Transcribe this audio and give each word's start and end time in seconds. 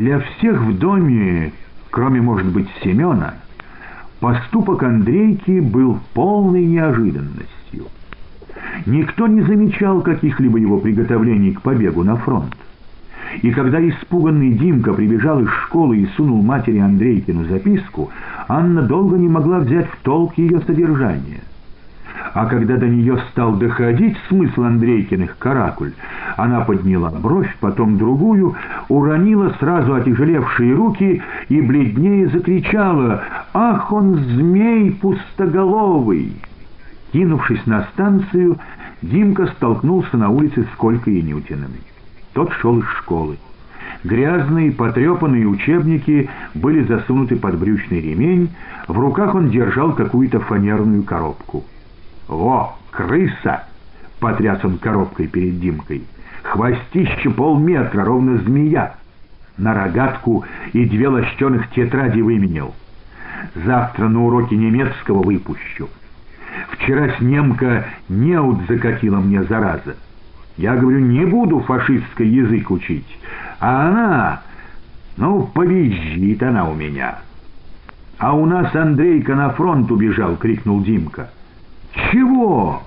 Для 0.00 0.18
всех 0.18 0.62
в 0.62 0.78
доме, 0.78 1.52
кроме, 1.90 2.22
может 2.22 2.46
быть, 2.46 2.66
Семена, 2.82 3.34
поступок 4.18 4.82
Андрейки 4.82 5.60
был 5.60 5.98
полной 6.14 6.64
неожиданностью. 6.64 7.84
Никто 8.86 9.26
не 9.26 9.42
замечал 9.42 10.00
каких-либо 10.00 10.56
его 10.56 10.78
приготовлений 10.78 11.52
к 11.52 11.60
побегу 11.60 12.02
на 12.02 12.16
фронт. 12.16 12.56
И 13.42 13.50
когда 13.50 13.78
испуганный 13.86 14.52
Димка 14.52 14.94
прибежал 14.94 15.42
из 15.42 15.50
школы 15.50 15.98
и 15.98 16.06
сунул 16.16 16.42
матери 16.42 16.78
Андрейкину 16.78 17.44
записку, 17.44 18.08
Анна 18.48 18.80
долго 18.80 19.18
не 19.18 19.28
могла 19.28 19.58
взять 19.58 19.90
в 19.90 19.96
толк 20.02 20.38
ее 20.38 20.60
содержание. 20.60 21.42
А 22.32 22.46
когда 22.46 22.76
до 22.76 22.88
нее 22.88 23.18
стал 23.30 23.56
доходить 23.56 24.16
смысл 24.28 24.62
Андрейкиных 24.62 25.36
каракуль, 25.38 25.92
она 26.36 26.60
подняла 26.60 27.10
бровь, 27.10 27.56
потом 27.60 27.98
другую, 27.98 28.54
уронила 28.88 29.52
сразу 29.58 29.94
отяжелевшие 29.94 30.74
руки 30.74 31.22
и 31.48 31.60
бледнее 31.60 32.28
закричала 32.28 33.24
«Ах, 33.52 33.92
он 33.92 34.14
змей 34.16 34.92
пустоголовый!» 34.92 36.32
Кинувшись 37.12 37.66
на 37.66 37.82
станцию, 37.92 38.58
Димка 39.02 39.46
столкнулся 39.48 40.16
на 40.16 40.28
улице 40.28 40.62
с 40.62 40.76
Колькой 40.76 41.18
и 41.18 41.22
Нютиным. 41.22 41.72
Тот 42.32 42.52
шел 42.52 42.78
из 42.78 42.86
школы. 42.98 43.38
Грязные, 44.04 44.70
потрепанные 44.70 45.46
учебники 45.46 46.30
были 46.54 46.84
засунуты 46.84 47.36
под 47.36 47.58
брючный 47.58 48.00
ремень, 48.00 48.50
в 48.86 48.96
руках 48.96 49.34
он 49.34 49.50
держал 49.50 49.94
какую-то 49.94 50.38
фанерную 50.40 51.02
коробку. 51.02 51.64
«Во, 52.30 52.76
крыса!»— 52.92 53.64
потряс 54.20 54.64
он 54.64 54.78
коробкой 54.78 55.26
перед 55.26 55.58
Димкой. 55.58 56.04
«Хвостище 56.44 57.28
полметра, 57.28 58.04
ровно 58.04 58.38
змея!» 58.38 58.94
На 59.58 59.74
рогатку 59.74 60.44
и 60.72 60.84
две 60.86 61.08
лощеных 61.08 61.68
тетради 61.70 62.20
выменил. 62.20 62.72
Завтра 63.56 64.08
на 64.08 64.24
уроке 64.24 64.56
немецкого 64.56 65.24
выпущу. 65.24 65.88
Вчера 66.70 67.16
с 67.16 67.20
немка 67.20 67.86
неуд 68.08 68.60
закатила 68.68 69.18
мне 69.18 69.42
зараза. 69.42 69.96
Я 70.56 70.76
говорю, 70.76 71.00
не 71.00 71.26
буду 71.26 71.58
фашистский 71.58 72.28
язык 72.28 72.70
учить. 72.70 73.18
А 73.58 73.88
она, 73.88 74.42
ну, 75.16 75.50
повизжит 75.52 76.42
она 76.44 76.70
у 76.70 76.74
меня. 76.74 77.18
А 78.18 78.34
у 78.34 78.46
нас 78.46 78.74
Андрейка 78.74 79.34
на 79.34 79.50
фронт 79.50 79.90
убежал, 79.90 80.36
крикнул 80.36 80.80
Димка. 80.80 81.28
Чего? 81.92 82.82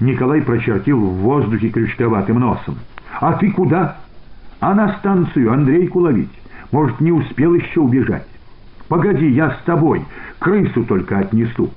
Николай 0.00 0.42
прочертил 0.42 0.98
в 0.98 1.14
воздухе 1.18 1.70
крючковатым 1.70 2.40
носом. 2.40 2.76
А 3.20 3.32
ты 3.32 3.50
куда? 3.50 3.96
А 4.60 4.74
на 4.74 4.96
станцию 4.98 5.52
Андрейку 5.52 6.00
ловить. 6.00 6.30
Может, 6.70 7.00
не 7.00 7.12
успел 7.12 7.54
еще 7.54 7.80
убежать. 7.80 8.26
Погоди, 8.88 9.28
я 9.28 9.50
с 9.50 9.58
тобой, 9.64 10.04
крысу 10.38 10.84
только 10.84 11.18
отнесу. 11.18 11.70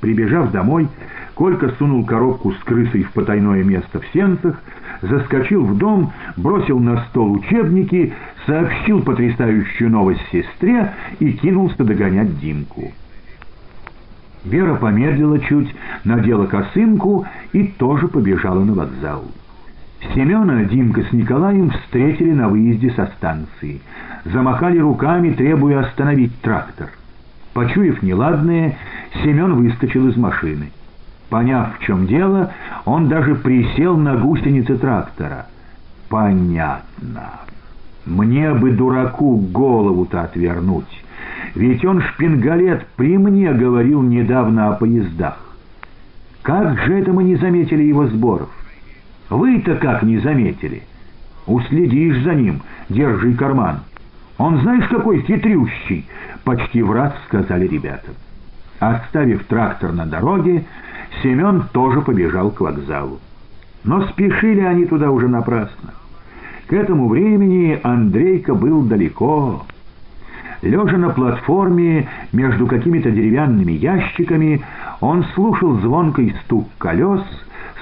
Прибежав 0.00 0.50
домой, 0.50 0.88
Колька 1.34 1.70
сунул 1.78 2.04
коробку 2.04 2.52
с 2.52 2.58
крысой 2.58 3.04
в 3.04 3.12
потайное 3.12 3.64
место 3.64 4.00
в 4.00 4.06
сенцах, 4.12 4.60
заскочил 5.00 5.64
в 5.64 5.78
дом, 5.78 6.12
бросил 6.36 6.78
на 6.78 7.04
стол 7.06 7.32
учебники, 7.32 8.12
сообщил 8.46 9.02
потрясающую 9.02 9.90
новость 9.90 10.22
сестре 10.30 10.92
и 11.20 11.32
кинулся 11.32 11.84
догонять 11.84 12.38
Димку. 12.38 12.92
Вера 14.44 14.74
помедлила 14.74 15.38
чуть, 15.38 15.74
надела 16.04 16.46
косынку 16.46 17.26
и 17.52 17.64
тоже 17.64 18.08
побежала 18.08 18.62
на 18.64 18.74
вокзал. 18.74 19.24
Семена 20.14 20.64
Димка 20.64 21.04
с 21.04 21.12
Николаем 21.12 21.70
встретили 21.70 22.32
на 22.32 22.48
выезде 22.48 22.90
со 22.90 23.06
станции. 23.06 23.80
Замахали 24.24 24.78
руками, 24.78 25.30
требуя 25.30 25.80
остановить 25.80 26.40
трактор. 26.40 26.90
Почуяв 27.54 28.02
неладное, 28.02 28.76
Семен 29.22 29.54
выскочил 29.54 30.08
из 30.08 30.16
машины. 30.16 30.70
Поняв, 31.28 31.78
в 31.78 31.84
чем 31.84 32.06
дело, 32.06 32.52
он 32.84 33.08
даже 33.08 33.36
присел 33.36 33.96
на 33.96 34.16
гусеницы 34.16 34.76
трактора. 34.76 35.46
Понятно. 36.08 37.30
Мне 38.04 38.52
бы 38.52 38.72
дураку 38.72 39.36
голову-то 39.36 40.22
отвернуть. 40.22 41.04
Ведь 41.54 41.84
он 41.84 42.00
шпингалет 42.00 42.86
при 42.96 43.18
мне 43.18 43.52
говорил 43.52 44.02
недавно 44.02 44.68
о 44.68 44.72
поездах. 44.76 45.38
Как 46.42 46.78
же 46.80 46.98
это 46.98 47.12
мы 47.12 47.24
не 47.24 47.36
заметили 47.36 47.82
его 47.82 48.06
сборов? 48.06 48.48
Вы-то 49.28 49.76
как 49.76 50.02
не 50.02 50.18
заметили? 50.18 50.82
Уследишь 51.46 52.22
за 52.22 52.34
ним, 52.34 52.62
держи 52.88 53.34
карман. 53.34 53.80
Он 54.38 54.60
знаешь, 54.60 54.88
какой 54.88 55.22
хитрющий, 55.22 56.06
почти 56.44 56.82
в 56.82 56.90
раз 56.90 57.12
сказали 57.26 57.66
ребята. 57.66 58.08
Оставив 58.78 59.44
трактор 59.44 59.92
на 59.92 60.06
дороге, 60.06 60.64
Семен 61.22 61.64
тоже 61.72 62.00
побежал 62.00 62.50
к 62.50 62.60
вокзалу. 62.60 63.20
Но 63.84 64.06
спешили 64.08 64.60
они 64.60 64.86
туда 64.86 65.10
уже 65.10 65.28
напрасно. 65.28 65.94
К 66.66 66.72
этому 66.72 67.08
времени 67.08 67.78
Андрейка 67.82 68.54
был 68.54 68.82
далеко. 68.82 69.66
Лежа 70.62 70.96
на 70.96 71.10
платформе 71.10 72.08
между 72.32 72.66
какими-то 72.66 73.10
деревянными 73.10 73.72
ящиками, 73.72 74.62
он 75.00 75.24
слушал 75.34 75.78
звонкий 75.80 76.34
стук 76.44 76.68
колес, 76.78 77.22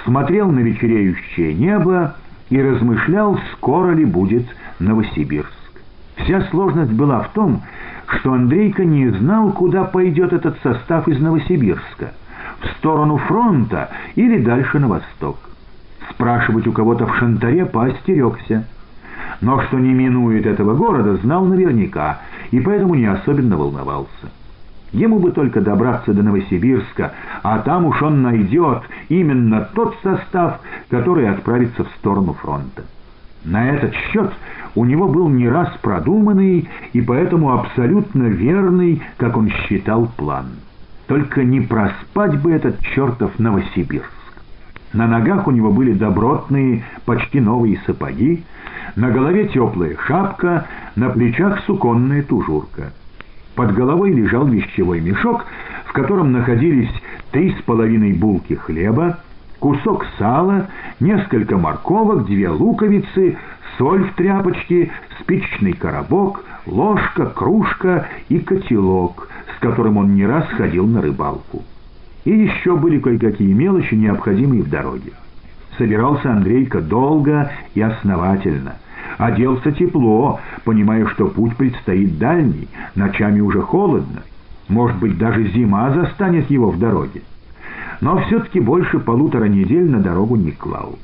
смотрел 0.04 0.50
на 0.50 0.60
вечереющее 0.60 1.54
небо 1.54 2.16
и 2.48 2.60
размышлял, 2.60 3.38
скоро 3.52 3.92
ли 3.92 4.04
будет 4.04 4.46
Новосибирск. 4.78 5.50
Вся 6.16 6.41
сложность 6.50 6.92
была 6.92 7.20
в 7.20 7.28
том, 7.30 7.62
что 8.06 8.32
Андрейка 8.32 8.84
не 8.84 9.08
знал, 9.10 9.52
куда 9.52 9.84
пойдет 9.84 10.32
этот 10.32 10.58
состав 10.62 11.06
из 11.06 11.20
Новосибирска— 11.20 12.12
в 12.60 12.66
сторону 12.78 13.16
фронта 13.16 13.91
или 14.14 14.41
дальше 14.41 14.78
на 14.78 14.88
восток. 14.88 15.38
Спрашивать 16.10 16.66
у 16.66 16.72
кого-то 16.72 17.06
в 17.06 17.16
Шантаре 17.16 17.66
поостерегся. 17.66 18.64
Но 19.41 19.60
что 19.62 19.78
не 19.78 19.92
минует 19.92 20.47
этого 20.47 20.74
города, 20.74 21.16
знал 21.16 21.44
наверняка, 21.47 22.20
и 22.50 22.61
поэтому 22.61 22.94
не 22.94 23.06
особенно 23.06 23.56
волновался. 23.56 24.31
Ему 24.93 25.21
бы 25.21 25.31
только 25.31 25.61
добраться 25.61 26.12
до 26.12 26.22
Новосибирска, 26.22 27.12
а 27.43 27.59
там 27.61 27.87
уж 27.87 28.03
он 28.03 28.22
найдет 28.22 28.83
именно 29.09 29.69
тот 29.75 29.97
состав, 30.03 30.60
который 30.89 31.28
отправится 31.28 31.84
в 31.84 31.91
сторону 31.99 32.33
фронта. 32.33 32.83
На 33.44 33.71
этот 33.71 33.94
счет 33.94 34.33
у 34.75 34.84
него 34.84 35.09
был 35.09 35.28
не 35.28 35.49
раз 35.49 35.71
продуманный 35.81 36.69
и 36.93 37.00
поэтому 37.00 37.53
абсолютно 37.53 38.25
верный, 38.25 39.03
как 39.16 39.37
он 39.37 39.49
считал, 39.50 40.09
план. 40.16 40.47
Только 41.06 41.44
не 41.44 41.60
проспать 41.60 42.41
бы 42.41 42.53
этот 42.53 42.81
чертов 42.81 43.39
Новосибирск. 43.39 44.10
На 44.93 45.06
ногах 45.06 45.47
у 45.47 45.53
него 45.53 45.71
были 45.71 45.93
добротные, 45.93 46.84
почти 47.05 47.41
новые 47.41 47.81
сапоги, 47.87 48.43
на 48.97 49.10
голове 49.10 49.47
теплая 49.49 49.97
шапка, 50.06 50.66
на 50.97 51.11
плечах 51.11 51.65
суконная 51.67 52.23
тужурка. 52.23 52.93
Под 53.55 53.75
головой 53.75 54.12
лежал 54.12 54.47
вещевой 54.47 55.01
мешок, 55.01 55.45
в 55.87 55.93
котором 55.93 56.33
находились 56.33 56.91
три 57.31 57.53
с 57.53 57.62
половиной 57.62 58.12
булки 58.12 58.55
хлеба, 58.55 59.19
кусок 59.59 60.06
сала, 60.19 60.69
несколько 61.01 61.56
морковок, 61.56 62.27
две 62.27 62.49
луковицы, 62.49 63.37
соль 63.77 64.05
в 64.05 64.15
тряпочке, 64.15 64.91
спичный 65.21 65.73
коробок, 65.73 66.45
ложка, 66.67 67.27
кружка 67.27 68.09
и 68.28 68.39
котелок, 68.39 69.28
с 69.57 69.61
которым 69.61 69.97
он 69.97 70.15
не 70.15 70.27
раз 70.27 70.47
ходил 70.49 70.87
на 70.87 71.03
рыбалку. 71.03 71.65
И 72.25 72.31
еще 72.31 72.77
были 72.77 72.99
кое-какие 72.99 73.53
мелочи, 73.53 73.95
необходимые 73.95 74.62
в 74.62 74.69
дороге. 74.69 75.12
Собирался 75.78 76.33
Андрейка 76.33 76.81
долго 76.81 77.51
и 77.75 77.81
основательно. 77.81 78.77
Оделся 79.20 79.70
тепло, 79.72 80.41
понимая, 80.64 81.06
что 81.08 81.26
путь 81.26 81.54
предстоит 81.54 82.16
дальний, 82.16 82.68
ночами 82.95 83.41
уже 83.41 83.60
холодно. 83.60 84.22
Может 84.66 84.97
быть, 84.97 85.18
даже 85.18 85.47
зима 85.48 85.91
застанет 85.91 86.50
его 86.50 86.71
в 86.71 86.78
дороге. 86.78 87.21
Но 88.00 88.16
все-таки 88.21 88.60
больше 88.60 88.98
полутора 88.98 89.45
недель 89.45 89.91
на 89.91 90.00
дорогу 90.00 90.36
не 90.36 90.53
клал. 90.53 90.98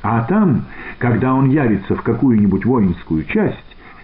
А 0.00 0.22
там, 0.22 0.64
когда 0.96 1.34
он 1.34 1.50
явится 1.50 1.94
в 1.96 2.00
какую-нибудь 2.00 2.64
воинскую 2.64 3.24
часть, 3.24 3.58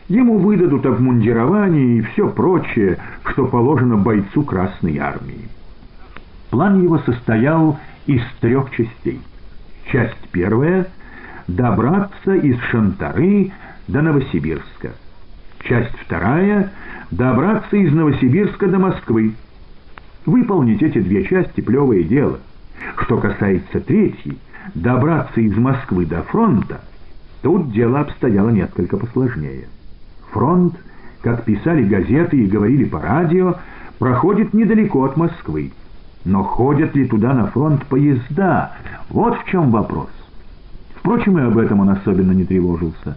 Ему 0.08 0.38
выдадут 0.38 0.86
обмундирование 0.86 1.98
и 1.98 2.02
все 2.02 2.28
прочее, 2.28 2.98
что 3.24 3.46
положено 3.46 3.96
бойцу 3.96 4.44
Красной 4.44 4.98
Армии. 4.98 5.48
План 6.50 6.80
его 6.80 6.98
состоял 6.98 7.76
из 8.06 8.22
трех 8.40 8.70
частей. 8.70 9.20
Часть 9.90 10.28
первая— 10.30 10.86
добраться 11.48 12.34
из 12.34 12.58
Шантары 12.70 13.52
до 13.88 14.02
Новосибирска. 14.02 14.92
Часть 15.60 15.96
вторая— 16.04 16.72
добраться 17.10 17.76
из 17.76 17.92
Новосибирска 17.92 18.66
до 18.66 18.78
Москвы. 18.78 19.34
Выполнить 20.24 20.82
эти 20.82 20.98
две 20.98 21.24
части— 21.24 21.60
плевое 21.62 22.04
дело. 22.04 22.40
Что 22.98 23.18
касается 23.18 23.80
третьей— 23.80 24.38
добраться 24.74 25.40
из 25.40 25.56
Москвы 25.56 26.06
до 26.06 26.22
фронта, 26.22 26.80
тут 27.42 27.70
дело 27.70 28.00
обстояло 28.00 28.50
несколько 28.50 28.96
посложнее. 28.96 29.68
Фронт, 30.32 30.74
как 31.22 31.44
писали 31.44 31.84
газеты 31.84 32.38
и 32.38 32.46
говорили 32.46 32.84
по 32.84 33.00
радио, 33.00 33.56
проходит 33.98 34.52
недалеко 34.52 35.04
от 35.04 35.16
Москвы. 35.16 35.72
Но 36.24 36.42
ходят 36.42 36.96
ли 36.96 37.06
туда 37.06 37.32
на 37.34 37.46
фронт 37.46 37.86
поезда? 37.86 38.72
Вот 39.08 39.38
в 39.38 39.44
чем 39.48 39.70
вопрос. 39.70 40.10
Впрочем, 41.06 41.38
и 41.38 41.42
об 41.42 41.56
этом 41.56 41.78
он 41.78 41.90
особенно 41.90 42.32
не 42.32 42.42
тревожился. 42.42 43.16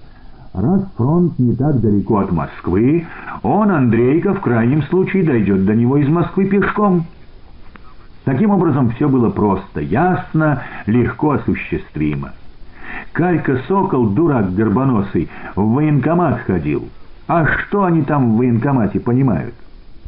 Раз 0.54 0.84
фронт 0.96 1.40
не 1.40 1.56
так 1.56 1.82
далеко 1.82 2.20
от 2.20 2.32
Москвы, 2.32 3.08
он, 3.42 3.72
Андрейка, 3.72 4.36
в 4.36 4.42
крайнем 4.42 4.84
случае 4.84 5.24
дойдет 5.24 5.66
до 5.66 5.74
него 5.74 5.98
из 5.98 6.08
Москвы 6.08 6.46
пешком. 6.46 7.06
Таким 8.26 8.52
образом, 8.52 8.92
все 8.92 9.10
было 9.10 9.32
просто, 9.32 9.82
ясно, 9.82 10.62
легко 10.86 11.32
осуществимо. 11.32 12.34
Калька 13.12 13.60
Сокол, 13.68 14.06
дурак 14.10 14.54
горбоносый, 14.54 15.28
в 15.56 15.74
военкомат 15.74 16.42
ходил. 16.42 16.90
А 17.28 17.48
что 17.48 17.86
они 17.86 18.04
там 18.04 18.34
в 18.34 18.38
военкомате 18.38 19.00
понимают? 19.00 19.56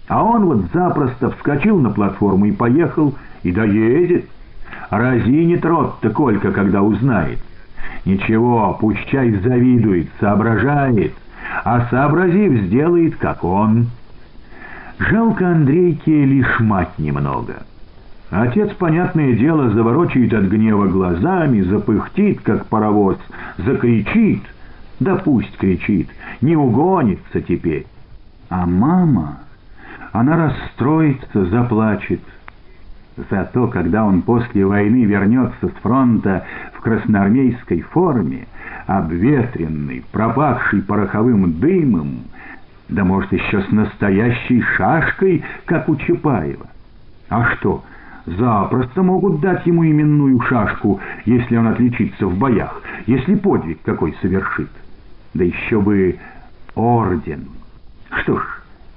А 0.08 0.24
он 0.24 0.46
вот 0.46 0.66
запросто 0.72 1.32
вскочил 1.32 1.80
на 1.80 1.90
платформу 1.90 2.46
и 2.46 2.52
поехал, 2.52 3.16
и 3.42 3.52
доедет. 3.52 4.26
Разинит 4.92 5.66
рот-то 5.66 6.12
Колька, 6.12 6.52
когда 6.52 6.84
узнает. 6.84 7.40
Ничего, 8.06 8.78
пусть 8.80 9.06
чай 9.08 9.32
завидует, 9.32 10.10
соображает, 10.20 11.14
а 11.64 11.88
сообразив, 11.90 12.64
сделает, 12.64 13.16
как 13.18 13.44
он. 13.44 13.88
Жалко 14.98 15.50
Андрейке 15.50 16.26
лишь 16.26 16.60
мать 16.60 16.98
немного. 16.98 17.64
Отец, 18.30 18.72
понятное 18.78 19.34
дело, 19.34 19.70
заворочает 19.72 20.34
от 20.34 20.46
гнева 20.46 20.88
глазами, 20.88 21.62
запыхтит, 21.62 22.42
как 22.42 22.66
паровоз, 22.68 23.18
закричит. 23.58 24.44
Да 25.00 25.16
пусть 25.16 25.58
кричит, 25.58 26.10
не 26.42 26.56
угонится 26.56 27.42
теперь. 27.42 27.88
А 28.50 28.66
мама, 28.66 29.40
она 30.12 30.38
расстроится, 30.38 31.46
заплачет. 31.46 32.22
Зато, 33.30 33.68
когда 33.68 34.06
он 34.06 34.22
после 34.22 34.66
войны 34.66 35.06
вернется 35.06 35.68
с 35.68 35.82
фронта 35.82 36.46
в 36.74 36.82
красноармейской 36.82 37.82
форме, 37.82 38.48
обветренный, 38.88 40.04
пропахший 40.12 40.82
пороховым 40.82 41.60
дымом, 41.60 42.22
да 42.90 43.04
может 43.04 43.32
еще 43.32 43.62
с 43.62 43.72
настоящей 43.72 44.62
шашкой, 44.62 45.44
как 45.66 45.88
у 45.88 45.96
Чапаева. 45.98 46.66
А 47.30 47.46
что, 47.56 47.84
запросто 48.26 49.04
могут 49.04 49.40
дать 49.40 49.66
ему 49.66 49.86
именную 49.86 50.40
шашку, 50.42 51.00
если 51.26 51.58
он 51.58 51.68
отличится 51.68 52.26
в 52.26 52.38
боях, 52.38 52.82
если 53.08 53.36
подвиг 53.36 53.80
какой 53.84 54.16
совершит. 54.22 54.70
Да 55.34 55.44
еще 55.44 55.80
бы 55.80 56.18
орден. 56.76 57.48
Что 58.22 58.40
ж, 58.40 58.44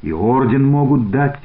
и 0.03 0.13
орден 0.13 0.67
могут 0.67 1.11
дать. 1.11 1.39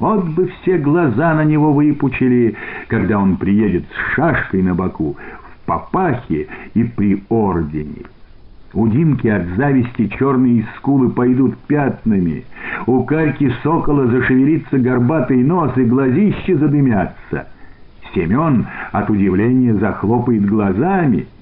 Вот 0.00 0.24
бы 0.30 0.46
все 0.46 0.78
глаза 0.78 1.34
на 1.34 1.44
него 1.44 1.72
выпучили, 1.74 2.56
когда 2.88 3.18
он 3.18 3.36
приедет 3.36 3.84
с 3.84 4.14
шашкой 4.14 4.62
на 4.62 4.74
боку, 4.74 5.16
в 5.42 5.66
папахе 5.66 6.48
и 6.74 6.84
при 6.84 7.22
ордене. 7.28 8.06
У 8.72 8.88
Димки 8.88 9.28
от 9.28 9.46
зависти 9.56 10.08
черные 10.18 10.66
скулы 10.76 11.10
пойдут 11.10 11.56
пятнами, 11.66 12.44
у 12.86 13.02
Кальки 13.02 13.52
сокола 13.62 14.06
зашевелится 14.06 14.78
горбатый 14.78 15.44
нос 15.44 15.72
и 15.76 15.84
глазища 15.84 16.56
задымятся. 16.56 17.48
Семен 18.14 18.66
от 18.92 19.10
удивления 19.10 19.74
захлопает 19.74 20.46
глазами— 20.46 21.26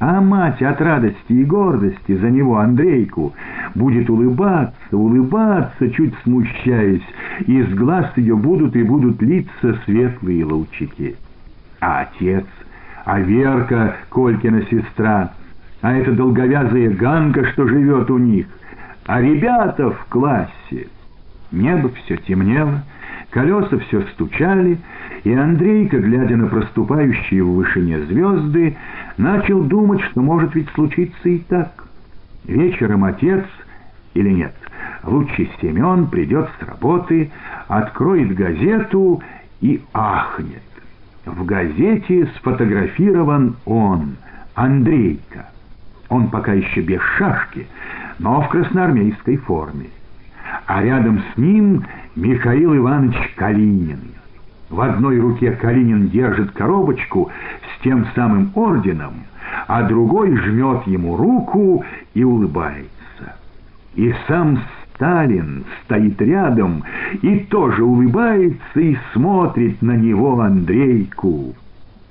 а 0.00 0.20
мать 0.20 0.62
от 0.62 0.80
радости 0.80 1.32
и 1.32 1.44
гордости 1.44 2.16
за 2.16 2.30
него, 2.30 2.58
Андрейку, 2.58 3.34
будет 3.74 4.08
улыбаться, 4.08 4.96
улыбаться, 4.96 5.90
чуть 5.90 6.14
смущаясь, 6.22 7.02
и 7.46 7.58
из 7.60 7.74
глаз 7.74 8.06
ее 8.16 8.36
будут 8.36 8.76
и 8.76 8.82
будут 8.82 9.20
литься 9.20 9.76
светлые 9.84 10.44
лучики. 10.44 11.16
А 11.80 12.02
отец, 12.02 12.46
а 13.04 13.20
Верка, 13.20 13.96
Колькина 14.10 14.62
сестра, 14.70 15.32
а 15.82 15.92
эта 15.96 16.12
долговязая 16.12 16.90
Ганка, 16.90 17.44
что 17.46 17.66
живет 17.66 18.10
у 18.10 18.18
них, 18.18 18.46
а 19.06 19.20
ребята 19.20 19.90
в 19.90 20.04
классе. 20.08 20.88
Небо 21.50 21.90
все 22.04 22.16
темнело, 22.18 22.82
колеса 23.30 23.78
все 23.78 24.02
стучали, 24.12 24.78
и 25.24 25.32
Андрейка, 25.32 25.98
глядя 25.98 26.36
на 26.36 26.46
проступающие 26.46 27.42
в 27.42 27.54
вышине 27.54 28.00
звезды, 28.06 28.76
начал 29.16 29.62
думать, 29.62 30.00
что 30.02 30.22
может 30.22 30.54
ведь 30.54 30.68
случиться 30.70 31.28
и 31.28 31.38
так. 31.38 31.86
Вечером 32.44 33.04
отец, 33.04 33.44
или 34.14 34.30
нет, 34.30 34.54
лучше 35.04 35.48
Семен 35.60 36.06
придет 36.06 36.48
с 36.58 36.66
работы, 36.66 37.30
откроет 37.66 38.34
газету 38.34 39.22
и 39.60 39.82
ахнет. 39.92 40.62
В 41.26 41.44
газете 41.44 42.26
сфотографирован 42.38 43.56
он, 43.66 44.16
Андрейка. 44.54 45.50
Он 46.08 46.28
пока 46.30 46.54
еще 46.54 46.80
без 46.80 47.02
шашки, 47.18 47.66
но 48.18 48.40
в 48.40 48.48
красноармейской 48.48 49.36
форме. 49.36 49.88
А 50.66 50.82
рядом 50.82 51.20
с 51.20 51.36
ним 51.38 51.84
Михаил 52.16 52.76
Иванович 52.76 53.16
Калинин. 53.36 54.00
В 54.70 54.80
одной 54.80 55.18
руке 55.18 55.52
Калинин 55.52 56.08
держит 56.08 56.50
коробочку 56.52 57.30
с 57.62 57.82
тем 57.82 58.06
самым 58.14 58.50
орденом, 58.54 59.24
а 59.66 59.82
другой 59.82 60.36
жмет 60.36 60.86
ему 60.86 61.16
руку 61.16 61.84
и 62.14 62.22
улыбается. 62.22 63.36
И 63.94 64.14
сам 64.26 64.58
Сталин 64.94 65.64
стоит 65.84 66.20
рядом 66.20 66.82
и 67.22 67.38
тоже 67.50 67.84
улыбается 67.84 68.80
и 68.80 68.96
смотрит 69.12 69.80
на 69.80 69.96
него 69.96 70.40
Андрейку. 70.40 71.54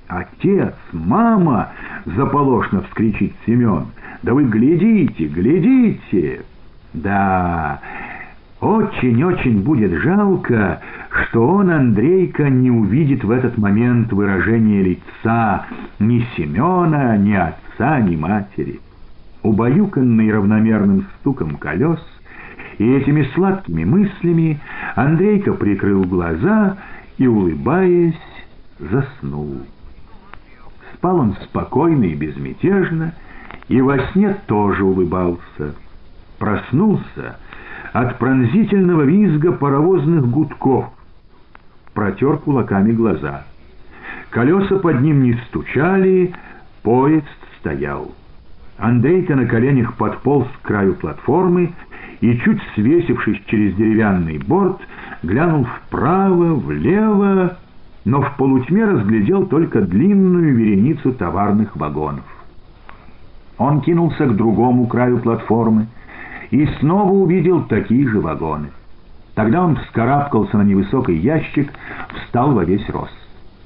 «Отец, 0.08 0.74
мама!»— 0.94 1.70
заполошно 2.06 2.82
вскричит 2.84 3.34
Семен. 3.46 3.88
«Да 4.24 4.34
вы 4.34 4.46
глядите, 4.46 5.28
глядите!» 5.28 6.44
«Да, 6.94 7.82
очень-очень 8.60 9.62
будет 9.62 9.92
жалко, 10.02 10.82
что 11.10 11.48
он, 11.48 11.70
Андрейка, 11.70 12.50
не 12.50 12.72
увидит 12.72 13.24
в 13.24 13.30
этот 13.30 13.58
момент 13.58 14.12
выражения 14.12 14.82
лица 14.82 15.68
ни 16.00 16.26
Семена, 16.36 17.18
ни 17.18 17.34
отца, 17.34 18.00
ни 18.00 18.16
матери. 18.16 18.80
Убаюканный 19.44 20.32
равномерным 20.32 21.06
стуком 21.20 21.58
колес 21.58 22.04
и 22.80 22.92
этими 22.92 23.30
сладкими 23.36 23.84
мыслями, 23.84 24.60
Андрейка 24.96 25.54
прикрыл 25.54 26.04
глаза 26.04 26.78
и, 27.20 27.28
улыбаясь, 27.28 28.16
заснул. 28.80 29.62
Спал 30.96 31.20
он 31.20 31.36
спокойно 31.44 32.06
и 32.06 32.16
безмятежно, 32.16 33.14
и 33.68 33.80
во 33.82 34.00
сне 34.12 34.36
тоже 34.48 34.84
улыбался. 34.84 35.76
Проснулся— 36.40 37.38
от 38.00 38.20
пронзительного 38.20 39.02
визга 39.02 39.52
паровозных 39.54 40.30
гудков. 40.30 40.86
Протер 41.96 42.38
кулаками 42.38 42.92
глаза. 42.92 43.46
Колеса 44.30 44.78
под 44.78 45.02
ним 45.02 45.24
не 45.24 45.34
стучали, 45.48 46.32
поезд 46.84 47.26
стоял. 47.60 48.12
Андрейка 48.78 49.36
на 49.36 49.48
коленях 49.48 49.96
подполз 49.96 50.48
к 50.62 50.68
краю 50.68 50.94
платформы 50.94 51.74
и, 52.22 52.38
чуть 52.38 52.62
свесившись 52.76 53.42
через 53.48 53.74
деревянный 53.74 54.38
борт, 54.38 54.80
глянул 55.24 55.66
вправо, 55.66 56.54
влево, 56.54 57.58
но 58.06 58.22
в 58.22 58.38
полутьме 58.38 58.86
разглядел 58.86 59.48
только 59.48 59.82
длинную 59.82 60.56
вереницу 60.56 61.14
товарных 61.14 61.76
вагонов. 61.76 62.26
Он 63.58 63.82
кинулся 63.82 64.28
к 64.28 64.36
другому 64.36 64.86
краю 64.86 65.18
платформы, 65.18 65.88
и 66.52 66.66
снова 66.80 67.12
увидел 67.12 67.64
такие 67.64 68.08
же 68.08 68.20
вагоны. 68.20 68.70
Тогда 69.36 69.64
он 69.64 69.76
вскарабкался 69.76 70.58
на 70.58 70.64
невысокий 70.64 71.16
ящик, 71.16 71.72
встал 72.16 72.54
во 72.54 72.64
весь 72.64 72.88
рост. 72.90 73.14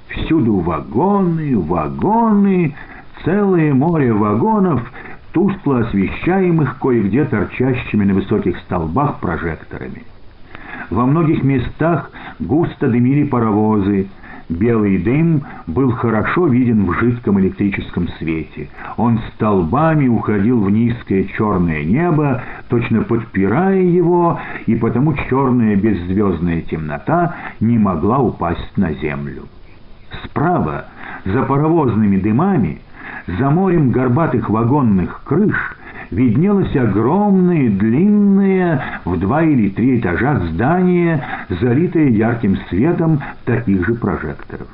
Всюду 0.09 0.59
вагоны, 0.59 1.57
вагоны, 1.57 2.75
целое 3.23 3.73
море 3.73 4.11
вагонов, 4.11 4.91
тускло 5.31 5.79
освещаемых 5.79 6.77
кое-где 6.79 7.23
торчащими 7.23 8.03
на 8.03 8.13
высоких 8.13 8.57
столбах 8.59 9.19
прожекторами. 9.21 10.03
Во 10.89 11.05
многих 11.05 11.41
местах 11.43 12.11
густо 12.39 12.89
дымили 12.89 13.23
паровозы, 13.23 14.09
Белый 14.51 14.97
дым 14.97 15.43
был 15.65 15.91
хорошо 15.91 16.47
виден 16.47 16.85
в 16.85 16.93
жидком 16.99 17.39
электрическом 17.39 18.09
свете. 18.19 18.67
Он 18.97 19.17
столбами 19.33 20.09
уходил 20.09 20.61
в 20.61 20.69
низкое 20.69 21.23
черное 21.37 21.85
небо, 21.85 22.41
точно 22.67 23.03
подпирая 23.03 23.81
его, 23.81 24.41
и 24.65 24.75
потому 24.75 25.13
черная 25.29 25.77
беззвездная 25.77 26.61
темнота 26.63 27.33
не 27.61 27.77
могла 27.77 28.19
упасть 28.19 28.75
на 28.75 28.91
землю. 28.91 29.43
Справа, 30.25 30.87
за 31.23 31.43
паровозными 31.43 32.17
дымами, 32.17 32.81
за 33.27 33.49
морем 33.49 33.91
горбатых 33.91 34.49
вагонных 34.49 35.21
крыш, 35.23 35.77
виднелось 36.11 36.75
огромное, 36.75 37.69
длинное, 37.69 38.99
в 39.05 39.17
два 39.17 39.43
или 39.43 39.69
три 39.69 39.99
этажа 39.99 40.39
здание, 40.51 41.23
залитое 41.49 42.09
ярким 42.09 42.57
светом 42.69 43.21
таких 43.45 43.87
же 43.87 43.95
прожекторов. 43.95 44.67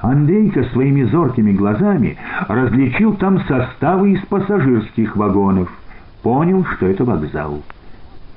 Андрейка 0.00 0.64
своими 0.72 1.02
зоркими 1.02 1.52
глазами 1.52 2.16
различил 2.48 3.14
там 3.14 3.40
составы 3.46 4.12
из 4.12 4.20
пассажирских 4.26 5.16
вагонов. 5.16 5.70
Понял, 6.22 6.64
что 6.64 6.86
это 6.86 7.04
вокзал. 7.04 7.62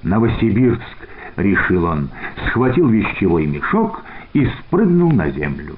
«Новосибирск»,— 0.04 0.82
решил 1.36 1.86
он, 1.86 2.10
схватил 2.48 2.90
вещевой 2.90 3.46
мешок 3.46 4.04
и 4.34 4.46
спрыгнул 4.46 5.12
на 5.12 5.30
землю. 5.30 5.76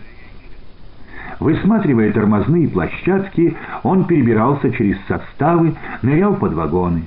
Высматривая 1.39 2.11
тормозные 2.11 2.67
площадки, 2.67 3.55
он 3.83 4.05
перебирался 4.05 4.71
через 4.71 4.97
составы, 5.07 5.75
нырял 6.01 6.35
под 6.35 6.53
вагоны. 6.53 7.03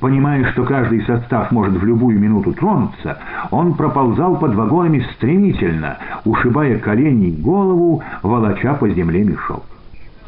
Понимая, 0.00 0.44
что 0.52 0.64
каждый 0.64 1.04
состав 1.04 1.50
может 1.52 1.74
в 1.74 1.84
любую 1.84 2.18
минуту 2.18 2.52
тронуться, 2.52 3.18
он 3.50 3.74
проползал 3.74 4.36
под 4.36 4.54
вагонами 4.54 5.04
стремительно, 5.14 5.98
ушибая 6.24 6.78
колени 6.78 7.28
и 7.28 7.42
голову, 7.42 8.02
волоча 8.22 8.74
по 8.74 8.88
земле 8.88 9.24
мешок. 9.24 9.64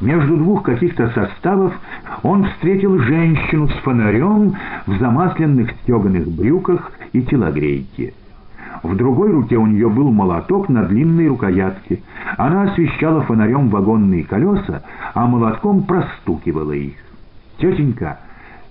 Между 0.00 0.36
двух 0.36 0.62
каких-то 0.62 1.10
составов 1.10 1.74
он 2.22 2.44
встретил 2.44 2.98
женщину 2.98 3.68
с 3.68 3.72
фонарем 3.82 4.54
в 4.86 4.98
замасленных 4.98 5.72
стеганых 5.82 6.28
брюках 6.28 6.92
и 7.12 7.22
телогрейке. 7.22 8.14
В 8.82 8.94
другой 8.96 9.32
руке 9.32 9.56
у 9.56 9.66
нее 9.66 9.88
был 9.88 10.10
молоток 10.10 10.68
на 10.68 10.84
длинной 10.84 11.28
рукоятке. 11.28 12.00
Она 12.36 12.62
освещала 12.62 13.22
фонарем 13.22 13.68
вагонные 13.68 14.24
колеса, 14.24 14.82
а 15.14 15.26
молотком 15.26 15.82
простукивала 15.82 16.72
их. 16.72 16.96
«Тетенька, 17.58 18.18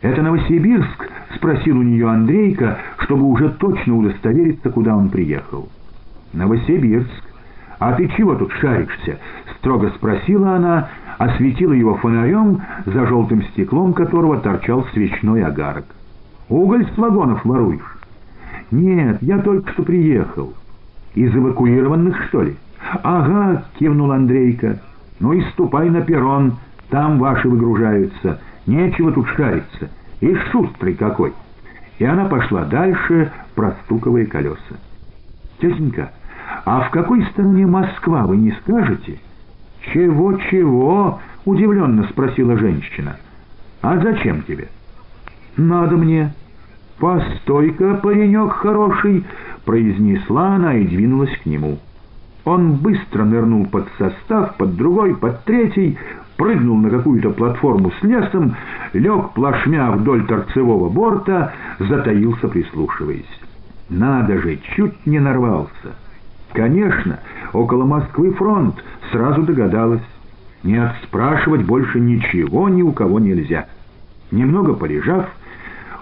это 0.02 0.22
Новосибирск?»— 0.22 1.10
спросил 1.36 1.80
у 1.80 1.84
нее 1.84 2.10
Андрейка, 2.10 2.78
чтобы 3.00 3.26
уже 3.26 3.50
точно 3.50 3.98
удостовериться, 3.98 4.70
куда 4.70 4.96
он 4.96 5.10
приехал. 5.10 5.68
«Новосибирск. 6.34 7.24
А 7.80 7.94
ты 7.94 8.08
чего 8.10 8.36
тут 8.36 8.52
шаришься?»— 8.54 9.20
строго 9.58 9.90
спросила 9.90 10.56
она, 10.56 10.90
осветила 11.18 11.74
его 11.74 11.96
фонарем, 11.96 12.62
за 12.86 13.06
желтым 13.08 13.44
стеклом 13.44 13.94
которого 13.94 14.40
торчал 14.40 14.86
свечной 14.94 15.44
огарок. 15.44 15.86
«Уголь 16.48 16.88
с 16.94 16.98
вагонов 16.98 17.44
воруешь?» 17.44 17.97
«Нет, 18.72 19.18
я 19.22 19.40
только 19.40 19.72
что 19.72 19.84
приехал». 19.84 20.54
«Из 21.16 21.34
эвакуированных, 21.36 22.28
что 22.28 22.42
ли?» 22.42 22.56
«Ага»,— 23.04 23.64
кивнул 23.80 24.12
Андрейка. 24.12 24.80
«Ну 25.20 25.34
и 25.34 25.42
ступай 25.52 25.90
на 25.90 26.02
перрон, 26.02 26.58
там 26.90 27.18
ваши 27.18 27.50
выгружаются. 27.50 28.40
Нечего 28.66 29.12
тут 29.12 29.28
шариться. 29.30 29.90
И 30.20 30.36
шустрый 30.52 30.94
какой!» 30.94 31.34
И 32.00 32.06
она 32.06 32.26
пошла 32.26 32.66
дальше, 32.66 33.32
простуковая 33.56 34.26
колеса. 34.26 34.76
«Тетенька, 35.60 36.12
а 36.66 36.82
в 36.82 36.92
какой 36.92 37.26
стороне 37.28 37.66
Москва, 37.66 38.26
вы 38.26 38.38
не 38.38 38.52
скажете?» 38.52 39.20
«Чего-чего?»— 39.94 41.20
удивленно 41.46 42.04
спросила 42.10 42.58
женщина. 42.58 43.16
«А 43.82 43.98
зачем 44.00 44.44
тебе?» 44.44 44.68
«Надо 45.56 45.96
мне». 45.96 46.34
«Постой-ка, 47.00 47.96
паренек 47.96 48.54
хороший!»— 48.54 49.24
произнесла 49.66 50.56
она 50.56 50.76
и 50.76 50.88
двинулась 50.88 51.36
к 51.38 51.46
нему. 51.46 51.78
Он 52.44 52.76
быстро 52.76 53.24
нырнул 53.24 53.66
под 53.66 53.88
состав, 53.98 54.56
под 54.58 54.76
другой, 54.78 55.16
под 55.16 55.44
третий, 55.44 55.98
прыгнул 56.38 56.78
на 56.78 56.90
какую-то 56.90 57.32
платформу 57.32 57.92
с 58.00 58.04
лесом, 58.04 58.56
лег 58.94 59.32
плашмя 59.34 59.92
вдоль 59.92 60.26
торцевого 60.26 60.90
борта, 60.90 61.54
затаился, 61.80 62.48
прислушиваясь. 62.48 63.26
Надо 63.90 64.40
же, 64.42 64.58
чуть 64.76 65.06
не 65.06 65.20
нарвался. 65.20 65.96
Конечно, 66.54 67.20
около 67.54 67.86
Москвы 67.86 68.32
фронт, 68.34 68.76
сразу 69.12 69.44
догадалась. 69.44 70.02
Нет, 70.64 70.94
спрашивать 71.04 71.66
больше 71.66 72.00
ничего 72.00 72.70
ни 72.70 72.82
у 72.82 72.92
кого 72.92 73.20
нельзя. 73.20 73.68
Немного 74.32 74.74
полежав, 74.74 75.30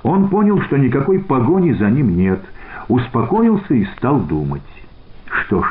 он 0.05 0.27
понял, 0.27 0.62
что 0.62 0.77
никакой 0.77 1.17
погони 1.17 1.71
за 1.71 1.89
ним 1.89 2.15
нет, 2.15 2.39
успокоился 2.88 3.74
и 3.74 3.85
стал 3.97 4.19
думать. 4.19 4.62
Что 5.25 5.63
ж, 5.63 5.67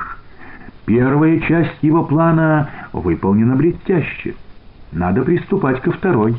первая 0.87 1.39
часть 1.39 1.79
его 1.83 2.03
плана 2.03 2.69
выполнена 2.93 3.55
блестяще. 3.55 4.35
Надо 4.91 5.23
приступать 5.23 5.81
ко 5.83 5.93
второй. 5.93 6.37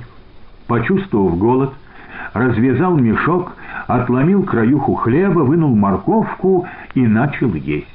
Почувствовав 0.68 1.38
голод, 1.38 1.74
развязал 2.34 2.98
мешок, 2.98 3.54
отломил 3.88 4.44
краюху 4.44 4.96
хлеба, 4.96 5.40
вынул 5.40 5.74
морковку 5.74 6.68
и 6.96 7.08
начал 7.08 7.54
есть. 7.54 7.88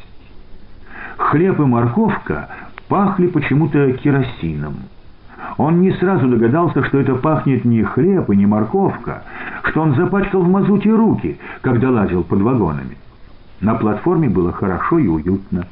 Хлеб 1.18 1.60
и 1.60 1.64
морковка 1.64 2.48
пахли 2.88 3.26
почему-то 3.26 3.92
керосином. 3.92 4.76
Он 5.56 5.80
не 5.80 5.92
сразу 5.92 6.28
догадался, 6.28 6.82
что 6.84 6.98
это 6.98 7.14
пахнет 7.14 7.64
не 7.64 7.82
хлеб 7.82 8.30
и 8.30 8.36
не 8.36 8.46
морковка, 8.46 9.22
что 9.64 9.82
он 9.82 9.94
запачкал 9.94 10.42
в 10.42 10.48
мазуте 10.48 10.90
руки, 10.90 11.38
когда 11.60 11.90
лазил 11.90 12.22
под 12.22 12.40
вагонами. 12.40 12.96
На 13.60 13.74
платформе 13.74 14.28
было 14.28 14.52
хорошо 14.52 14.98
и 14.98 15.06
уютно. 15.06 15.66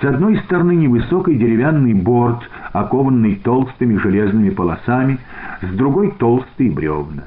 С 0.00 0.04
одной 0.04 0.38
стороны 0.38 0.74
невысокий 0.74 1.34
деревянный 1.34 1.92
борт, 1.94 2.40
окованный 2.72 3.36
толстыми 3.36 3.96
железными 3.98 4.50
полосами, 4.50 5.18
с 5.60 5.74
другой 5.74 6.12
толстые 6.12 6.70
бревна. 6.70 7.24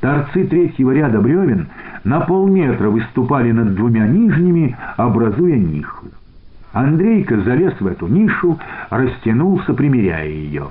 Торцы 0.00 0.44
третьего 0.44 0.92
ряда 0.92 1.20
бревен 1.20 1.68
на 2.04 2.20
полметра 2.20 2.88
выступали 2.88 3.52
над 3.52 3.74
двумя 3.74 4.06
нижними, 4.06 4.76
образуя 4.96 5.56
нишу. 5.56 6.06
Андрейка 6.72 7.40
залез 7.40 7.74
в 7.80 7.86
эту 7.86 8.06
нишу, 8.06 8.58
растянулся, 8.90 9.74
примеряя 9.74 10.28
ее. 10.28 10.68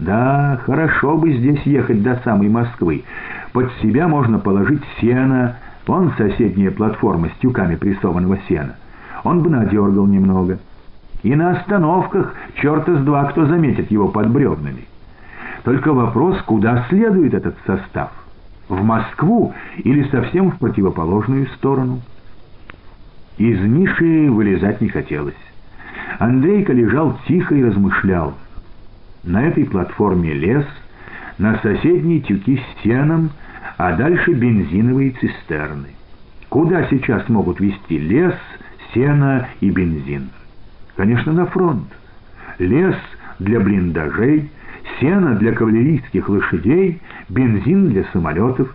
Да, 0.00 0.58
хорошо 0.64 1.18
бы 1.18 1.30
здесь 1.34 1.60
ехать 1.64 2.02
до 2.02 2.16
самой 2.24 2.48
Москвы. 2.48 3.04
Под 3.52 3.70
себя 3.82 4.08
можно 4.08 4.38
положить 4.38 4.82
сено, 4.98 5.56
вон 5.86 6.12
соседняя 6.16 6.70
платформа 6.70 7.28
с 7.28 7.40
тюками 7.40 7.76
прессованного 7.76 8.38
сена. 8.48 8.76
Он 9.24 9.42
бы 9.42 9.50
надергал 9.50 10.06
немного. 10.06 10.58
И 11.22 11.34
на 11.34 11.50
остановках 11.50 12.34
черта 12.54 12.94
с 12.94 13.04
два 13.04 13.24
кто 13.24 13.44
заметит 13.44 13.90
его 13.90 14.08
под 14.08 14.30
бревнами. 14.30 14.86
Только 15.64 15.92
вопрос, 15.92 16.40
куда 16.46 16.86
следует 16.88 17.34
этот 17.34 17.56
состав? 17.66 18.10
В 18.70 18.82
Москву 18.82 19.52
или 19.76 20.04
совсем 20.04 20.52
в 20.52 20.58
противоположную 20.58 21.46
сторону? 21.58 22.00
Из 23.36 23.60
ниши 23.60 24.30
вылезать 24.30 24.80
не 24.80 24.88
хотелось. 24.88 25.34
Андрейка 26.18 26.72
лежал 26.72 27.18
тихо 27.28 27.54
и 27.54 27.64
размышлял. 27.64 28.32
На 29.24 29.46
этой 29.46 29.64
платформе 29.64 30.32
лес, 30.32 30.66
на 31.38 31.58
соседней 31.58 32.20
тюки 32.22 32.56
с 32.58 32.82
сеном, 32.82 33.30
а 33.76 33.96
дальше 33.96 34.32
бензиновые 34.32 35.10
цистерны. 35.12 35.88
Куда 36.48 36.86
сейчас 36.88 37.28
могут 37.28 37.60
везти 37.60 37.98
лес, 37.98 38.34
сено 38.92 39.48
и 39.60 39.70
бензин? 39.70 40.30
Конечно, 40.96 41.32
на 41.32 41.46
фронт. 41.46 41.86
Лес 42.58 42.96
для 43.38 43.60
блиндажей, 43.60 44.50
сено 44.98 45.36
для 45.36 45.52
кавалерийских 45.52 46.28
лошадей, 46.28 47.00
бензин 47.28 47.90
для 47.90 48.04
самолетов. 48.12 48.74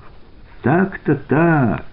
Так-то 0.61 1.15
так. 1.15 1.85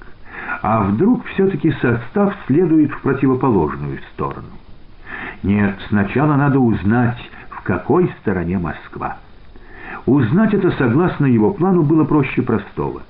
А 0.62 0.84
вдруг 0.84 1.24
все-таки 1.26 1.72
состав 1.72 2.34
следует 2.46 2.92
в 2.92 3.00
противоположную 3.00 3.98
сторону? 4.12 4.48
Нет, 5.42 5.74
сначала 5.88 6.36
надо 6.36 6.60
узнать, 6.60 7.18
в 7.62 7.64
какой 7.64 8.12
стороне 8.20 8.58
Москва. 8.58 9.18
Узнать 10.04 10.52
это 10.52 10.72
согласно 10.72 11.26
его 11.26 11.52
плану 11.52 11.84
было 11.84 12.02
проще 12.04 12.42
простого. 12.42 13.02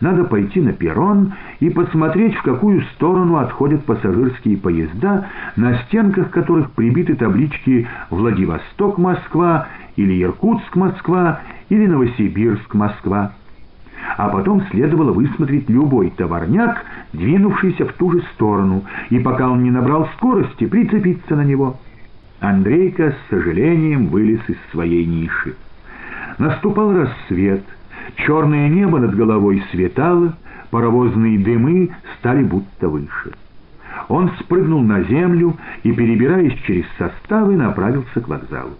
Надо 0.00 0.24
пойти 0.24 0.62
на 0.62 0.72
перрон 0.72 1.34
и 1.60 1.68
посмотреть, 1.68 2.34
в 2.36 2.42
какую 2.42 2.82
сторону 2.94 3.36
отходят 3.36 3.84
пассажирские 3.84 4.56
поезда, 4.56 5.26
на 5.56 5.76
стенках 5.82 6.30
которых 6.30 6.70
прибиты 6.70 7.16
таблички 7.16 7.86
«Владивосток-Москва» 8.08 9.66
или 9.96 10.22
«Иркутск-Москва» 10.22 11.40
или 11.68 11.86
«Новосибирск-Москва». 11.86 13.32
А 14.16 14.28
потом 14.28 14.62
следовало 14.70 15.12
высмотреть 15.12 15.68
любой 15.68 16.10
товарняк, 16.10 16.82
двинувшийся 17.12 17.84
в 17.84 17.92
ту 17.94 18.12
же 18.12 18.22
сторону, 18.34 18.84
и 19.10 19.18
пока 19.18 19.50
он 19.50 19.62
не 19.62 19.70
набрал 19.70 20.08
скорости, 20.16 20.66
прицепиться 20.66 21.36
на 21.36 21.44
него. 21.44 21.76
Андрейка 22.40 23.10
с 23.12 23.30
сожалением 23.30 24.06
вылез 24.06 24.40
из 24.48 24.56
своей 24.70 25.04
ниши. 25.04 25.56
Наступал 26.38 26.94
рассвет, 26.94 27.64
черное 28.14 28.68
небо 28.68 29.00
над 29.00 29.16
головой 29.16 29.62
светало, 29.72 30.36
паровозные 30.70 31.38
дымы 31.40 31.90
стали 32.18 32.44
будто 32.44 32.88
выше. 32.88 33.32
Он 34.08 34.30
спрыгнул 34.40 34.82
на 34.82 35.02
землю 35.02 35.56
и, 35.82 35.90
перебираясь 35.92 36.54
через 36.60 36.84
составы, 36.96 37.56
направился 37.56 38.20
к 38.20 38.28
вокзалу. 38.28 38.74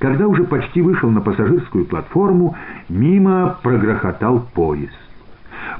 Когда 0.00 0.26
уже 0.26 0.44
почти 0.44 0.82
вышел 0.82 1.10
на 1.10 1.20
пассажирскую 1.20 1.84
платформу, 1.84 2.56
мимо 2.88 3.58
прогрохотал 3.62 4.48
поезд. 4.54 4.92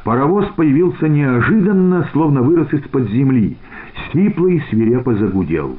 Паровоз 0.05 0.47
появился 0.57 1.09
неожиданно, 1.09 2.09
словно 2.13 2.43
вырос 2.43 2.73
из-под 2.73 3.09
земли, 3.11 3.57
сипло 4.13 4.47
и 4.47 4.61
свирепо 4.71 5.15
загудел. 5.15 5.79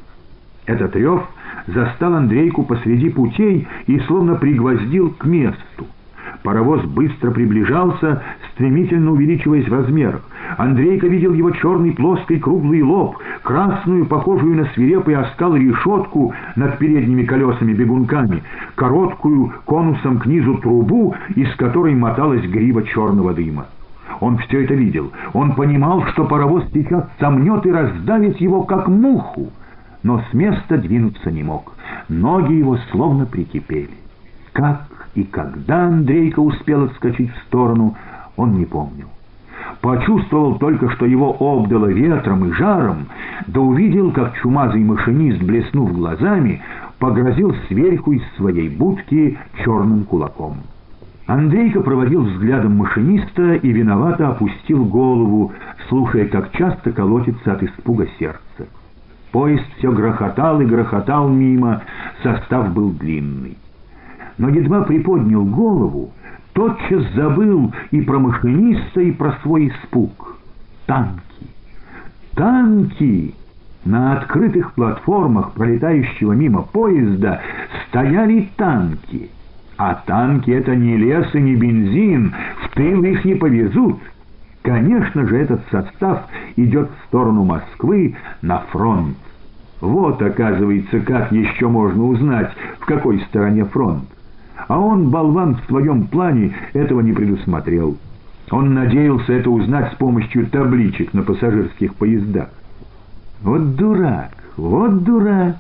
Этот 0.69 0.95
рев 0.95 1.23
застал 1.65 2.13
Андрейку 2.13 2.61
посреди 2.61 3.09
путей 3.09 3.67
и 3.88 3.99
словно 4.01 4.35
пригвоздил 4.35 5.09
к 5.17 5.25
месту. 5.25 5.88
Паровоз 6.43 6.83
быстро 6.83 7.31
приближался, 7.31 8.21
стремительно 8.53 9.13
увеличиваясь 9.13 9.67
в 9.67 9.73
размерах. 9.73 10.21
Андрейка 10.57 11.07
видел 11.07 11.33
его 11.33 11.49
черный 11.49 11.93
плоский 11.93 12.38
круглый 12.38 12.83
лоб, 12.83 13.17
красную, 13.41 14.05
похожую 14.05 14.57
на 14.57 14.65
свирепый 14.75 15.15
оскал 15.15 15.55
решетку 15.55 16.35
над 16.55 16.77
передними 16.77 17.23
колесами-бегунками, 17.23 18.43
короткую 18.75 19.51
конусом 19.65 20.19
к 20.19 20.27
низу 20.27 20.59
трубу, 20.59 21.15
из 21.35 21.51
которой 21.55 21.95
моталась 21.95 22.45
грива 22.45 22.83
черного 22.83 23.33
дыма. 23.33 23.65
Он 24.19 24.38
все 24.38 24.65
это 24.65 24.75
видел. 24.75 25.11
Он 25.33 25.53
понимал, 25.53 26.05
что 26.09 26.25
паровоз 26.25 26.63
сейчас 26.71 27.09
сомнет 27.19 27.65
и 27.65 27.71
раздавит 27.71 28.39
его, 28.39 28.61
как 28.63 28.88
муху. 28.88 29.49
Но 30.03 30.21
с 30.29 30.33
места 30.33 30.77
двинуться 30.77 31.31
не 31.31 31.43
мог. 31.43 31.73
Ноги 32.07 32.53
его 32.53 32.77
словно 32.91 33.25
прикипели. 33.25 33.97
Как 34.53 35.09
и 35.15 35.23
когда 35.23 35.87
Андрейка 35.87 36.39
успел 36.39 36.85
отскочить 36.85 37.31
в 37.31 37.47
сторону, 37.47 37.95
он 38.37 38.57
не 38.57 38.65
помнил. 38.65 39.07
Почувствовал 39.81 40.57
только, 40.57 40.89
что 40.91 41.05
его 41.05 41.35
обдало 41.39 41.87
ветром 41.87 42.45
и 42.45 42.51
жаром, 42.53 43.07
да 43.47 43.61
увидел, 43.61 44.11
как 44.11 44.35
чумазый 44.37 44.83
машинист, 44.83 45.41
блеснув 45.41 45.93
глазами, 45.93 46.61
погрозил 46.99 47.55
сверху 47.67 48.13
из 48.13 48.21
своей 48.35 48.69
будки 48.69 49.37
черным 49.63 50.03
кулаком. 50.03 50.57
Андрейка 51.27 51.81
проводил 51.81 52.23
взглядом 52.23 52.77
машиниста 52.77 53.53
и 53.53 53.71
виновато 53.71 54.29
опустил 54.29 54.83
голову, 54.85 55.53
слушая, 55.87 56.27
как 56.27 56.51
часто 56.53 56.91
колотится 56.91 57.53
от 57.53 57.63
испуга 57.63 58.07
сердце. 58.17 58.67
Поезд 59.31 59.65
все 59.77 59.91
грохотал 59.91 60.59
и 60.62 60.65
грохотал 60.65 61.29
мимо, 61.29 61.83
состав 62.24 62.74
был 62.74 62.91
длинный. 62.91 63.57
Но 64.38 64.50
едва 64.50 64.81
приподнял 64.83 65.45
голову, 65.45 66.12
тотчас 66.53 67.03
забыл 67.13 67.71
и 67.91 68.01
про 68.01 68.19
машиниста, 68.19 69.01
и 69.01 69.12
про 69.12 69.33
свой 69.43 69.67
испуг. 69.67 70.38
Танки! 70.88 71.48
Танки! 72.36 73.36
На 73.86 74.17
открытых 74.17 74.74
платформах 74.74 75.53
пролетающего 75.53 76.33
мимо 76.33 76.63
поезда 76.63 77.41
стояли 77.88 78.50
танки. 78.57 79.29
А 79.77 79.95
танки— 80.05 80.51
это 80.51 80.75
не 80.75 80.98
лес 80.98 81.33
и 81.33 81.39
не 81.39 81.55
бензин, 81.55 82.33
в 82.63 82.75
тыл 82.75 83.03
их 83.03 83.24
не 83.24 83.36
повезут. 83.36 84.00
Конечно 84.61 85.25
же, 85.25 85.37
этот 85.37 85.61
состав 85.71 86.25
идет 86.55 86.89
в 86.89 87.07
сторону 87.07 87.45
Москвы 87.45 88.15
на 88.41 88.59
фронт. 88.71 89.17
Вот, 89.79 90.21
оказывается, 90.21 90.99
как 90.99 91.31
еще 91.31 91.69
можно 91.69 92.05
узнать, 92.05 92.51
в 92.79 92.85
какой 92.85 93.21
стороне 93.21 93.63
фронт. 93.65 94.03
А 94.67 94.77
он, 94.77 95.09
болван, 95.09 95.55
в 95.55 95.65
своем 95.67 96.07
плане 96.07 96.53
этого 96.73 96.99
не 96.99 97.13
предусмотрел. 97.13 97.97
Он 98.51 98.73
надеялся 98.73 99.31
это 99.31 99.49
узнать 99.49 99.93
с 99.93 99.95
помощью 99.95 100.47
табличек 100.47 101.13
на 101.13 101.21
пассажирских 101.21 101.95
поездах. 101.95 102.49
Вот 103.41 103.75
дурак, 103.75 104.31
вот 104.57 105.03
дурак. 105.03 105.55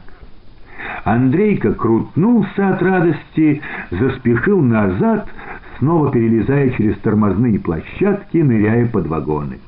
Андрейка 1.05 1.73
крутнулся 1.73 2.69
от 2.69 2.81
радости, 2.81 3.61
заспешил 3.91 4.61
назад, 4.61 5.27
снова 5.79 6.11
перелезая 6.11 6.69
через 6.71 6.97
тормозные 6.99 7.59
площадки, 7.59 8.37
ныряя 8.37 8.85
под 8.85 9.07
вагоны. 9.07 9.59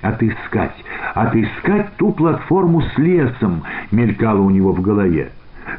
«Отыскать, 0.00 0.84
отыскать 1.14 1.96
ту 1.96 2.12
платформу 2.12 2.82
с 2.82 2.98
лесом!»— 2.98 3.62
мелькало 3.90 4.40
у 4.40 4.50
него 4.50 4.72
в 4.72 4.80
голове. 4.80 5.32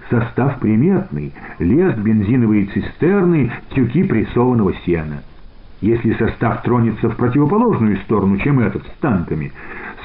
Состав 0.10 0.60
приметный— 0.60 1.34
лес, 1.60 1.96
бензиновые 1.96 2.65
цистерны, 2.65 3.52
тюки 3.70 4.04
прессованного 4.04 4.74
сена. 4.86 5.24
Если 5.82 6.13
состав 6.13 6.62
тронется 6.63 7.10
в 7.10 7.15
противоположную 7.15 7.98
сторону, 8.00 8.38
чем 8.38 8.60
этот, 8.60 8.86
с 8.86 9.00
танками, 9.00 9.54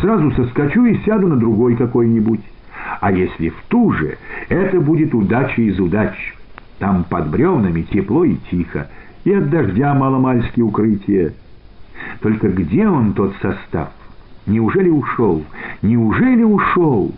сразу 0.00 0.30
соскочу 0.30 0.84
и 0.84 0.98
сяду 1.04 1.26
на 1.26 1.36
другой 1.36 1.74
какой-нибудь. 1.74 2.40
А 3.00 3.10
если 3.10 3.48
в 3.48 3.56
ту 3.68 3.92
же, 3.92 4.16
это 4.48 4.80
будет 4.80 5.12
удача 5.12 5.60
из 5.60 5.80
удач. 5.80 6.14
Там 6.78 7.04
под 7.04 7.28
бревнами 7.30 7.82
тепло 7.82 8.24
и 8.24 8.36
тихо, 8.50 8.88
и 9.24 9.32
от 9.32 9.50
дождя 9.50 9.94
маломальски 9.94 10.60
укрытие. 10.60 11.32
Только 12.20 12.48
где 12.48 12.86
он, 12.86 13.14
тот 13.14 13.34
состав? 13.40 13.90
Неужели 14.46 14.90
ушел? 14.90 15.42
Неужели 15.82 16.42
ушел? 16.42 17.12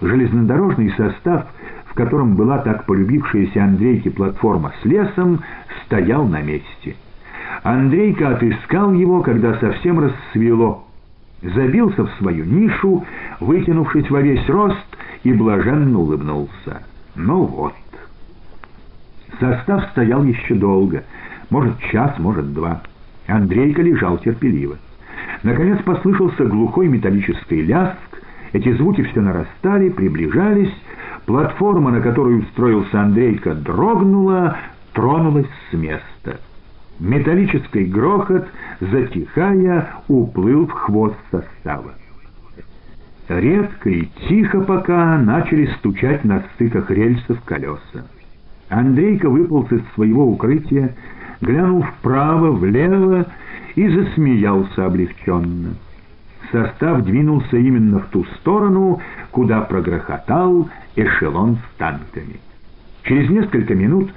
Железнодорожный 0.00 0.92
состав, 0.96 1.46
в 1.86 1.94
котором 1.94 2.34
была 2.34 2.58
так 2.58 2.84
полюбившаяся 2.86 3.64
Андрейке 3.64 4.10
платформа 4.10 4.72
с 4.82 4.84
лесом, 4.84 5.40
стоял 5.84 6.26
на 6.26 6.42
месте. 6.42 6.96
Андрейка 7.62 8.30
отыскал 8.30 8.92
его, 8.92 9.22
когда 9.22 9.54
совсем 9.58 10.00
рассвело, 10.00 10.84
забился 11.42 12.04
в 12.04 12.10
свою 12.18 12.44
нишу, 12.44 13.04
вытянувшись 13.40 14.10
во 14.10 14.20
весь 14.20 14.46
рост, 14.48 14.84
и 15.22 15.32
блаженно 15.32 15.98
улыбнулся. 15.98 16.82
Ну 17.14 17.44
вот. 17.44 17.74
Состав 19.40 19.84
стоял 19.90 20.24
еще 20.24 20.54
долго, 20.54 21.04
может 21.50 21.78
час, 21.90 22.18
может 22.18 22.52
два. 22.52 22.82
Андрейка 23.26 23.82
лежал 23.82 24.18
терпеливо. 24.18 24.76
Наконец 25.42 25.80
послышался 25.82 26.44
глухой 26.44 26.88
металлический 26.88 27.62
ляск, 27.62 27.98
эти 28.52 28.72
звуки 28.72 29.02
все 29.02 29.20
нарастали, 29.20 29.90
приближались, 29.90 30.72
платформа, 31.26 31.90
на 31.90 32.00
которой 32.00 32.38
устроился 32.38 33.02
Андрейка, 33.02 33.54
дрогнула, 33.54 34.56
тронулась 34.92 35.48
с 35.70 35.74
места. 35.74 36.40
Металлический 36.98 37.84
грохот, 37.84 38.48
затихая, 38.80 39.88
уплыл 40.08 40.66
в 40.66 40.70
хвост 40.70 41.18
состава. 41.30 41.92
Редко 43.28 43.90
и 43.90 44.08
тихо 44.28 44.60
пока 44.60 45.18
начали 45.18 45.66
стучать 45.78 46.24
на 46.24 46.42
стыках 46.54 46.90
рельсов 46.90 47.38
колеса. 47.44 48.06
Андрейка 48.68 49.28
выполз 49.28 49.70
из 49.72 49.82
своего 49.94 50.26
укрытия, 50.26 50.94
глянул 51.40 51.82
вправо, 51.82 52.50
влево 52.52 53.26
и 53.74 53.88
засмеялся 53.88 54.86
облегченно. 54.86 55.74
Состав 56.52 57.02
двинулся 57.02 57.56
именно 57.56 57.98
в 57.98 58.06
ту 58.06 58.24
сторону, 58.36 59.00
куда 59.30 59.62
прогрохотал 59.62 60.68
эшелон 60.94 61.56
с 61.56 61.78
танками. 61.78 62.40
Через 63.02 63.28
несколько 63.30 63.74
минут 63.74 64.10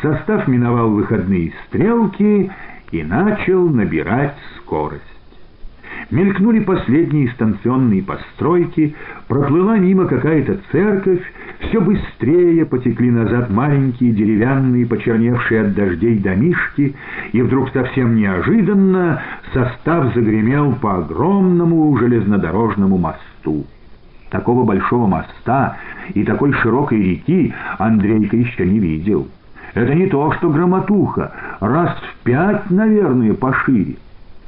состав 0.00 0.48
миновал 0.48 0.90
выходные 0.90 1.52
стрелки 1.66 2.50
и 2.90 3.02
начал 3.02 3.68
набирать 3.68 4.36
скорость. 4.58 5.02
Мелькнули 6.10 6.60
последние 6.60 7.30
станционные 7.30 8.02
постройки, 8.02 8.94
проплыла 9.28 9.78
мимо 9.78 10.06
какая-то 10.06 10.58
церковь, 10.70 11.22
все 11.62 11.80
быстрее 11.80 12.66
потекли 12.66 13.10
назад 13.10 13.50
маленькие 13.50 14.12
деревянные, 14.12 14.86
почерневшие 14.86 15.62
от 15.62 15.74
дождей 15.74 16.18
домишки, 16.18 16.94
и 17.32 17.42
вдруг 17.42 17.70
совсем 17.70 18.16
неожиданно 18.16 19.22
состав 19.52 20.14
загремел 20.14 20.74
по 20.74 20.98
огромному 20.98 21.96
железнодорожному 21.96 22.98
мосту. 22.98 23.64
Такого 24.30 24.64
большого 24.64 25.06
моста 25.06 25.76
и 26.14 26.24
такой 26.24 26.52
широкой 26.52 27.02
реки 27.02 27.54
Андрейка 27.78 28.36
еще 28.36 28.66
не 28.66 28.78
видел. 28.78 29.28
Это 29.74 29.94
не 29.94 30.06
то, 30.06 30.32
что 30.32 30.50
громотуха, 30.50 31.32
раз 31.60 31.96
в 31.96 32.24
пять, 32.24 32.70
наверное, 32.70 33.34
пошире. 33.34 33.96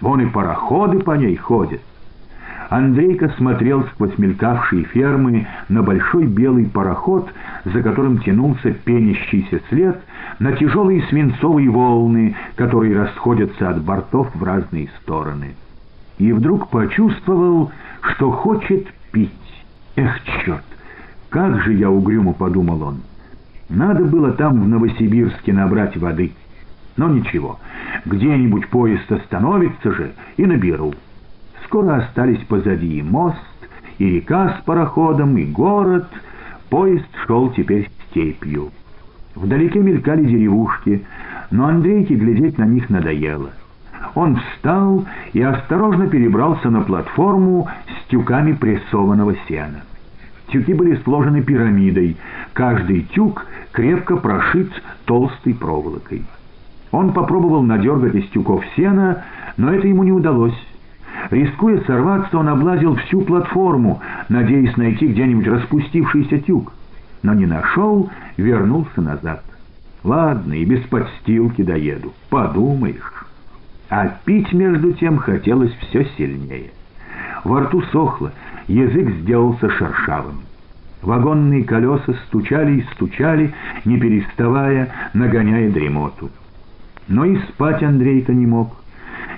Вон 0.00 0.20
и 0.20 0.26
пароходы 0.26 1.00
по 1.00 1.12
ней 1.12 1.36
ходят. 1.36 1.80
Андрейка 2.70 3.28
смотрел 3.36 3.84
сквозь 3.84 4.16
мелькавшие 4.18 4.84
фермы 4.84 5.46
на 5.68 5.82
большой 5.82 6.26
белый 6.26 6.66
пароход, 6.66 7.28
за 7.64 7.82
которым 7.82 8.18
тянулся 8.18 8.72
пенящийся 8.72 9.60
след, 9.68 10.00
на 10.38 10.52
тяжелые 10.52 11.02
свинцовые 11.08 11.70
волны, 11.70 12.34
которые 12.56 12.98
расходятся 12.98 13.70
от 13.70 13.82
бортов 13.82 14.28
в 14.34 14.42
разные 14.42 14.88
стороны. 15.02 15.54
И 16.18 16.32
вдруг 16.32 16.70
почувствовал, 16.70 17.70
что 18.00 18.30
хочет 18.30 18.86
пить. 19.12 19.30
Эх, 19.96 20.20
черт! 20.44 20.64
Как 21.28 21.60
же 21.62 21.74
я 21.74 21.90
угрюмо 21.90 22.32
подумал 22.32 22.82
он. 22.82 23.02
Надо 23.68 24.04
было 24.04 24.32
там 24.32 24.62
в 24.62 24.68
Новосибирске 24.68 25.52
набрать 25.52 25.96
воды. 25.96 26.32
Но 26.96 27.08
ничего, 27.08 27.58
где-нибудь 28.04 28.68
поезд 28.68 29.10
остановится 29.10 29.92
же 29.92 30.12
и 30.36 30.46
наберу. 30.46 30.94
Скоро 31.74 31.96
остались 31.96 32.38
позади 32.44 33.00
и 33.00 33.02
мост, 33.02 33.36
и 33.98 34.08
река 34.08 34.58
с 34.60 34.64
пароходом, 34.64 35.36
и 35.36 35.44
город. 35.44 36.06
Поезд 36.70 37.08
шел 37.26 37.50
теперь 37.50 37.90
степью. 38.06 38.70
Вдалеке 39.34 39.80
мелькали 39.80 40.24
деревушки, 40.24 41.04
но 41.50 41.66
Андрейке 41.66 42.14
глядеть 42.14 42.58
на 42.58 42.64
них 42.64 42.90
надоело. 42.90 43.50
Он 44.14 44.36
встал 44.36 45.04
и 45.32 45.42
осторожно 45.42 46.06
перебрался 46.06 46.70
на 46.70 46.82
платформу 46.82 47.68
с 47.88 48.08
тюками 48.08 48.52
прессованного 48.52 49.34
сена. 49.48 49.82
Тюки 50.52 50.74
были 50.74 50.94
сложены 51.02 51.42
пирамидой, 51.42 52.16
каждый 52.52 53.00
тюк 53.00 53.46
крепко 53.72 54.16
прошит 54.16 54.70
толстой 55.06 55.54
проволокой. 55.54 56.22
Он 56.92 57.12
попробовал 57.12 57.62
надергать 57.62 58.14
из 58.14 58.28
тюков 58.28 58.64
сена, 58.76 59.24
но 59.56 59.74
это 59.74 59.88
ему 59.88 60.04
не 60.04 60.12
удалось. 60.12 60.54
Рискуя 61.30 61.80
сорваться, 61.86 62.38
он 62.38 62.48
облазил 62.48 62.96
всю 62.96 63.22
платформу, 63.22 64.00
надеясь 64.28 64.76
найти 64.76 65.06
где-нибудь 65.06 65.46
распустившийся 65.46 66.38
тюк. 66.40 66.72
Но 67.22 67.34
не 67.34 67.46
нашел, 67.46 68.10
вернулся 68.36 69.00
назад. 69.00 69.42
Ладно, 70.02 70.52
и 70.52 70.64
без 70.64 70.80
подстилки 70.86 71.62
доеду, 71.62 72.12
подумаешь. 72.28 73.26
А 73.88 74.08
пить 74.24 74.52
между 74.52 74.92
тем 74.92 75.16
хотелось 75.18 75.72
все 75.74 76.04
сильнее. 76.16 76.70
Во 77.44 77.60
рту 77.60 77.82
сохло, 77.92 78.32
язык 78.68 79.10
сделался 79.20 79.70
шершавым. 79.70 80.40
Вагонные 81.02 81.64
колеса 81.64 82.14
стучали 82.26 82.80
и 82.80 82.86
стучали, 82.94 83.52
не 83.84 83.98
переставая, 83.98 84.90
нагоняя 85.12 85.70
дремоту. 85.70 86.30
Но 87.08 87.26
и 87.26 87.36
спать 87.48 87.82
Андрей-то 87.82 88.32
не 88.32 88.46
мог. 88.46 88.83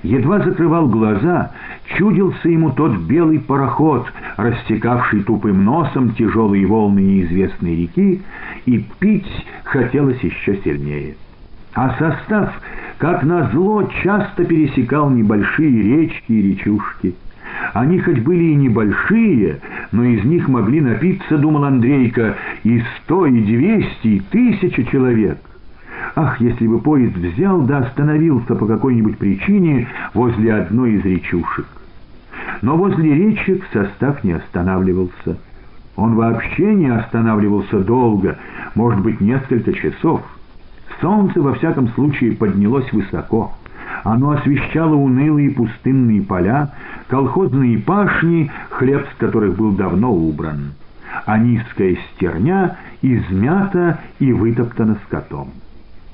Едва 0.02 0.40
закрывал 0.40 0.88
глаза, 0.88 1.52
чудился 1.96 2.48
ему 2.48 2.70
тот 2.70 2.96
белый 2.96 3.40
пароход, 3.40 4.06
растекавший 4.36 5.22
тупым 5.22 5.64
носом 5.64 6.14
тяжелые 6.14 6.66
волны 6.66 7.00
неизвестной 7.00 7.76
реки, 7.76 8.22
и 8.66 8.84
пить 8.98 9.46
хотелось 9.64 10.20
еще 10.20 10.56
сильнее. 10.62 11.16
А 11.74 11.94
состав, 11.98 12.54
как 12.98 13.22
назло, 13.22 13.88
часто 14.02 14.44
пересекал 14.44 15.10
небольшие 15.10 15.82
речки 15.82 16.32
и 16.32 16.42
речушки. 16.52 17.14
Они 17.74 17.98
хоть 18.00 18.20
были 18.20 18.44
и 18.44 18.54
небольшие, 18.54 19.60
но 19.92 20.04
из 20.04 20.24
них 20.24 20.48
могли 20.48 20.80
напиться, 20.80 21.36
думал 21.36 21.64
Андрейка, 21.64 22.36
и 22.64 22.82
сто, 22.96 23.26
и 23.26 23.40
двести, 23.40 24.06
и 24.08 24.20
тысяча 24.30 24.84
человек. 24.84 25.38
Ах, 26.14 26.40
если 26.40 26.66
бы 26.66 26.78
поезд 26.78 27.16
взял 27.16 27.62
да 27.62 27.78
остановился 27.78 28.54
по 28.54 28.66
какой-нибудь 28.66 29.18
причине 29.18 29.88
возле 30.14 30.54
одной 30.54 30.92
из 30.94 31.04
речушек. 31.04 31.66
Но 32.62 32.76
возле 32.76 33.14
речек 33.14 33.64
состав 33.72 34.22
не 34.24 34.32
останавливался. 34.32 35.38
Он 35.96 36.14
вообще 36.14 36.74
не 36.74 36.88
останавливался 36.88 37.80
долго, 37.80 38.38
может 38.74 39.00
быть, 39.00 39.20
несколько 39.20 39.72
часов. 39.72 40.22
Солнце, 41.00 41.40
во 41.40 41.54
всяком 41.54 41.88
случае, 41.88 42.32
поднялось 42.32 42.90
высоко. 42.92 43.52
Оно 44.04 44.30
освещало 44.30 44.94
унылые 44.94 45.50
пустынные 45.50 46.22
поля, 46.22 46.70
колхозные 47.08 47.78
пашни, 47.78 48.50
хлеб 48.70 49.06
с 49.12 49.18
которых 49.18 49.56
был 49.56 49.72
давно 49.72 50.12
убран. 50.12 50.72
А 51.24 51.38
низкая 51.38 51.96
стерня 52.12 52.76
измята 53.02 54.00
и 54.18 54.32
вытоптана 54.32 54.98
скотом. 55.06 55.48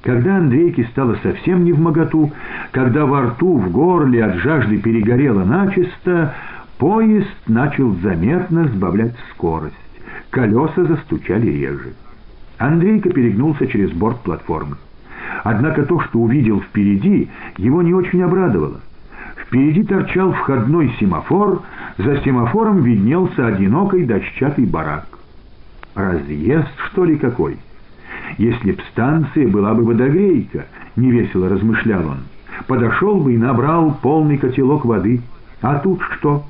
Когда 0.03 0.39
Андрейке 0.39 0.85
стало 0.91 1.17
совсем 1.23 1.65
не 1.65 1.73
в 1.73 1.81
моготу, 1.81 2.33
когда 2.73 3.07
во 3.07 3.23
рту, 3.23 3.57
в 3.57 3.71
горле 3.71 4.25
от 4.25 4.35
жажды 4.37 4.79
перегорело 4.79 5.45
начисто, 5.45 6.35
поезд 6.79 7.37
начал 7.47 7.95
заметно 8.03 8.67
сбавлять 8.67 9.15
скорость. 9.31 9.77
Колеса 10.31 10.85
застучали 10.85 11.47
реже. 11.47 11.93
Андрейка 12.59 13.11
перегнулся 13.11 13.67
через 13.69 13.93
борт 13.93 14.21
платформы. 14.23 14.77
Однако 15.45 15.85
то, 15.85 16.01
что 16.01 16.19
увидел 16.19 16.61
впереди, 16.61 17.29
его 17.57 17.81
не 17.83 17.95
очень 17.95 18.23
обрадовало. 18.23 18.81
Впереди 19.37 19.85
торчал 19.85 20.33
входной 20.33 20.93
семафор, 20.99 21.63
за 21.99 22.17
семафором 22.23 22.83
виднелся 22.83 23.47
одинокий 23.47 24.05
дощатый 24.05 24.67
барак. 24.67 25.07
Разъезд, 25.95 26.73
что 26.91 27.05
ли, 27.05 27.17
какой? 27.17 27.59
Если 28.39 28.73
б 28.73 28.83
станция 28.93 29.49
была 29.49 29.75
бы 29.75 29.85
водогрейка, 29.85 30.67
невесело 30.97 31.49
размышлял 31.49 32.07
он. 32.07 32.19
Подошел 32.67 33.21
бы 33.21 33.35
и 33.35 33.39
набрал 33.39 33.99
полный 34.03 34.39
котелок 34.39 34.85
воды. 34.85 35.21
А 35.61 35.79
тут 35.79 36.01
что? 36.19 36.45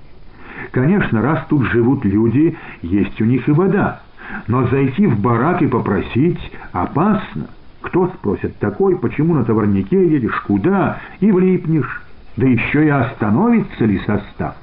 Конечно, 0.70 1.22
раз 1.22 1.44
тут 1.48 1.64
живут 1.66 2.04
люди, 2.04 2.56
есть 2.82 3.20
у 3.20 3.24
них 3.24 3.48
и 3.48 3.52
вода. 3.52 4.00
Но 4.46 4.66
зайти 4.68 5.06
в 5.06 5.20
барак 5.20 5.62
и 5.62 5.66
попросить 5.66 6.40
опасно. 6.72 7.48
Кто 7.82 8.08
спросит 8.08 8.56
такой, 8.58 8.96
почему 8.96 9.34
на 9.34 9.44
товарнике 9.44 10.08
едешь, 10.08 10.40
куда, 10.42 11.00
и 11.20 11.30
влипнешь. 11.30 12.02
Да 12.36 12.46
еще 12.46 12.86
и 12.86 12.88
остановится 12.88 13.84
ли 13.84 13.98
состав? 14.06 14.54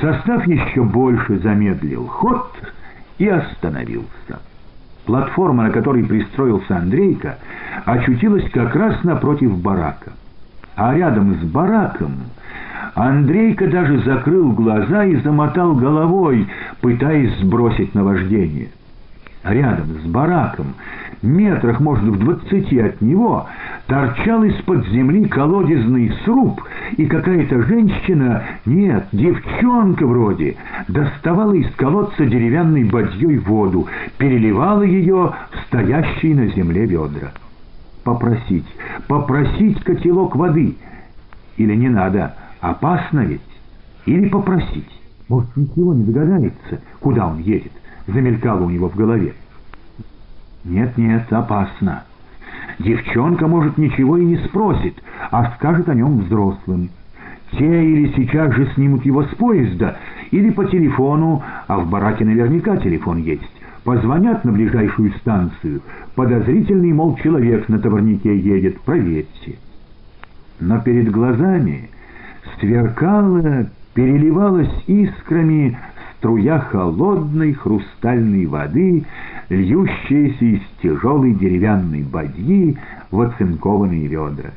Состав 0.00 0.46
еще 0.46 0.84
больше 0.84 1.38
замедлил 1.38 2.06
ход 2.06 2.50
и 3.18 3.28
остановился. 3.28 4.40
Платформа, 5.08 5.62
на 5.62 5.70
которой 5.70 6.04
пристроился 6.04 6.76
Андрейка, 6.76 7.38
очутилась 7.86 8.44
как 8.50 8.76
раз 8.76 9.02
напротив 9.04 9.56
барака. 9.56 10.12
А 10.76 10.94
рядом 10.94 11.34
с 11.36 11.44
бараком 11.44 12.12
Андрейка 12.94 13.68
даже 13.68 14.00
закрыл 14.00 14.52
глаза 14.52 15.06
и 15.06 15.16
замотал 15.16 15.74
головой, 15.74 16.46
пытаясь 16.82 17.34
сбросить 17.38 17.94
наваждение. 17.94 18.68
Рядом 19.44 19.98
с 20.04 20.06
бараком, 20.06 20.74
метрах, 21.22 21.80
может, 21.80 22.04
в 22.04 22.18
двадцати 22.18 22.78
от 22.78 23.00
него, 23.00 23.46
торчал 23.86 24.42
из-под 24.44 24.86
земли 24.88 25.24
колодезный 25.26 26.12
сруб, 26.24 26.62
и 26.96 27.06
какая-то 27.06 27.62
женщина, 27.62 28.42
нет, 28.66 29.06
девчонка 29.12 30.06
вроде, 30.06 30.56
доставала 30.88 31.52
из 31.52 31.70
колодца 31.74 32.24
деревянной 32.24 32.84
бадьей 32.84 33.38
воду, 33.38 33.86
переливала 34.18 34.82
ее 34.82 35.32
в 35.50 35.66
стоящие 35.66 36.34
на 36.34 36.46
земле 36.48 36.86
ведра. 36.86 37.32
Попросить, 38.04 38.66
попросить 39.06 39.82
котелок 39.84 40.36
воды. 40.36 40.76
Или 41.56 41.74
не 41.74 41.88
надо, 41.88 42.34
опасно 42.60 43.20
ведь. 43.20 43.40
Или 44.06 44.28
попросить. 44.28 44.88
Может, 45.28 45.54
ничего 45.56 45.92
не 45.92 46.04
догадается, 46.04 46.80
куда 47.00 47.26
он 47.26 47.38
едет, 47.40 47.72
замелькало 48.06 48.62
у 48.62 48.70
него 48.70 48.88
в 48.88 48.96
голове. 48.96 49.34
Нет-нет, 50.68 51.32
опасно. 51.32 52.04
Девчонка, 52.78 53.48
может, 53.48 53.78
ничего 53.78 54.18
и 54.18 54.24
не 54.24 54.36
спросит, 54.36 55.02
а 55.30 55.52
скажет 55.56 55.88
о 55.88 55.94
нем 55.94 56.18
взрослым. 56.20 56.90
Те 57.52 57.84
или 57.84 58.12
сейчас 58.14 58.54
же 58.54 58.70
снимут 58.74 59.06
его 59.06 59.24
с 59.24 59.34
поезда, 59.34 59.96
или 60.30 60.50
по 60.50 60.66
телефону, 60.66 61.42
а 61.66 61.78
в 61.78 61.88
бараке 61.88 62.26
наверняка 62.26 62.76
телефон 62.76 63.22
есть. 63.22 63.50
Позвонят 63.82 64.44
на 64.44 64.52
ближайшую 64.52 65.12
станцию. 65.14 65.80
Подозрительный, 66.14 66.92
мол, 66.92 67.16
человек 67.16 67.70
на 67.70 67.78
товарнике 67.78 68.38
едет, 68.38 68.78
проверьте. 68.82 69.56
Но 70.60 70.80
перед 70.80 71.10
глазами 71.10 71.88
сверкала, 72.60 73.70
переливалась 73.94 74.84
искрами 74.86 75.78
струя 76.18 76.58
холодной 76.58 77.54
хрустальной 77.54 78.46
воды, 78.46 79.04
льющаяся 79.48 80.44
из 80.44 80.60
тяжелой 80.82 81.34
деревянной 81.34 82.02
бадьи 82.02 82.76
в 83.10 83.20
оцинкованные 83.20 84.06
ведра. 84.06 84.50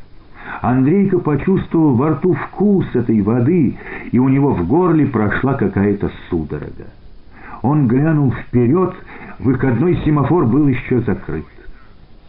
Андрейка 0.62 1.20
почувствовал 1.20 1.96
во 1.96 2.10
рту 2.12 2.34
вкус 2.34 2.86
этой 2.94 3.22
воды, 3.22 3.78
и 4.12 4.20
у 4.20 4.28
него 4.28 4.54
в 4.54 4.68
горле 4.68 5.06
прошла 5.06 5.54
какая-то 5.54 6.12
судорога. 6.30 6.88
Он 7.62 7.88
глянул 7.88 8.32
вперед, 8.32 8.96
выходной 9.40 9.98
семафор 10.04 10.48
был 10.48 10.68
еще 10.68 11.02
закрыт. 11.02 11.46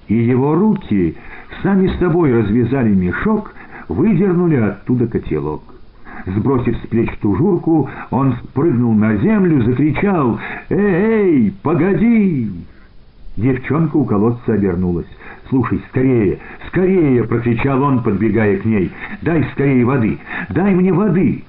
И 0.09 0.15
его 0.15 0.55
руки 0.55 1.17
сами 1.63 1.89
с 1.89 1.99
собой 1.99 2.35
развязали 2.35 2.95
мешок, 2.95 3.55
выдернули 3.89 4.57
оттуда 4.57 5.07
котелок. 5.07 5.72
Сбросив 6.27 6.77
с 6.77 6.87
плеч 6.89 7.11
тужурку, 7.21 7.89
он 8.11 8.35
спрыгнул 8.45 8.95
на 8.95 9.17
землю, 9.17 9.63
закричал 9.65 10.39
«Эй, 10.69 10.79
эй, 10.79 11.55
погоди!» 11.63 12.51
Девчонка 13.37 13.97
у 13.97 14.05
колодца 14.05 14.53
обернулась. 14.53 15.07
«Слушай, 15.49 15.83
скорее, 15.89 16.39
скорее!»— 16.69 17.25
прокричал 17.29 17.83
он, 17.83 18.03
подбегая 18.03 18.59
к 18.59 18.65
ней. 18.65 18.91
«Дай 19.23 19.45
скорее 19.53 19.85
воды! 19.85 20.19
Дай 20.51 20.75
мне 20.75 20.93
воды!» 20.93 21.43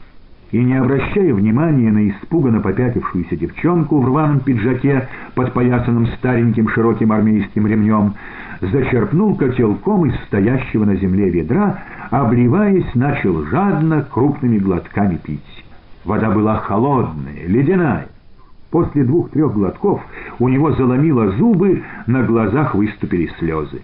И, 0.53 0.63
не 0.63 0.75
обращая 0.75 1.33
внимания 1.33 1.91
на 1.91 2.07
испуганно 2.09 2.61
попятившуюся 2.61 3.35
девчонку 3.35 3.99
в 3.99 4.05
рваном 4.05 4.39
пиджаке, 4.39 5.09
подпоясанном 5.33 6.05
стареньким 6.19 6.69
широким 6.69 7.11
армейским 7.11 7.65
ремнем, 7.65 8.13
зачерпнул 8.61 9.35
котелком 9.35 10.05
из 10.05 10.15
стоящего 10.27 10.85
на 10.85 10.95
земле 10.95 11.31
ведра, 11.31 11.79
обливаясь, 12.11 12.93
начал 12.93 13.43
жадно 13.47 14.03
крупными 14.03 14.59
глотками 14.59 15.15
пить. 15.15 15.65
Вода 16.05 16.29
была 16.29 16.57
холодная, 16.57 17.47
ледяная. 17.47 18.09
После 18.69 19.05
двух-трех 19.05 19.53
глотков 19.53 20.01
у 20.37 20.49
него 20.49 20.71
заломило 20.73 21.31
зубы, 21.31 21.81
на 22.05 22.21
глазах 22.21 22.75
выступили 22.75 23.27
слезы. 23.39 23.81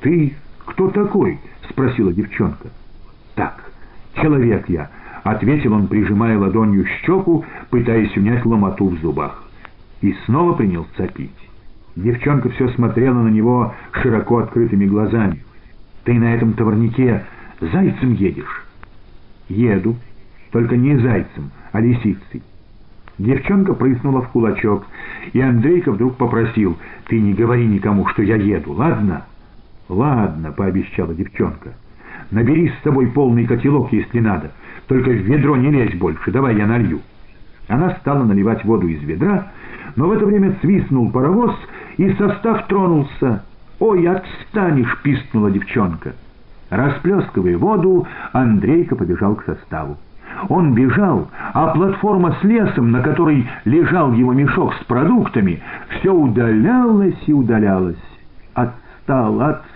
«Ты 0.00 0.34
кто 0.66 0.88
такой?»— 0.88 1.40
спросила 1.68 2.12
девчонка. 2.12 2.68
«Так, 3.34 3.72
человек 4.14 4.68
я»,— 4.68 4.88
ответил 5.22 5.72
он, 5.74 5.86
прижимая 5.86 6.38
ладонью 6.38 6.86
щеку, 7.02 7.44
пытаясь 7.70 8.16
унять 8.16 8.44
ломоту 8.44 8.88
в 8.88 8.98
зубах. 8.98 9.44
И 10.00 10.14
снова 10.26 10.54
принялся 10.54 11.06
пить. 11.08 11.30
Девчонка 11.94 12.48
все 12.50 12.68
смотрела 12.70 13.22
на 13.22 13.28
него 13.28 13.74
широко 13.92 14.38
открытыми 14.38 14.86
глазами. 14.86 15.44
«Ты 16.04 16.14
на 16.14 16.34
этом 16.34 16.54
товарнике 16.54 17.24
зайцем 17.60 18.14
едешь?» 18.14 18.66
«Еду, 19.48 19.96
только 20.50 20.76
не 20.76 20.96
зайцем, 20.96 21.50
а 21.70 21.80
лисицей». 21.80 22.42
Девчонка 23.18 23.74
прыснула 23.74 24.22
в 24.22 24.28
кулачок, 24.28 24.86
и 25.32 25.40
Андрейка 25.40 25.92
вдруг 25.92 26.16
попросил, 26.16 26.76
«Ты 27.06 27.20
не 27.20 27.34
говори 27.34 27.66
никому, 27.66 28.06
что 28.08 28.22
я 28.22 28.36
еду, 28.36 28.72
ладно?» 28.72 29.26
«Ладно»,— 29.88 30.50
пообещала 30.56 31.14
девчонка. 31.14 31.74
«Набери 32.30 32.68
с 32.70 32.82
собой 32.82 33.08
полный 33.08 33.46
котелок, 33.46 33.92
если 33.92 34.20
надо. 34.20 34.52
Только 34.88 35.10
в 35.10 35.14
ведро 35.14 35.56
не 35.56 35.70
лезь 35.70 35.94
больше, 35.94 36.30
давай 36.30 36.56
я 36.56 36.66
налью». 36.66 37.00
Она 37.68 37.90
стала 38.00 38.24
наливать 38.24 38.64
воду 38.64 38.88
из 38.88 39.02
ведра, 39.02 39.48
но 39.96 40.08
в 40.08 40.12
это 40.12 40.26
время 40.26 40.56
свистнул 40.60 41.10
паровоз, 41.10 41.54
и 41.96 42.12
состав 42.14 42.66
тронулся. 42.66 43.44
«Ой, 43.78 44.06
отстанешь!»— 44.06 44.98
пискнула 45.02 45.50
девчонка. 45.50 46.12
Расплескивая 46.70 47.58
воду, 47.58 48.06
Андрейка 48.32 48.96
побежал 48.96 49.34
к 49.36 49.44
составу. 49.44 49.98
Он 50.48 50.74
бежал, 50.74 51.28
а 51.52 51.68
платформа 51.68 52.36
с 52.40 52.44
лесом, 52.44 52.90
на 52.90 53.02
которой 53.02 53.46
лежал 53.64 54.12
его 54.12 54.32
мешок 54.32 54.74
с 54.74 54.84
продуктами, 54.84 55.60
все 55.90 56.12
удалялась 56.12 57.22
и 57.26 57.32
удалялась. 57.32 58.02
Отстал, 58.54 59.40
отстал, 59.40 59.71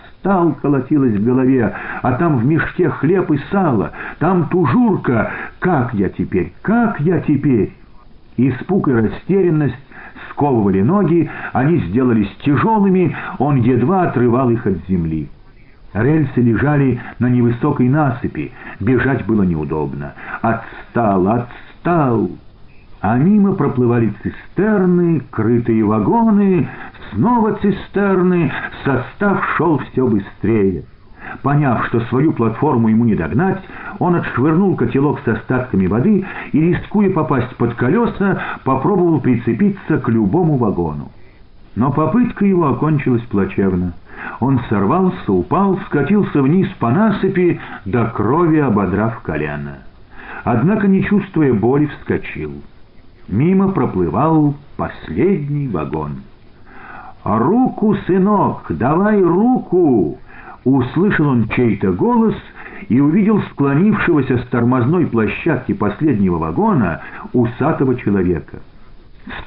колотилось 0.61 1.15
в 1.15 1.23
голове, 1.23 1.73
а 2.01 2.13
там 2.13 2.37
в 2.37 2.45
мешке 2.45 2.89
хлеб 2.89 3.31
и 3.31 3.39
сало, 3.51 3.91
там 4.19 4.47
тужурка. 4.49 5.31
Как 5.59 5.93
я 5.93 6.09
теперь, 6.09 6.53
как 6.61 6.99
я 6.99 7.19
теперь? 7.21 7.73
Испуг 8.37 8.87
и 8.87 8.91
растерянность 8.91 9.75
сковывали 10.31 10.81
ноги, 10.81 11.29
они 11.53 11.79
сделались 11.79 12.29
тяжелыми, 12.43 13.15
он 13.39 13.57
едва 13.57 14.03
отрывал 14.03 14.49
их 14.49 14.65
от 14.67 14.77
земли. 14.87 15.29
Рельсы 15.93 16.41
лежали 16.41 16.99
на 17.17 17.27
невысокой 17.27 17.89
насыпи, 17.89 18.51
бежать 18.79 19.25
было 19.25 19.43
неудобно. 19.43 20.13
Отстал, 20.41 21.27
отстал. 21.27 22.29
А 22.99 23.17
мимо 23.17 23.53
проплывали 23.53 24.13
цистерны, 24.21 25.21
крытые 25.31 25.83
вагоны, 25.83 26.67
снова 27.11 27.53
цистерны, 27.53 28.51
состав 28.83 29.45
шел 29.55 29.79
все 29.79 30.07
быстрее. 30.07 30.83
Поняв, 31.41 31.85
что 31.87 31.99
свою 32.01 32.31
платформу 32.33 32.87
ему 32.87 33.05
не 33.05 33.15
догнать, 33.15 33.61
он 33.99 34.15
отшвырнул 34.15 34.75
котелок 34.75 35.19
с 35.25 35.27
остатками 35.27 35.87
воды 35.87 36.25
и, 36.53 36.59
рискуя 36.61 37.09
попасть 37.09 37.55
под 37.57 37.73
колеса, 37.75 38.41
попробовал 38.63 39.19
прицепиться 39.19 39.97
к 39.99 40.09
любому 40.09 40.57
вагону. 40.57 41.11
Но 41.75 41.91
попытка 41.91 42.45
его 42.45 42.69
окончилась 42.69 43.23
плачевно. 43.23 43.93
Он 44.39 44.59
сорвался, 44.69 45.31
упал, 45.31 45.79
скатился 45.85 46.41
вниз 46.41 46.67
по 46.79 46.89
насыпи, 46.89 47.59
до 47.85 48.05
крови 48.05 48.57
ободрав 48.57 49.21
колено. 49.21 49.79
Однако, 50.43 50.87
не 50.87 51.03
чувствуя 51.03 51.53
боли, 51.53 51.85
вскочил. 51.85 52.53
Мимо 53.27 53.69
проплывал 53.69 54.55
последний 54.77 55.67
вагон. 55.67 56.21
«Руку, 57.23 57.95
сынок, 58.05 58.65
давай 58.69 59.21
руку!» 59.21 60.17
Услышал 60.63 61.27
он 61.29 61.47
чей-то 61.49 61.91
голос 61.93 62.35
и 62.89 62.99
увидел 62.99 63.41
склонившегося 63.51 64.39
с 64.39 64.47
тормозной 64.47 65.05
площадки 65.05 65.73
последнего 65.73 66.37
вагона 66.37 67.01
усатого 67.33 67.95
человека. 67.95 68.59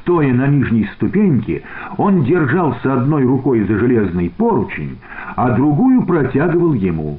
Стоя 0.01 0.33
на 0.33 0.47
нижней 0.47 0.89
ступеньке, 0.95 1.63
он 1.97 2.25
держался 2.25 2.95
одной 2.95 3.25
рукой 3.25 3.65
за 3.65 3.79
железный 3.79 4.31
поручень, 4.31 4.99
а 5.37 5.51
другую 5.51 6.03
протягивал 6.05 6.75
ему. 6.75 7.19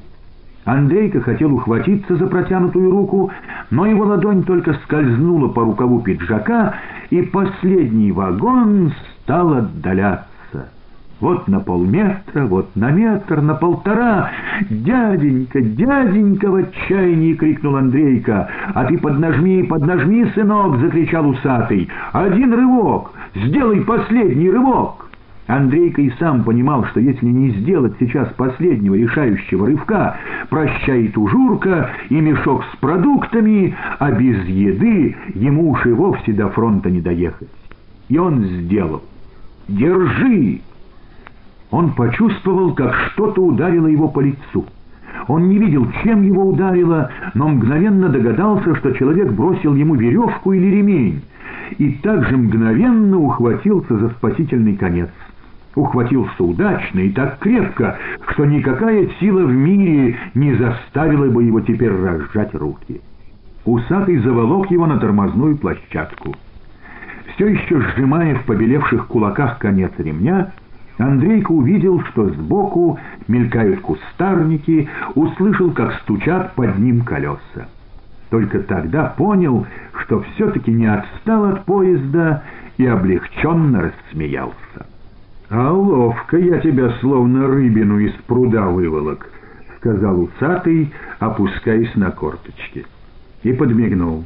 Андрейка 0.66 1.22
хотел 1.22 1.54
ухватиться 1.56 2.16
за 2.16 2.28
протянутую 2.28 2.92
руку, 2.92 3.32
но 3.72 3.88
его 3.88 4.06
ладонь 4.06 4.44
только 4.44 4.74
скользнула 4.86 5.48
по 5.48 5.64
рукаву 5.64 6.02
пиджака, 6.02 6.76
и 7.10 7.24
последний 7.24 8.12
вагон 8.12 8.94
стал 9.24 9.54
отдаляться. 9.54 10.31
Вот 11.22 11.48
на 11.48 11.60
полметра, 11.60 12.48
вот 12.48 12.76
на 12.76 12.90
метр, 12.90 13.42
на 13.42 13.54
полтора. 13.54 14.32
«Дяденька, 14.72 15.62
дяденька!»— 15.62 16.50
в 16.50 16.56
отчаянии 16.56 17.36
крикнул 17.36 17.76
Андрейка. 17.76 18.50
«А 18.74 18.86
ты 18.86 18.98
поднажми, 18.98 19.62
поднажми, 19.64 20.26
сынок!»— 20.34 20.78
закричал 20.80 21.30
усатый. 21.30 21.88
«Один 22.12 22.52
рывок! 22.52 23.12
Сделай 23.36 23.82
последний 23.82 24.50
рывок!» 24.50 25.12
Андрейка 25.46 26.02
и 26.02 26.10
сам 26.18 26.44
понимал, 26.44 26.86
что 26.86 27.00
если 27.00 27.28
не 27.28 27.52
сделать 27.52 27.94
сейчас 28.00 28.30
последнего 28.34 28.96
решающего 28.96 29.68
рывка, 29.68 30.18
прощает 30.50 31.16
ужурка 31.18 31.92
и 32.10 32.16
мешок 32.16 32.64
с 32.74 32.78
продуктами, 32.78 33.76
а 34.00 34.12
без 34.12 34.44
еды 34.46 35.16
ему 35.36 35.70
уж 35.70 35.86
и 35.86 35.92
вовсе 35.92 36.32
до 36.32 36.50
фронта 36.50 36.90
не 36.90 37.02
доехать. 37.02 37.50
И 38.10 38.18
он 38.18 38.44
сделал. 38.44 39.04
«Держи!» 39.68 40.62
Он 41.72 41.94
почувствовал, 41.94 42.74
как 42.74 42.94
что-то 43.12 43.42
ударило 43.42 43.88
его 43.88 44.10
по 44.10 44.20
лицу. 44.20 44.66
Он 45.28 45.48
не 45.48 45.58
видел, 45.58 45.88
чем 46.04 46.24
его 46.24 46.50
ударило, 46.50 47.10
но 47.34 47.48
мгновенно 47.48 48.10
догадался, 48.10 48.76
что 48.76 48.92
человек 48.92 49.32
бросил 49.32 49.76
ему 49.76 49.96
веревку 49.96 50.52
или 50.52 50.68
ремень, 50.68 51.22
и 51.78 51.94
также 52.04 52.36
мгновенно 52.36 53.18
ухватился 53.18 53.98
за 53.98 54.10
спасительный 54.10 54.76
конец. 54.76 55.10
Ухватился 55.76 56.44
удачно 56.44 57.00
и 57.00 57.12
так 57.12 57.40
крепко, 57.40 57.98
что 58.32 58.46
никакая 58.46 59.08
сила 59.22 59.46
в 59.46 59.54
мире 59.54 60.18
не 60.34 60.54
заставила 60.56 61.30
бы 61.30 61.46
его 61.46 61.62
теперь 61.62 61.92
разжать 61.92 62.54
руки. 62.54 63.00
Усатый 63.64 64.18
заволок 64.18 64.70
его 64.70 64.86
на 64.86 65.00
тормозную 65.00 65.58
площадку. 65.58 66.36
Все 67.36 67.48
еще 67.48 67.80
сжимая 67.80 68.36
в 68.36 68.44
побелевших 68.44 69.08
кулаках 69.08 69.60
конец 69.60 69.92
ремня, 69.98 70.52
Андрейка 70.98 71.52
увидел, 71.52 72.02
что 72.06 72.30
сбоку 72.30 73.00
мелькают 73.28 73.82
кустарники, 73.82 74.90
услышал, 75.16 75.72
как 75.72 75.94
стучат 76.02 76.54
под 76.56 76.78
ним 76.78 77.02
колеса. 77.02 77.68
Только 78.30 78.60
тогда 78.60 79.14
понял, 79.18 79.66
что 80.04 80.22
все-таки 80.22 80.72
не 80.72 80.86
отстал 80.86 81.46
от 81.46 81.66
поезда 81.66 82.44
и 82.78 82.86
облегченно 82.86 83.92
рассмеялся. 83.92 84.86
«А 85.50 85.72
ловко 85.72 86.38
я 86.38 86.60
тебя 86.60 86.92
словно 87.02 87.46
рыбину 87.48 88.00
из 88.00 88.14
пруда 88.26 88.68
выволок»,— 88.68 89.30
сказал 89.78 90.22
усатый, 90.22 90.94
опускаясь 91.20 91.94
на 91.96 92.12
корточки. 92.12 92.86
И 93.44 93.52
подмигнул. 93.52 94.24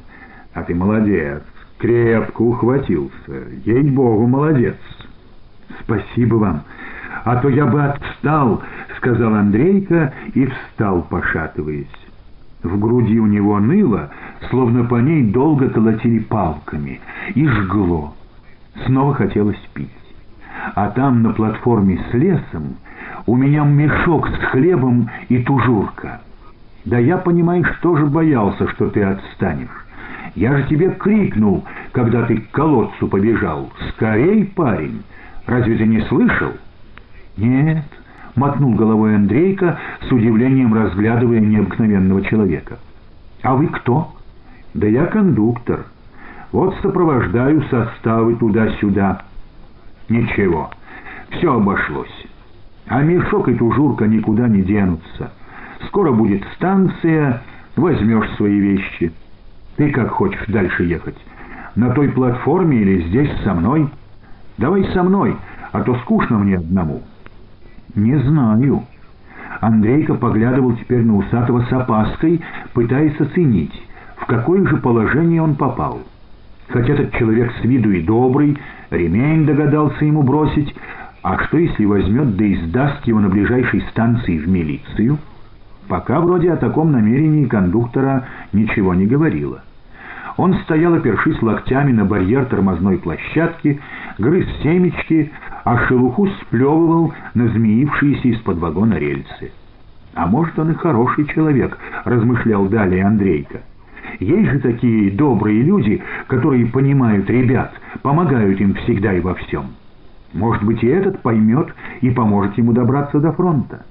«А 0.54 0.62
ты 0.62 0.76
молодец, 0.76 1.42
крепко 1.80 2.44
ухватился, 2.44 3.44
ей-богу, 3.66 4.28
молодец». 4.28 4.76
«Спасибо 5.82 6.36
вам, 6.36 6.64
а 7.24 7.38
то 7.38 7.50
я 7.50 7.66
бы 7.66 7.84
отстал»,— 7.84 8.62
сказал 8.98 9.36
Андрейка 9.36 10.14
и 10.34 10.46
встал, 10.46 11.02
пошатываясь. 11.04 11.88
В 12.64 12.80
груди 12.80 13.20
у 13.20 13.28
него 13.28 13.60
ныло, 13.60 14.10
словно 14.50 14.86
по 14.86 14.96
ней 14.96 15.24
долго 15.32 15.70
колотили 15.70 16.20
палками, 16.20 17.00
и 17.36 17.48
жгло. 17.48 18.16
Снова 18.86 19.14
хотелось 19.14 19.60
пить. 19.74 19.90
А 20.74 20.90
там, 20.90 21.22
на 21.22 21.34
платформе 21.34 22.04
с 22.10 22.14
лесом, 22.14 22.78
у 23.28 23.36
меня 23.36 23.64
мешок 23.64 24.28
с 24.28 24.46
хлебом 24.46 25.10
и 25.30 25.44
тужурка. 25.44 26.22
Да 26.86 26.98
я, 26.98 27.18
понимаешь, 27.18 27.72
тоже 27.82 28.06
боялся, 28.08 28.68
что 28.70 28.90
ты 28.90 29.04
отстанешь. 29.04 29.86
Я 30.36 30.58
же 30.58 30.64
тебе 30.68 30.90
крикнул, 30.90 31.64
когда 31.92 32.24
ты 32.24 32.38
к 32.38 32.52
колодцу 32.52 33.08
побежал. 33.08 33.72
«Скорей, 33.90 34.46
парень!» 34.46 35.04
Разве 35.46 35.78
ты 35.78 35.86
не 35.86 36.02
слышал?» 36.02 36.52
«Нет»,— 37.38 37.86
мотнул 38.36 38.74
головой 38.76 39.16
Андрейка, 39.16 39.80
с 40.08 40.12
удивлением 40.12 40.74
разглядывая 40.74 41.40
необыкновенного 41.40 42.24
человека. 42.24 42.80
«А 43.44 43.56
вы 43.56 43.68
кто?» 43.68 44.12
«Да 44.74 44.88
я 44.88 45.06
кондуктор. 45.06 45.86
Вот 46.52 46.76
сопровождаю 46.82 47.64
составы 47.70 48.36
туда-сюда». 48.36 49.22
«Ничего, 50.10 50.70
все 51.32 51.54
обошлось. 51.54 52.28
А 52.88 53.02
мешок 53.02 53.48
и 53.48 53.56
тужурка 53.56 54.06
никуда 54.06 54.48
не 54.48 54.62
денутся. 54.62 55.32
Скоро 55.88 56.12
будет 56.12 56.44
станция, 56.56 57.42
возьмешь 57.76 58.30
свои 58.36 58.60
вещи. 58.60 59.12
Ты 59.78 59.92
как 59.92 60.10
хочешь 60.10 60.46
дальше 60.48 60.84
ехать. 60.84 61.18
На 61.76 61.92
той 61.92 62.10
платформе 62.10 62.78
или 62.78 63.02
здесь 63.08 63.32
со 63.44 63.54
мной? 63.54 63.90
Давай 64.58 64.84
со 64.94 65.04
мной, 65.04 65.36
а 65.72 65.82
то 65.82 65.96
скучно 66.00 66.38
мне 66.38 66.58
одному». 66.58 67.02
«Не 67.96 68.18
знаю». 68.20 68.84
Андрейка 69.62 70.16
поглядывал 70.16 70.76
теперь 70.76 71.04
на 71.04 71.18
Усатого 71.18 71.62
с 71.62 71.72
опаской, 71.72 72.42
пытаясь 72.74 73.20
оценить, 73.20 73.74
в 74.18 74.26
какое 74.26 74.68
же 74.68 74.78
положение 74.78 75.42
он 75.42 75.56
попал. 75.56 76.00
Хоть 76.72 76.90
этот 76.90 77.14
человек 77.14 77.54
с 77.62 77.64
виду 77.64 77.92
и 77.92 78.02
добрый, 78.02 78.58
ремень 78.90 79.46
догадался 79.46 80.04
ему 80.04 80.24
бросить, 80.24 80.76
а 81.22 81.40
что 81.46 81.58
если 81.58 81.86
возьмет 81.86 82.36
да 82.36 82.54
издаст 82.54 83.06
его 83.08 83.20
на 83.20 83.30
ближайшей 83.30 83.82
станции 83.92 84.38
в 84.38 84.48
милицию? 84.48 85.18
Пока 85.88 86.20
вроде 86.20 86.52
о 86.52 86.58
таком 86.58 86.92
намерении 86.92 87.46
кондуктора 87.46 88.26
ничего 88.52 88.94
не 88.94 89.06
говорило. 89.06 89.62
Он 90.38 90.56
стоял, 90.64 90.94
опершись 90.94 91.42
локтями 91.42 91.94
на 91.94 92.04
барьер 92.06 92.46
тормозной 92.46 92.98
площадки, 92.98 93.80
грыз 94.18 94.46
семечки, 94.62 95.32
а 95.64 95.78
шелуху 95.88 96.28
сплевывал 96.28 97.14
на 97.34 97.48
змеившиеся 97.48 98.28
из-под 98.30 98.58
вагона 98.60 98.96
рельсы. 98.96 99.52
«А 100.14 100.28
может, 100.28 100.58
он 100.58 100.72
и 100.72 100.76
хороший 100.76 101.26
человек»,— 101.28 101.78
размышлял 102.06 102.68
далее 102.68 103.06
Андрейка. 103.06 103.62
«Есть 104.20 104.50
же 104.50 104.60
такие 104.60 105.12
добрые 105.12 105.62
люди, 105.62 106.02
которые 106.28 106.68
понимают 106.68 107.30
ребят, 107.30 107.74
помогают 108.02 108.62
им 108.62 108.76
всегда 108.76 109.14
и 109.14 109.20
во 109.20 109.34
всем. 109.36 109.66
Может 110.34 110.64
быть, 110.64 110.84
и 110.84 110.88
этот 110.88 111.22
поймет 111.22 111.74
и 112.02 112.10
поможет 112.12 112.58
ему 112.58 112.72
добраться 112.72 113.20
до 113.20 113.34
фронта». 113.34 113.86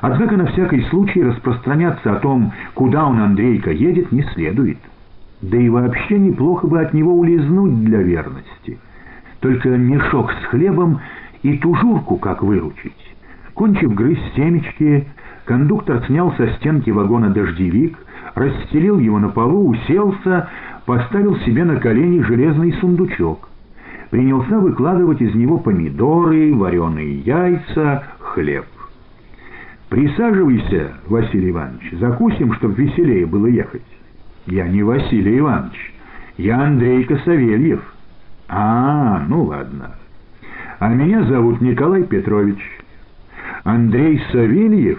Однако 0.00 0.36
на 0.36 0.46
всякий 0.46 0.82
случай 0.90 1.24
распространяться 1.24 2.12
о 2.12 2.20
том, 2.20 2.52
куда 2.74 3.04
он, 3.04 3.18
Андрейка, 3.18 3.72
едет, 3.72 4.12
не 4.12 4.22
следует. 4.34 4.78
Да 5.42 5.56
и 5.56 5.68
вообще 5.68 6.18
неплохо 6.18 6.68
бы 6.68 6.80
от 6.80 6.94
него 6.94 7.18
улизнуть 7.18 7.84
для 7.84 8.02
верности. 8.02 8.78
Только 9.40 9.68
мешок 9.70 10.32
с 10.32 10.44
хлебом 10.46 11.00
и 11.42 11.56
тужурку 11.58 12.16
как 12.16 12.42
выручить. 12.42 13.14
Кончив 13.54 13.94
грызть 13.94 14.34
семечки, 14.34 15.06
кондуктор 15.44 16.04
снял 16.06 16.32
со 16.36 16.48
стенки 16.54 16.90
вагона 16.90 17.30
дождевик, 17.30 17.96
расстелил 18.34 18.98
его 18.98 19.18
на 19.18 19.28
полу, 19.28 19.68
уселся, 19.68 20.48
поставил 20.86 21.36
себе 21.40 21.64
на 21.64 21.76
колени 21.76 22.20
железный 22.22 22.72
сундучок. 22.74 23.48
Принялся 24.10 24.58
выкладывать 24.58 25.20
из 25.20 25.34
него 25.34 25.58
помидоры, 25.58 26.54
вареные 26.54 27.18
яйца, 27.18 28.04
хлеб. 28.18 28.64
«Присаживайся, 29.88 30.92
Василий 31.06 31.50
Иванович, 31.50 31.94
закусим, 31.98 32.52
чтоб 32.54 32.76
веселее 32.76 33.26
было 33.26 33.46
ехать». 33.46 33.82
«Я 34.46 34.66
не 34.68 34.82
Василий 34.82 35.38
Иванович, 35.38 35.94
я 36.36 36.62
Андрейка 36.62 37.18
Савельев». 37.24 37.82
«А, 38.48 39.24
ну 39.28 39.44
ладно. 39.44 39.96
А 40.78 40.88
меня 40.88 41.24
зовут 41.24 41.60
Николай 41.60 42.04
Петрович». 42.04 42.58
«Андрей 43.64 44.22
Савельев?» 44.32 44.98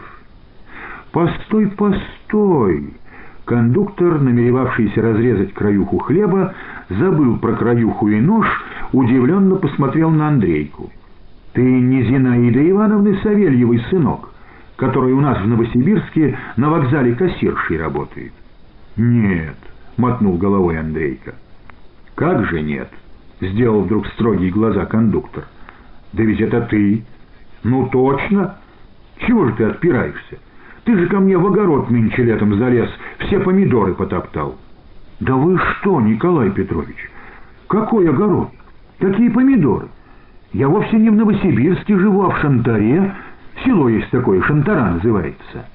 «Постой, 1.11 1.67
постой!» 1.67 2.93
Кондуктор, 3.45 4.19
намеревавшийся 4.21 5.01
разрезать 5.01 5.55
краюху 5.55 5.97
хлеба, 5.97 6.53
забыл 6.89 7.39
про 7.39 7.53
краюху 7.53 8.07
и 8.09 8.21
нож, 8.21 8.45
удивленно 8.93 9.55
посмотрел 9.55 10.11
на 10.11 10.27
Андрейку. 10.27 10.91
«Ты 11.53 11.63
не 11.63 12.03
Зинаида 12.03 12.69
Ивановны 12.69 13.17
Савельевой 13.23 13.79
сынок, 13.89 14.29
который 14.75 15.13
у 15.13 15.21
нас 15.21 15.41
в 15.41 15.47
Новосибирске 15.47 16.37
на 16.57 16.69
вокзале 16.69 17.15
кассиршей 17.15 17.79
работает?» 17.79 18.33
«Нет»,— 18.95 19.57
мотнул 19.97 20.37
головой 20.37 20.79
Андрейка. 20.79 21.33
«Как 22.13 22.45
же 22.45 22.61
нет?»— 22.61 22.89
сделал 23.41 23.81
вдруг 23.81 24.07
строгие 24.07 24.51
глаза 24.51 24.85
кондуктор. 24.85 25.45
«Да 26.13 26.23
ведь 26.23 26.41
это 26.41 26.61
ты!» 26.61 27.03
«Ну 27.63 27.87
точно! 27.87 28.55
Чего 29.19 29.45
же 29.45 29.53
ты 29.53 29.65
отпираешься? 29.65 30.37
Ты 30.85 30.97
же 30.97 31.07
ко 31.07 31.19
мне 31.19 31.37
в 31.37 31.45
огород 31.45 31.89
нынче 31.89 32.23
летом 32.23 32.55
залез, 32.57 32.89
все 33.19 33.39
помидоры 33.39 33.93
потоптал». 33.93 34.55
«Да 35.19 35.35
вы 35.35 35.57
что, 35.57 35.99
Николай 35.99 36.49
Петрович? 36.51 36.95
Какой 37.67 38.09
огород? 38.09 38.49
Какие 38.99 39.29
помидоры? 39.29 39.87
Я 40.53 40.69
вовсе 40.69 40.97
не 40.97 41.09
в 41.09 41.15
Новосибирске 41.15 41.97
живу, 41.97 42.23
а 42.23 42.29
в 42.29 42.37
Шантаре. 42.39 43.13
Село 43.65 43.89
есть 43.89 44.09
такое, 44.09 44.41
Шантара 44.43 44.91
называется». 44.91 45.65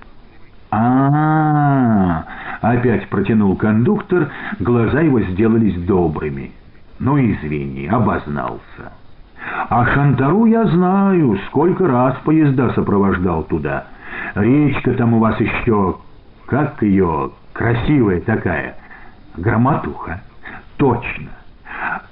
А, 0.70 0.78
-а, 0.78 2.24
а 2.62 2.72
Опять 2.72 3.08
протянул 3.08 3.54
кондуктор, 3.56 4.30
глаза 4.58 5.02
его 5.02 5.20
сделались 5.20 5.76
добрыми. 5.84 6.50
«Ну, 6.98 7.18
извини, 7.18 7.88
обознался. 7.88 8.92
А 9.68 9.84
Шантару 9.86 10.46
я 10.46 10.64
знаю, 10.66 11.38
сколько 11.46 11.86
раз 11.86 12.16
поезда 12.24 12.70
сопровождал 12.70 13.42
туда. 13.44 13.86
Речка 14.34 14.92
там 14.94 15.14
у 15.14 15.18
вас 15.18 15.38
еще, 15.40 15.96
как 16.46 16.82
ее, 16.82 17.32
красивая 17.52 18.20
такая, 18.20 18.76
громотуха. 19.36 20.20
Точно. 20.76 21.30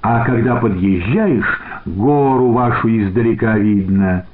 А 0.01 0.25
когда 0.25 0.57
подъезжаешь, 0.57 1.61
гору 1.85 2.51
вашу 2.51 2.89
издалека 2.89 3.57
видно». 3.57 4.25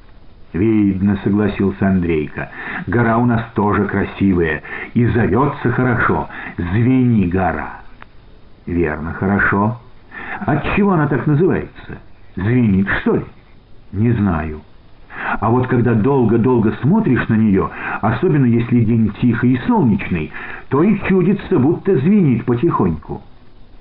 «Видно»,— 0.51 1.19
согласился 1.23 1.87
Андрейка. 1.87 2.49
«Гора 2.87 3.17
у 3.19 3.25
нас 3.25 3.43
тоже 3.53 3.85
красивая 3.85 4.63
и 4.95 5.05
зовется 5.05 5.71
хорошо. 5.71 6.27
Звени 6.57 7.27
гора». 7.27 7.81
«Верно, 8.65 9.13
хорошо. 9.13 9.77
Отчего 10.41 10.93
она 10.93 11.07
так 11.07 11.27
называется? 11.27 11.99
Звенит, 12.35 12.87
что 13.01 13.15
ли?» 13.15 13.23
«Не 13.91 14.11
знаю. 14.11 14.61
А 15.39 15.49
вот 15.49 15.67
когда 15.67 15.93
долго-долго 15.93 16.73
смотришь 16.81 17.27
на 17.27 17.35
нее, 17.35 17.69
особенно 18.01 18.45
если 18.45 18.83
день 18.83 19.11
тихий 19.21 19.53
и 19.53 19.61
солнечный, 19.67 20.31
то 20.69 20.83
и 20.83 20.99
чудится, 21.07 21.57
будто 21.57 21.95
звенит 21.97 22.45
потихоньку». 22.45 23.21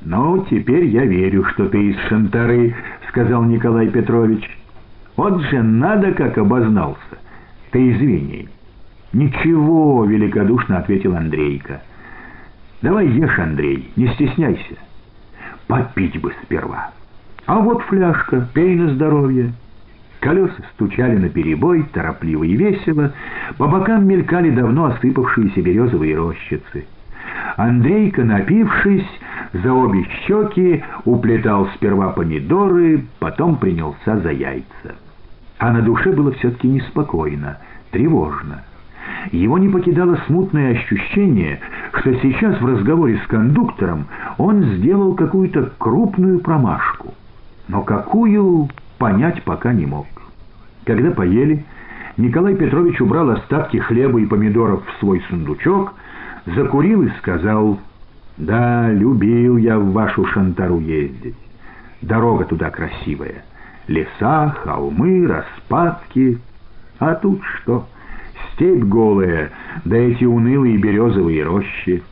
«Ну, 0.00 0.46
теперь 0.48 0.86
я 0.86 1.04
верю, 1.04 1.44
что 1.44 1.68
ты 1.68 1.90
из 1.90 1.98
Шантары»,— 2.08 2.74
сказал 3.08 3.44
Николай 3.44 3.88
Петрович. 3.88 4.48
Вот 5.18 5.42
же 5.42 5.60
надо 5.64 6.12
как 6.12 6.38
обознался. 6.38 7.18
Ты 7.72 7.90
извини. 7.90 8.48
Ничего, 9.12 10.04
великодушно 10.04 10.78
ответил 10.78 11.16
Андрейка. 11.16 11.82
Давай 12.82 13.08
ешь, 13.08 13.36
Андрей, 13.36 13.90
не 13.96 14.06
стесняйся. 14.14 14.76
Попить 15.68 16.20
бы 16.20 16.32
сперва. 16.42 16.90
А 17.46 17.60
вот 17.60 17.82
фляжка, 17.82 18.48
пей 18.52 18.74
на 18.74 18.92
здоровье. 18.94 19.52
Колеса 20.20 20.62
стучали 20.74 21.16
на 21.16 21.28
перебой, 21.28 21.84
торопливо 21.92 22.42
и 22.42 22.56
весело, 22.56 23.12
по 23.56 23.68
бокам 23.68 24.06
мелькали 24.08 24.50
давно 24.50 24.86
осыпавшиеся 24.86 25.62
березовые 25.62 26.16
рощицы. 26.16 26.86
Андрейка, 27.56 28.24
напившись, 28.24 29.08
за 29.52 29.72
обе 29.72 30.04
щеки 30.26 30.82
уплетал 31.04 31.68
сперва 31.76 32.08
помидоры, 32.08 33.04
потом 33.20 33.56
принялся 33.56 34.18
за 34.18 34.32
яйца 34.32 34.96
а 35.58 35.72
на 35.72 35.82
душе 35.82 36.12
было 36.12 36.32
все-таки 36.32 36.68
неспокойно, 36.68 37.58
тревожно. 37.90 38.62
Его 39.32 39.58
не 39.58 39.68
покидало 39.68 40.18
смутное 40.26 40.72
ощущение, 40.72 41.60
что 41.94 42.14
сейчас 42.14 42.60
в 42.60 42.66
разговоре 42.66 43.20
с 43.24 43.26
кондуктором 43.26 44.06
он 44.38 44.62
сделал 44.62 45.14
какую-то 45.14 45.72
крупную 45.78 46.40
промашку. 46.40 47.14
Но 47.68 47.82
какую, 47.82 48.68
понять 48.98 49.42
пока 49.42 49.72
не 49.72 49.86
мог. 49.86 50.06
Когда 50.84 51.10
поели, 51.10 51.64
Николай 52.16 52.54
Петрович 52.54 53.00
убрал 53.00 53.30
остатки 53.30 53.76
хлеба 53.76 54.20
и 54.20 54.26
помидоров 54.26 54.82
в 54.86 55.00
свой 55.00 55.22
сундучок, 55.28 55.92
закурил 56.46 57.02
и 57.02 57.10
сказал, 57.18 57.78
«Да, 58.36 58.90
любил 58.90 59.56
я 59.56 59.78
в 59.78 59.92
вашу 59.92 60.24
шантару 60.26 60.78
ездить. 60.78 61.36
Дорога 62.00 62.44
туда 62.44 62.70
красивая». 62.70 63.44
Леса, 63.88 64.54
холмы, 64.64 65.26
распадки. 65.26 66.38
А 66.98 67.14
тут 67.14 67.42
что? 67.44 67.86
Степь 68.58 68.82
голая, 68.82 69.52
да 69.84 69.96
эти 69.96 70.24
унылые 70.24 70.78
березовые 70.78 71.44
рощи. 71.44 72.02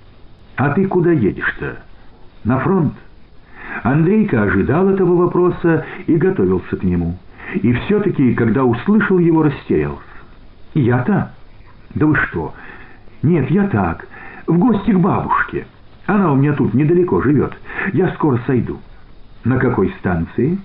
А 0.55 0.71
ты 0.71 0.87
куда 0.87 1.11
едешь-то? 1.11 1.79
На 2.45 2.61
фронт? 2.61 2.95
Андрейка 3.83 4.45
ожидал 4.45 4.89
этого 4.89 5.17
вопроса 5.17 5.85
и 6.07 6.15
готовился 6.15 6.77
к 6.77 6.85
нему. 6.85 7.17
И 7.55 7.73
все-таки, 7.73 8.33
когда 8.35 8.65
услышал 8.65 9.19
его, 9.19 9.43
растерялся. 9.43 10.03
«Я-то? 10.75 11.33
Да 11.95 12.07
вы 12.07 12.15
что? 12.15 12.55
Нет, 13.23 13.51
я 13.51 13.67
так. 13.67 14.07
В 14.47 14.57
гости 14.57 14.93
к 14.93 14.99
бабушке. 15.01 15.67
Она 16.07 16.33
у 16.33 16.37
меня 16.37 16.53
тут 16.53 16.75
недалеко 16.75 17.21
живет. 17.23 17.55
Я 17.93 18.11
скоро 18.11 18.39
сойду». 18.47 18.79
«На 19.45 19.59
какой 19.59 19.91
станции?» 19.99 20.59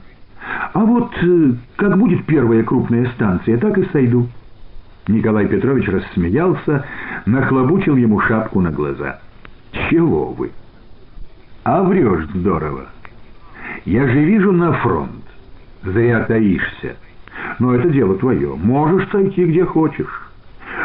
А 0.73 0.79
вот 0.79 1.11
э, 1.21 1.53
как 1.75 1.97
будет 1.97 2.25
первая 2.25 2.63
крупная 2.63 3.05
станция, 3.15 3.57
так 3.57 3.77
и 3.77 3.85
сойду. 3.91 4.27
Николай 5.11 5.47
Петрович 5.47 5.87
рассмеялся, 5.87 6.85
нахлобучил 7.25 7.95
ему 7.95 8.19
шапку 8.21 8.61
на 8.61 8.71
глаза. 8.71 9.19
Чего 9.89 10.31
вы? 10.31 10.51
А 11.63 11.83
врешь 11.83 12.25
здорово. 12.33 12.85
Я 13.85 14.07
же 14.07 14.23
вижу 14.23 14.51
на 14.51 14.73
фронт. 14.73 15.23
Зря 15.83 16.23
таишься. 16.23 16.95
Но 17.59 17.75
это 17.75 17.89
дело 17.89 18.15
твое. 18.17 18.55
Можешь 18.55 19.09
сойти 19.09 19.45
где 19.45 19.65
хочешь. 19.65 20.29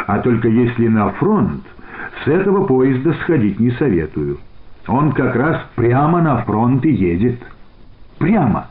А 0.07 0.19
только 0.19 0.49
если 0.49 0.89
на 0.89 1.11
фронт, 1.13 1.65
с 2.25 2.29
этого 2.29 2.67
поезда 2.67 3.15
сходить 3.23 3.61
не 3.61 3.71
советую. 3.73 4.39
Он 4.89 5.13
как 5.13 5.35
раз 5.35 5.65
прямо 5.75 6.21
на 6.23 6.43
фронт 6.43 6.85
и 6.85 6.91
едет. 6.91 7.41
Прямо. 8.19 8.69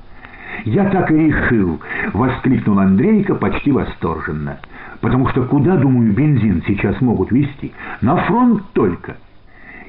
Я 0.64 0.90
так 0.90 1.12
и 1.12 1.16
решил, 1.16 1.80
воскликнул 2.14 2.80
Андрейка 2.80 3.36
почти 3.36 3.72
восторженно. 3.72 4.60
Потому 5.06 5.28
что 5.28 5.44
куда, 5.44 5.78
думаю, 5.78 6.14
бензин 6.14 6.64
сейчас 6.66 7.00
могут 7.00 7.32
везти? 7.32 7.72
На 8.02 8.16
фронт 8.26 8.64
только. 8.74 9.18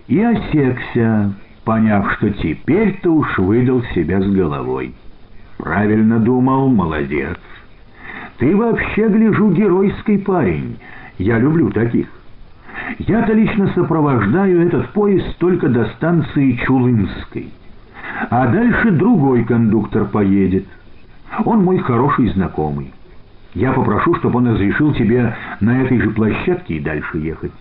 И 0.09 0.21
осекся, 0.21 1.33
поняв, 1.65 2.13
что 2.13 2.29
теперь-то 2.29 3.11
уж 3.11 3.39
выдал 3.39 3.83
себя 3.95 4.21
с 4.21 4.27
головой. 4.27 4.95
Правильно 5.57 6.19
думал, 6.19 6.69
молодец. 6.69 7.39
Ты 8.37 8.55
вообще, 8.55 9.09
гляжу, 9.09 9.53
геройский 9.53 10.19
парень. 10.19 10.77
Я 11.17 11.39
люблю 11.39 11.71
таких. 11.71 12.09
Я-то 12.99 13.33
лично 13.33 13.69
сопровождаю 13.69 14.67
этот 14.67 14.91
поезд 14.91 15.39
только 15.39 15.71
до 15.71 15.87
станции 15.97 16.61
Чулымской. 16.67 17.49
А 18.29 18.49
дальше 18.49 18.91
другой 18.91 19.45
кондуктор 19.45 20.05
поедет. 20.05 20.67
Он 21.47 21.65
мой 21.65 21.79
хороший 21.79 22.29
знакомый. 22.35 22.93
Я 23.57 23.73
попрошу, 23.73 24.15
чтобы 24.17 24.37
он 24.37 24.49
разрешил 24.49 24.93
тебе 24.93 25.35
на 25.61 25.81
этой 25.81 25.99
же 25.99 26.11
площадке 26.11 26.75
и 26.75 26.81
дальше 26.81 27.17
ехать. 27.17 27.53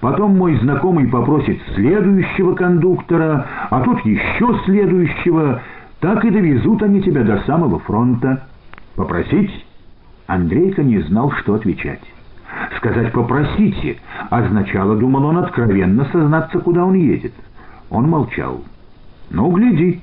Потом 0.00 0.36
мой 0.36 0.56
знакомый 0.56 1.06
попросит 1.06 1.60
следующего 1.76 2.56
кондуктора, 2.56 3.46
а 3.70 3.80
тут 3.82 4.04
еще 4.04 4.58
следующего. 4.64 5.62
Так 6.00 6.24
и 6.24 6.30
довезут 6.30 6.82
они 6.82 7.00
тебя 7.00 7.22
до 7.22 7.38
самого 7.46 7.78
фронта. 7.78 8.48
Попросить? 8.96 9.64
Андрейка 10.26 10.82
не 10.82 10.98
знал, 11.02 11.30
что 11.30 11.54
отвечать. 11.54 12.02
Сказать 12.78 13.12
«попросите» 13.12 13.98
означало, 14.30 14.96
думал 14.96 15.26
он, 15.26 15.38
откровенно 15.38 16.06
сознаться, 16.06 16.58
куда 16.58 16.84
он 16.84 16.94
едет. 16.94 17.34
Он 17.88 18.08
молчал. 18.08 18.64
«Ну, 19.30 19.48
гляди. 19.52 20.00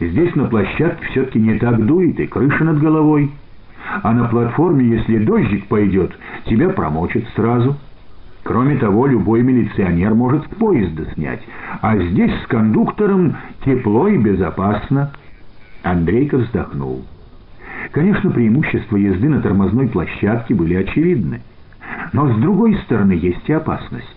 Здесь 0.00 0.34
на 0.34 0.46
площадке 0.46 1.06
все-таки 1.10 1.38
не 1.38 1.60
так 1.60 1.86
дует, 1.86 2.18
и 2.18 2.26
крыша 2.26 2.64
над 2.64 2.80
головой. 2.80 3.30
А 4.02 4.12
на 4.12 4.24
платформе, 4.28 4.86
если 4.86 5.24
дождик 5.24 5.66
пойдет, 5.66 6.16
тебя 6.44 6.70
промочит 6.70 7.26
сразу». 7.34 7.76
Кроме 8.46 8.76
того, 8.76 9.08
любой 9.08 9.42
милиционер 9.42 10.14
может 10.14 10.44
с 10.44 10.54
поезда 10.54 11.04
снять, 11.14 11.42
а 11.82 11.98
здесь 11.98 12.30
с 12.44 12.46
кондуктором 12.46 13.34
тепло 13.64 14.06
и 14.06 14.16
безопасно. 14.18 15.10
Андрейка 15.82 16.38
вздохнул. 16.38 17.04
Конечно, 17.90 18.30
преимущества 18.30 18.98
езды 18.98 19.28
на 19.28 19.40
тормозной 19.40 19.88
площадке 19.88 20.54
были 20.54 20.74
очевидны. 20.74 21.40
Но 22.12 22.32
с 22.32 22.36
другой 22.36 22.76
стороны 22.84 23.12
есть 23.12 23.48
и 23.48 23.52
опасность. 23.52 24.16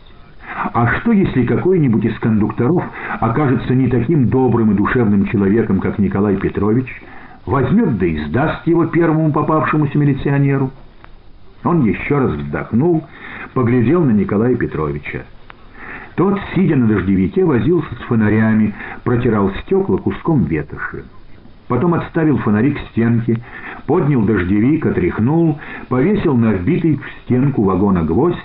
А 0.73 0.87
что, 0.99 1.11
если 1.11 1.45
какой-нибудь 1.45 2.05
из 2.05 2.17
кондукторов 2.19 2.83
окажется 3.19 3.73
не 3.73 3.87
таким 3.87 4.27
добрым 4.29 4.71
и 4.71 4.75
душевным 4.75 5.25
человеком, 5.25 5.79
как 5.79 5.97
Николай 5.97 6.35
Петрович, 6.37 7.01
возьмет 7.45 7.97
да 7.97 8.05
и 8.05 8.25
сдаст 8.25 8.67
его 8.67 8.85
первому 8.85 9.31
попавшемуся 9.31 9.97
милиционеру? 9.97 10.71
Он 11.63 11.83
еще 11.83 12.17
раз 12.17 12.31
вздохнул, 12.31 13.05
поглядел 13.53 14.03
на 14.03 14.11
Николая 14.11 14.55
Петровича. 14.55 15.23
Тот, 16.15 16.39
сидя 16.53 16.75
на 16.75 16.87
дождевике, 16.87 17.45
возился 17.45 17.93
с 17.95 17.99
фонарями, 18.07 18.73
протирал 19.03 19.51
стекла 19.61 19.97
куском 19.97 20.43
ветоши. 20.43 21.05
Потом 21.69 21.93
отставил 21.93 22.37
фонарик 22.39 22.77
к 22.77 22.89
стенке, 22.89 23.39
поднял 23.85 24.23
дождевик, 24.23 24.85
отряхнул, 24.85 25.59
повесил 25.87 26.35
на 26.35 26.53
вбитый 26.53 26.95
в 26.97 27.23
стенку 27.23 27.63
вагона 27.63 28.03
гвоздь, 28.03 28.37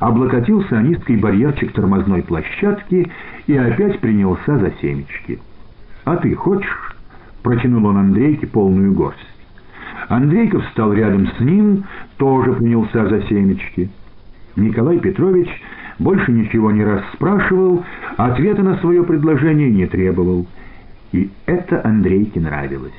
облокотился 0.00 0.78
о 0.78 0.82
низкий 0.82 1.16
барьерчик 1.16 1.72
тормозной 1.72 2.22
площадки 2.22 3.10
и 3.46 3.56
опять 3.56 3.98
принялся 4.00 4.58
за 4.58 4.70
семечки. 4.80 5.40
«А 6.04 6.16
ты 6.16 6.34
хочешь?»— 6.34 6.96
протянул 7.42 7.86
он 7.86 7.96
Андрейке 7.96 8.46
полную 8.46 8.92
горсть. 8.92 9.18
Андрейка 10.08 10.60
встал 10.60 10.92
рядом 10.92 11.26
с 11.26 11.40
ним, 11.40 11.84
тоже 12.16 12.52
принялся 12.52 13.06
за 13.08 13.22
семечки. 13.22 13.90
Николай 14.56 14.98
Петрович 14.98 15.48
больше 15.98 16.32
ничего 16.32 16.70
не 16.70 16.84
раз 16.84 17.02
спрашивал, 17.12 17.84
ответа 18.16 18.62
на 18.62 18.78
свое 18.78 19.02
предложение 19.02 19.70
не 19.70 19.86
требовал. 19.86 20.46
И 21.12 21.30
это 21.46 21.80
Андрейке 21.84 22.40
нравилось. 22.40 22.92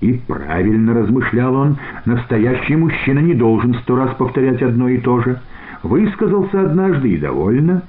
И 0.00 0.12
правильно 0.26 0.94
размышлял 0.94 1.54
он, 1.54 1.76
настоящий 2.06 2.76
мужчина 2.76 3.18
не 3.18 3.34
должен 3.34 3.74
сто 3.74 3.96
раз 3.96 4.14
повторять 4.14 4.62
одно 4.62 4.88
и 4.88 4.98
то 4.98 5.20
же. 5.20 5.40
Высказался 5.82 6.62
однажды 6.62 7.10
и 7.10 7.18
довольно. 7.18 7.82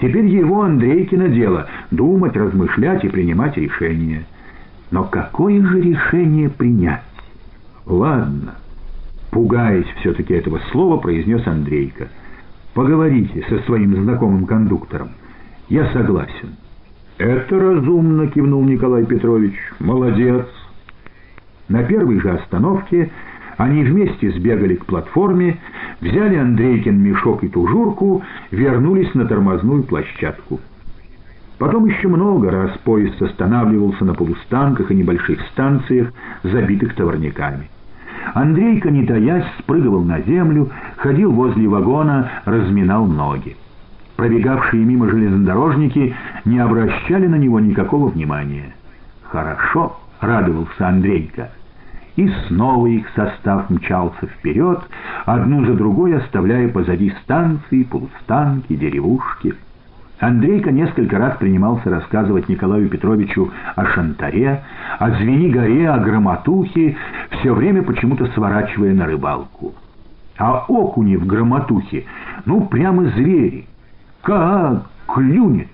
Теперь 0.00 0.26
его, 0.26 0.62
Андрейкино, 0.62 1.28
дело— 1.28 1.68
думать, 1.90 2.36
размышлять 2.36 3.04
и 3.04 3.08
принимать 3.08 3.56
решения. 3.56 4.24
Но 4.90 5.04
какое 5.04 5.64
же 5.64 5.80
решение 5.80 6.48
принять? 6.48 7.02
Ладно. 7.86 8.54
Пугаясь 9.30 9.86
все-таки 10.00 10.34
этого 10.34 10.60
слова, 10.70 10.98
произнес 10.98 11.46
Андрейка. 11.46 12.08
Поговорите 12.74 13.44
со 13.48 13.58
своим 13.64 13.94
знакомым 14.02 14.46
кондуктором. 14.46 15.10
Я 15.68 15.90
согласен. 15.92 16.56
«Это 17.18 17.58
разумно»,— 17.58 18.26
кивнул 18.34 18.64
Николай 18.64 19.04
Петрович. 19.04 19.54
«Молодец». 19.78 20.46
На 21.68 21.84
первой 21.84 22.18
же 22.18 22.30
остановке 22.30 23.10
они 23.56 23.84
вместе 23.84 24.30
сбегали 24.32 24.74
к 24.74 24.84
платформе, 24.86 25.58
взяли 26.00 26.36
Андрейкин 26.36 27.00
мешок 27.00 27.44
и 27.44 27.48
тужурку, 27.48 28.22
вернулись 28.50 29.14
на 29.14 29.26
тормозную 29.26 29.84
площадку. 29.84 30.60
Потом 31.58 31.86
еще 31.86 32.08
много 32.08 32.50
раз 32.50 32.72
поезд 32.84 33.20
останавливался 33.22 34.04
на 34.04 34.14
полустанках 34.14 34.90
и 34.90 34.94
небольших 34.94 35.40
станциях, 35.52 36.12
забитых 36.42 36.94
товарниками. 36.94 37.68
Андрейка, 38.32 38.90
не 38.90 39.06
таясь, 39.06 39.44
спрыгивал 39.58 40.02
на 40.02 40.20
землю, 40.22 40.70
ходил 40.96 41.32
возле 41.32 41.68
вагона, 41.68 42.30
разминал 42.44 43.06
ноги. 43.06 43.56
Пробегавшие 44.16 44.84
мимо 44.84 45.08
железнодорожники 45.08 46.14
не 46.44 46.58
обращали 46.58 47.26
на 47.26 47.36
него 47.36 47.60
никакого 47.60 48.08
внимания. 48.08 48.74
«Хорошо»,— 49.22 49.98
радовался 50.20 50.88
Андрейка. 50.88 51.50
И 52.16 52.28
снова 52.46 52.86
их 52.86 53.08
состав 53.16 53.68
мчался 53.70 54.26
вперед, 54.26 54.80
одну 55.26 55.64
за 55.64 55.74
другой 55.74 56.16
оставляя 56.16 56.68
позади 56.68 57.12
станции, 57.22 57.82
полустанки, 57.82 58.76
деревушки. 58.76 59.54
Андрейка 60.20 60.70
несколько 60.70 61.18
раз 61.18 61.36
принимался 61.38 61.90
рассказывать 61.90 62.48
Николаю 62.48 62.88
Петровичу 62.88 63.50
о 63.74 63.84
Шантаре, 63.86 64.62
о 64.98 65.10
Звени-горе, 65.10 65.90
о 65.90 65.98
Громотухе, 65.98 66.96
все 67.30 67.52
время 67.52 67.82
почему-то 67.82 68.26
сворачивая 68.28 68.94
на 68.94 69.06
рыбалку. 69.06 69.74
А 70.38 70.64
окуни 70.68 71.16
в 71.16 71.26
Громотухе, 71.26 72.04
ну, 72.44 72.66
прямо 72.66 73.06
звери. 73.06 73.66
Как 74.22 74.86
клюнет, 75.06 75.68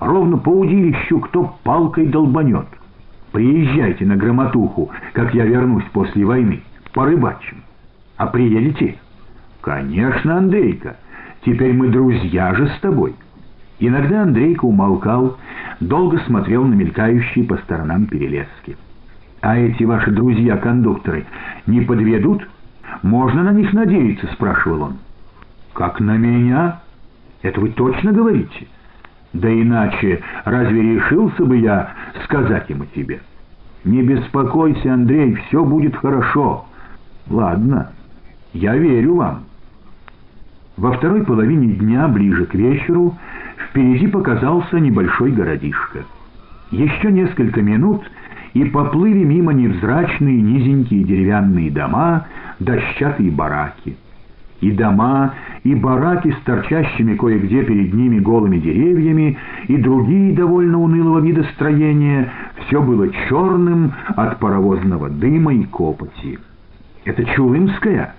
ровно 0.00 0.38
по 0.38 0.50
удилищу 0.50 1.20
кто 1.20 1.56
палкой 1.62 2.06
долбанет. 2.06 2.66
Приезжайте 3.32 4.06
на 4.06 4.16
Громотуху, 4.16 4.90
как 5.12 5.34
я 5.34 5.44
вернусь 5.44 5.84
после 5.92 6.24
войны, 6.24 6.62
порыбачим. 6.92 7.58
А 8.16 8.26
приедете? 8.26 8.96
Конечно, 9.60 10.36
Андрейка, 10.36 10.96
теперь 11.44 11.72
мы 11.72 11.88
друзья 11.88 12.54
же 12.54 12.68
с 12.68 12.80
тобой. 12.80 13.14
Иногда 13.80 14.22
Андрейка 14.22 14.64
умолкал, 14.64 15.36
долго 15.80 16.18
смотрел 16.20 16.64
на 16.64 16.74
мелькающие 16.74 17.44
по 17.44 17.56
сторонам 17.58 18.06
перелески. 18.06 18.76
«А 19.40 19.58
эти 19.58 19.84
ваши 19.84 20.10
друзья-кондукторы 20.10 21.26
не 21.66 21.80
подведут? 21.80 22.48
Можно 23.02 23.42
на 23.42 23.52
них 23.52 23.72
надеяться?»— 23.72 24.26
спрашивал 24.32 24.82
он. 24.82 24.98
«Как 25.74 26.00
на 26.00 26.16
меня? 26.16 26.80
Это 27.42 27.60
вы 27.60 27.70
точно 27.70 28.12
говорите?» 28.12 28.68
«Да 29.32 29.52
иначе 29.52 30.22
разве 30.44 30.94
решился 30.94 31.44
бы 31.44 31.56
я 31.56 31.92
сказать 32.24 32.70
им 32.70 32.82
о 32.82 32.86
тебе?» 32.86 33.20
«Не 33.84 34.02
беспокойся, 34.02 34.94
Андрей, 34.94 35.34
все 35.34 35.64
будет 35.64 35.96
хорошо». 35.96 36.66
«Ладно, 37.28 37.90
я 38.52 38.76
верю 38.76 39.16
вам». 39.16 39.44
Во 40.76 40.92
второй 40.92 41.24
половине 41.24 41.74
дня, 41.74 42.08
ближе 42.08 42.46
к 42.46 42.54
вечеру, 42.54 43.16
впереди 43.74 44.06
показался 44.06 44.78
небольшой 44.78 45.32
городишко. 45.32 46.04
Еще 46.70 47.10
несколько 47.10 47.60
минут, 47.60 48.02
и 48.52 48.64
поплыли 48.66 49.24
мимо 49.24 49.52
невзрачные 49.52 50.40
низенькие 50.40 51.02
деревянные 51.02 51.72
дома, 51.72 52.28
дощатые 52.60 53.32
бараки. 53.32 53.96
И 54.60 54.70
дома, 54.70 55.34
и 55.64 55.74
бараки 55.74 56.30
с 56.30 56.44
торчащими 56.44 57.16
кое-где 57.16 57.64
перед 57.64 57.92
ними 57.92 58.20
голыми 58.20 58.58
деревьями, 58.58 59.36
и 59.66 59.76
другие 59.76 60.36
довольно 60.36 60.80
унылого 60.80 61.18
вида 61.18 61.42
строения, 61.54 62.30
Все 62.66 62.80
было 62.80 63.08
черным 63.28 63.92
от 64.14 64.38
паровозного 64.38 65.10
дыма 65.10 65.52
и 65.52 65.64
копоти. 65.64 66.38
«Это 67.04 67.24
Чулымская?» 67.24 68.14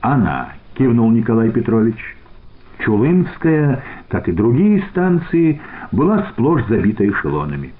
«Она»,— 0.00 0.48
кивнул 0.74 1.10
Николай 1.10 1.50
Петрович. 1.50 2.17
Чулымская, 2.84 3.82
как 4.08 4.28
и 4.28 4.32
другие 4.32 4.82
станции, 4.90 5.60
была 5.92 6.26
сплошь 6.30 6.64
забита 6.68 7.08
эшелонами. 7.08 7.72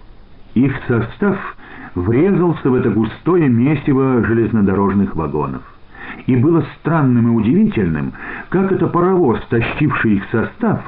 Их 0.54 0.72
состав 0.86 1.36
врезался 1.94 2.70
в 2.70 2.74
это 2.74 2.90
густое 2.90 3.48
месиво 3.48 4.24
железнодорожных 4.24 5.14
вагонов. 5.14 5.62
И 6.26 6.36
было 6.36 6.64
странным 6.80 7.28
и 7.28 7.36
удивительным, 7.36 8.12
как 8.48 8.72
это 8.72 8.86
паровоз, 8.86 9.40
тащивший 9.50 10.16
их 10.16 10.24
состав, 10.30 10.80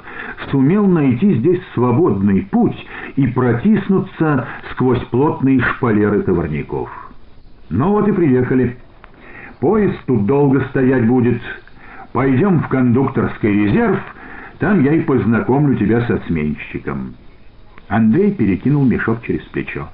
сумел 0.51 0.87
найти 0.87 1.35
здесь 1.35 1.61
свободный 1.75 2.43
путь 2.51 2.77
и 3.17 3.27
протиснуться 3.27 4.47
сквозь 4.73 5.03
плотные 5.11 5.61
шпалеры 5.61 6.23
товарников. 6.23 6.91
Ну 7.69 7.91
вот 7.91 8.09
и 8.09 8.13
приехали. 8.13 8.77
Поезд 9.61 9.99
тут 10.07 10.27
долго 10.27 10.63
стоять 10.71 11.07
будет. 11.07 11.41
Пойдем 12.13 12.61
в 12.61 12.69
кондукторский 12.69 13.67
резерв, 13.67 14.01
там 14.59 14.83
я 14.83 14.95
и 14.95 15.01
познакомлю 15.01 15.77
тебя 15.77 16.03
со 16.07 16.19
сменщиком». 16.27 17.15
Андрей 17.89 18.33
перекинул 18.33 18.85
мешок 18.85 19.23
через 19.23 19.43
плечо. 19.47 19.89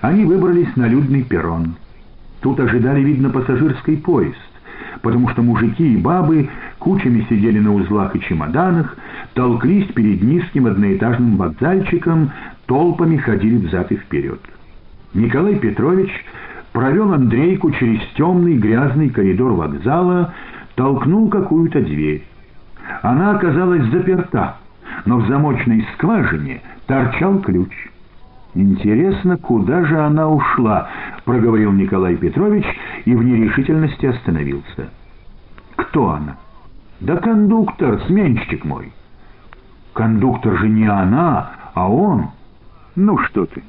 Они 0.00 0.24
выбрались 0.24 0.76
на 0.76 0.86
людный 0.86 1.22
перрон. 1.22 1.76
Тут 2.40 2.60
ожидали, 2.60 3.00
видно, 3.00 3.30
пассажирский 3.30 3.96
поезд, 3.96 4.36
потому 5.00 5.28
что 5.28 5.42
мужики 5.42 5.94
и 5.94 5.96
бабы 5.96 6.48
кучами 6.78 7.24
сидели 7.30 7.58
на 7.58 7.72
узлах 7.74 8.14
и 8.16 8.20
чемоданах, 8.20 8.96
толклись 9.34 9.86
перед 9.92 10.22
низким 10.22 10.66
одноэтажным 10.66 11.36
вокзальчиком, 11.36 12.32
толпами 12.66 13.16
ходили 13.16 13.56
взад 13.66 13.92
и 13.92 13.96
вперед. 13.96 14.40
Николай 15.14 15.54
Петрович 15.56 16.10
провел 16.72 17.12
Андрейку 17.12 17.70
через 17.72 18.00
темный 18.16 18.56
грязный 18.56 19.10
коридор 19.10 19.52
вокзала, 19.52 20.34
толкнул 20.74 21.28
какую-то 21.28 21.80
дверь. 21.80 22.24
Она 23.02 23.32
оказалась 23.32 23.84
заперта, 23.90 24.56
но 25.04 25.18
в 25.18 25.28
замочной 25.28 25.86
скважине 25.94 26.62
торчал 26.86 27.38
ключ. 27.40 27.70
«Интересно, 28.54 29.38
куда 29.38 29.84
же 29.84 29.98
она 29.98 30.28
ушла?»— 30.28 30.88
проговорил 31.24 31.72
Николай 31.72 32.16
Петрович 32.16 32.66
и 33.06 33.14
в 33.14 33.24
нерешительности 33.24 34.06
остановился. 34.06 34.90
«Кто 35.76 36.10
она?» 36.10 36.36
«Да 37.00 37.16
кондуктор, 37.16 38.00
сменщик 38.06 38.64
мой». 38.64 38.92
«Кондуктор 39.94 40.58
же 40.58 40.68
не 40.68 40.86
она, 40.86 41.50
а 41.74 41.90
он». 41.90 42.28
«Ну 42.94 43.16
что 43.18 43.46
ты, 43.46 43.62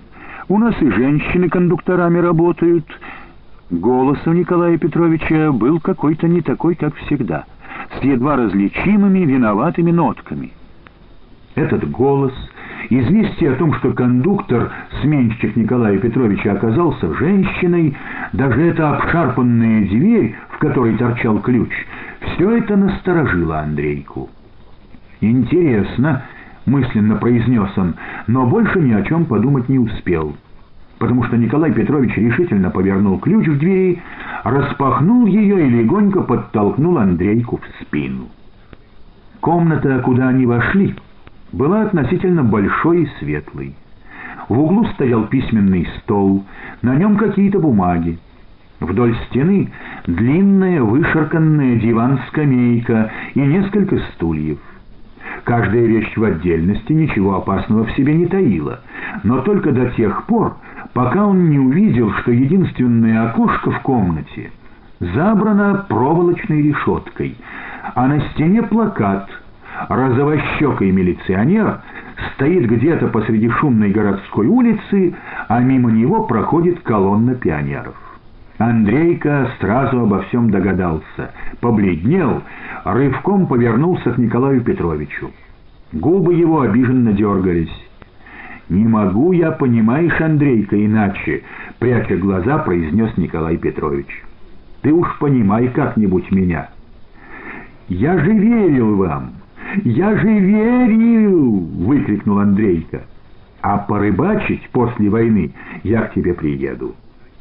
у 0.50 0.58
нас 0.58 0.76
и 0.82 0.90
женщины 0.90 1.48
кондукторами 1.48 2.20
работают». 2.20 2.86
Голос 3.74 4.20
у 4.28 4.34
Николая 4.34 4.78
Петровича 4.78 5.52
был 5.52 5.80
какой-то 5.80 6.28
не 6.28 6.42
такой, 6.42 6.76
как 6.76 6.96
всегда, 6.96 7.46
с 8.00 8.04
едва 8.04 8.36
различимыми 8.36 9.26
виноватыми 9.26 9.90
нотками. 9.90 10.52
Этот 11.56 11.90
голос 11.90 12.34
Известие 12.90 13.54
о 13.54 13.56
том, 13.56 13.74
что 13.76 13.94
кондуктор, 13.94 14.70
сменщик 15.02 15.56
Николая 15.56 15.98
Петровича, 15.98 16.52
оказался 16.52 17.14
женщиной, 17.16 17.96
даже 18.34 18.62
эта 18.62 18.98
обшарпанная 18.98 19.88
дверь, 19.88 20.36
в 20.50 20.58
которой 20.60 20.98
торчал 20.98 21.40
ключ, 21.40 21.72
все 22.20 22.58
это 22.58 22.76
насторожило 22.76 23.62
Андрейку. 23.62 24.30
«Интересно»,— 25.22 26.24
мысленно 26.66 27.16
произнес 27.16 27.70
он, 27.78 27.96
но 28.28 28.46
больше 28.46 28.80
ни 28.80 28.92
о 28.92 29.02
чем 29.04 29.26
подумать 29.26 29.70
не 29.70 29.80
успел, 29.80 30.36
потому 31.04 31.26
что 31.26 31.36
Николай 31.36 31.74
Петрович 31.74 32.16
решительно 32.16 32.70
повернул 32.70 33.20
ключ 33.20 33.46
в 33.46 33.60
двери, 33.60 34.02
распахнул 34.46 35.26
ее 35.26 35.68
и 35.68 35.70
легонько 35.70 36.22
подтолкнул 36.22 36.98
Андрейку 36.98 37.58
в 37.58 37.84
спину. 37.84 38.30
Комната, 39.42 40.00
куда 40.00 40.30
они 40.30 40.46
вошли,— 40.46 40.96
была 41.52 41.82
относительно 41.82 42.46
большой 42.46 43.04
и 43.04 43.10
светлой. 43.20 43.76
В 44.48 44.58
углу 44.58 44.86
стоял 44.94 45.26
письменный 45.26 45.90
стол, 46.00 46.46
на 46.82 46.96
нем 46.96 47.18
какие-то 47.18 47.60
бумаги. 47.60 48.18
Вдоль 48.80 49.14
стены 49.28 49.74
длинная 50.08 50.82
вышарканная 50.82 51.82
диван-скамейка 51.82 53.12
и 53.34 53.42
несколько 53.42 53.98
стульев. 54.14 54.60
Каждая 55.44 55.86
вещь 55.86 56.16
в 56.16 56.24
отдельности 56.24 56.94
ничего 56.94 57.36
опасного 57.36 57.84
в 57.84 57.92
себе 57.92 58.14
не 58.14 58.28
таила, 58.28 58.80
но 59.24 59.42
только 59.42 59.74
до 59.74 59.90
тех 59.92 60.26
пор, 60.28 60.56
пока 60.94 61.26
он 61.26 61.50
не 61.50 61.60
увидел, 61.60 62.12
что 62.22 62.32
единственное 62.32 63.30
окошко 63.30 63.72
в 63.72 63.82
комнате 63.82 64.52
забрано 65.00 65.86
проволочной 65.90 66.62
решеткой, 66.62 67.38
а 67.96 68.08
на 68.08 68.20
стене 68.30 68.64
плакат— 68.64 69.30
розовощекий 69.90 70.92
милиционер 70.92 71.82
стоит 72.36 72.70
где-то 72.70 73.08
посреди 73.08 73.50
шумной 73.50 73.92
городской 73.92 74.48
улицы, 74.48 75.16
а 75.48 75.60
мимо 75.60 75.92
него 75.92 76.24
проходит 76.24 76.82
колонна 76.82 77.36
пионеров. 77.36 77.96
Андрейка 78.60 79.50
сразу 79.60 80.02
обо 80.02 80.22
всем 80.24 80.52
догадался, 80.52 81.32
побледнел, 81.60 82.44
рывком 82.86 83.48
повернулся 83.48 84.12
к 84.12 84.18
Николаю 84.18 84.62
Петровичу. 84.62 85.32
Губы 85.92 86.34
его 86.36 86.62
обиженно 86.62 87.14
дергались. 87.14 87.72
«Не 88.74 88.88
могу 88.88 89.34
я, 89.34 89.52
понимаешь, 89.52 90.20
Андрейка, 90.20 90.84
иначе»,— 90.84 91.44
пряча 91.80 92.18
глаза, 92.18 92.58
произнес 92.58 93.16
Николай 93.18 93.56
Петрович. 93.56 94.08
«Ты 94.82 94.92
уж 94.92 95.08
понимай 95.20 95.68
как-нибудь 95.68 96.32
меня». 96.32 96.72
«Я 97.88 98.18
же 98.18 98.32
верил 98.32 98.96
вам!» 98.96 99.34
«Я 99.84 100.18
же 100.18 100.28
верил!»— 100.28 101.52
выкрикнул 101.86 102.40
Андрейка. 102.40 103.04
«А 103.62 103.78
порыбачить 103.78 104.68
после 104.72 105.08
войны 105.08 105.54
я 105.84 106.02
к 106.02 106.16
тебе 106.16 106.34
приеду». 106.34 106.96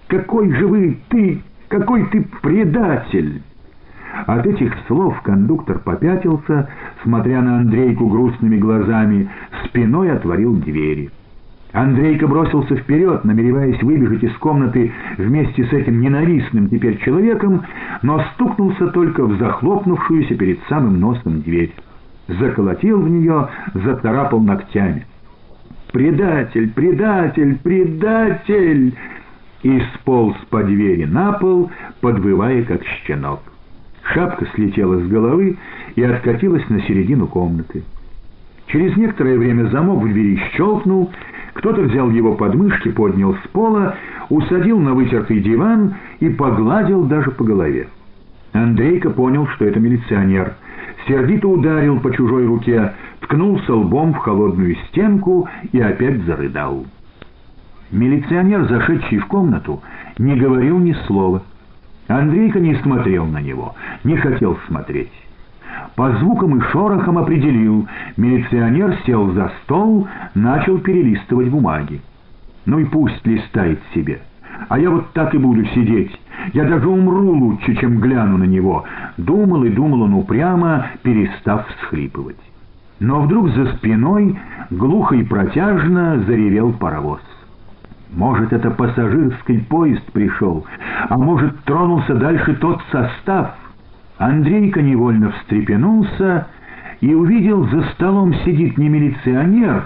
«Какой 0.08 0.52
же 0.52 0.66
вы, 0.66 0.98
ты, 1.08 1.40
какой 1.68 2.04
ты 2.10 2.26
предатель!» 2.42 3.40
От 4.26 4.46
этих 4.46 4.74
слов 4.86 5.18
кондуктор 5.22 5.78
попятился, 5.78 6.68
смотря 7.02 7.40
на 7.40 7.60
Андрейку 7.60 8.06
грустными 8.08 8.58
глазами, 8.58 9.30
спиной 9.64 10.12
отворил 10.12 10.56
двери. 10.56 11.10
Андрейка 11.72 12.26
бросился 12.26 12.76
вперед, 12.76 13.24
намереваясь 13.24 13.82
выбежать 13.82 14.22
из 14.22 14.36
комнаты 14.36 14.92
вместе 15.16 15.64
с 15.64 15.72
этим 15.72 16.00
ненавистным 16.00 16.68
теперь 16.68 16.98
человеком, 16.98 17.62
но 18.02 18.22
стукнулся 18.34 18.88
только 18.88 19.24
в 19.24 19.38
захлопнувшуюся 19.38 20.34
перед 20.34 20.60
самым 20.68 21.00
носом 21.00 21.40
дверь 21.40 21.72
заколотил 22.28 23.00
в 23.00 23.08
нее, 23.08 23.48
заторапал 23.74 24.40
ногтями. 24.40 25.06
«Предатель! 25.92 26.70
Предатель! 26.72 27.58
Предатель!» 27.58 28.94
И 29.62 29.82
сполз 29.94 30.36
по 30.50 30.62
двери 30.62 31.04
на 31.04 31.32
пол, 31.32 31.70
подвывая, 32.00 32.64
как 32.64 32.82
щенок. 33.06 33.40
Шапка 34.02 34.46
слетела 34.54 34.98
с 34.98 35.06
головы 35.06 35.56
и 35.94 36.02
откатилась 36.02 36.68
на 36.68 36.80
середину 36.82 37.26
комнаты. 37.26 37.84
Через 38.66 38.96
некоторое 38.96 39.38
время 39.38 39.66
замок 39.66 40.02
в 40.02 40.08
двери 40.08 40.40
щелкнул, 40.54 41.12
кто-то 41.54 41.82
взял 41.82 42.10
его 42.10 42.34
подмышки, 42.34 42.90
поднял 42.90 43.34
с 43.34 43.48
пола, 43.48 43.96
усадил 44.28 44.78
на 44.78 44.94
вытертый 44.94 45.40
диван 45.40 45.94
и 46.20 46.28
погладил 46.28 47.04
даже 47.04 47.30
по 47.30 47.44
голове. 47.44 47.88
Андрейка 48.52 49.10
понял, 49.10 49.46
что 49.48 49.64
это 49.64 49.80
милиционер— 49.80 50.54
сердито 51.06 51.48
ударил 51.48 52.00
по 52.00 52.12
чужой 52.12 52.46
руке, 52.46 52.92
ткнулся 53.20 53.74
лбом 53.74 54.14
в 54.14 54.18
холодную 54.18 54.76
стенку 54.88 55.48
и 55.72 55.80
опять 55.80 56.22
зарыдал. 56.24 56.86
Милиционер, 57.90 58.64
зашедший 58.68 59.18
в 59.18 59.26
комнату, 59.26 59.82
не 60.18 60.34
говорил 60.36 60.78
ни 60.78 60.92
слова. 61.06 61.42
Андрейка 62.08 62.58
не 62.60 62.74
смотрел 62.76 63.26
на 63.26 63.40
него, 63.40 63.74
не 64.04 64.16
хотел 64.16 64.58
смотреть. 64.66 65.12
По 65.96 66.10
звукам 66.18 66.56
и 66.56 66.60
шорохам 66.60 67.18
определил, 67.18 67.86
милиционер 68.16 68.96
сел 69.04 69.30
за 69.32 69.52
стол, 69.62 70.08
начал 70.34 70.78
перелистывать 70.78 71.48
бумаги. 71.48 72.00
Ну 72.64 72.78
и 72.78 72.84
пусть 72.84 73.26
листает 73.26 73.80
себе. 73.94 74.20
А 74.68 74.78
я 74.78 74.90
вот 74.90 75.12
так 75.12 75.34
и 75.34 75.38
буду 75.38 75.64
сидеть. 75.66 76.18
Я 76.52 76.64
даже 76.64 76.88
умру 76.88 77.32
лучше, 77.32 77.74
чем 77.76 78.00
гляну 78.00 78.38
на 78.38 78.44
него. 78.44 78.84
Думал 79.16 79.64
и 79.64 79.70
думал 79.70 80.02
он 80.02 80.14
упрямо, 80.14 80.86
перестав 81.02 81.66
всхлипывать. 81.68 82.36
Но 83.00 83.20
вдруг 83.22 83.50
за 83.50 83.66
спиной 83.74 84.38
глухо 84.70 85.16
и 85.16 85.24
протяжно 85.24 86.22
заревел 86.26 86.72
паровоз. 86.72 87.20
Может, 88.12 88.52
это 88.52 88.70
пассажирский 88.70 89.60
поезд 89.62 90.04
пришел, 90.12 90.66
а 91.08 91.16
может, 91.16 91.58
тронулся 91.64 92.14
дальше 92.14 92.54
тот 92.54 92.80
состав. 92.92 93.56
Андрейка 94.22 94.80
невольно 94.80 95.32
встрепенулся 95.32 96.46
и 97.00 97.12
увидел, 97.12 97.68
за 97.68 97.82
столом 97.94 98.32
сидит 98.44 98.78
не 98.78 98.88
милиционер, 98.88 99.84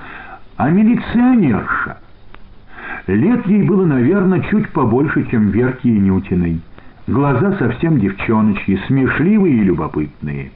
а 0.59 0.68
милиционерша. 0.68 1.97
Лет 3.07 3.47
ей 3.47 3.62
было, 3.62 3.87
наверное, 3.87 4.41
чуть 4.41 4.68
побольше, 4.72 5.26
чем 5.30 5.49
Верки 5.49 5.89
и 5.89 5.99
Нютиной. 5.99 6.61
Глаза 7.07 7.55
совсем 7.55 7.99
девчоночьи, 7.99 8.78
смешливые 8.87 9.55
и 9.55 9.64
любопытные. 9.64 10.51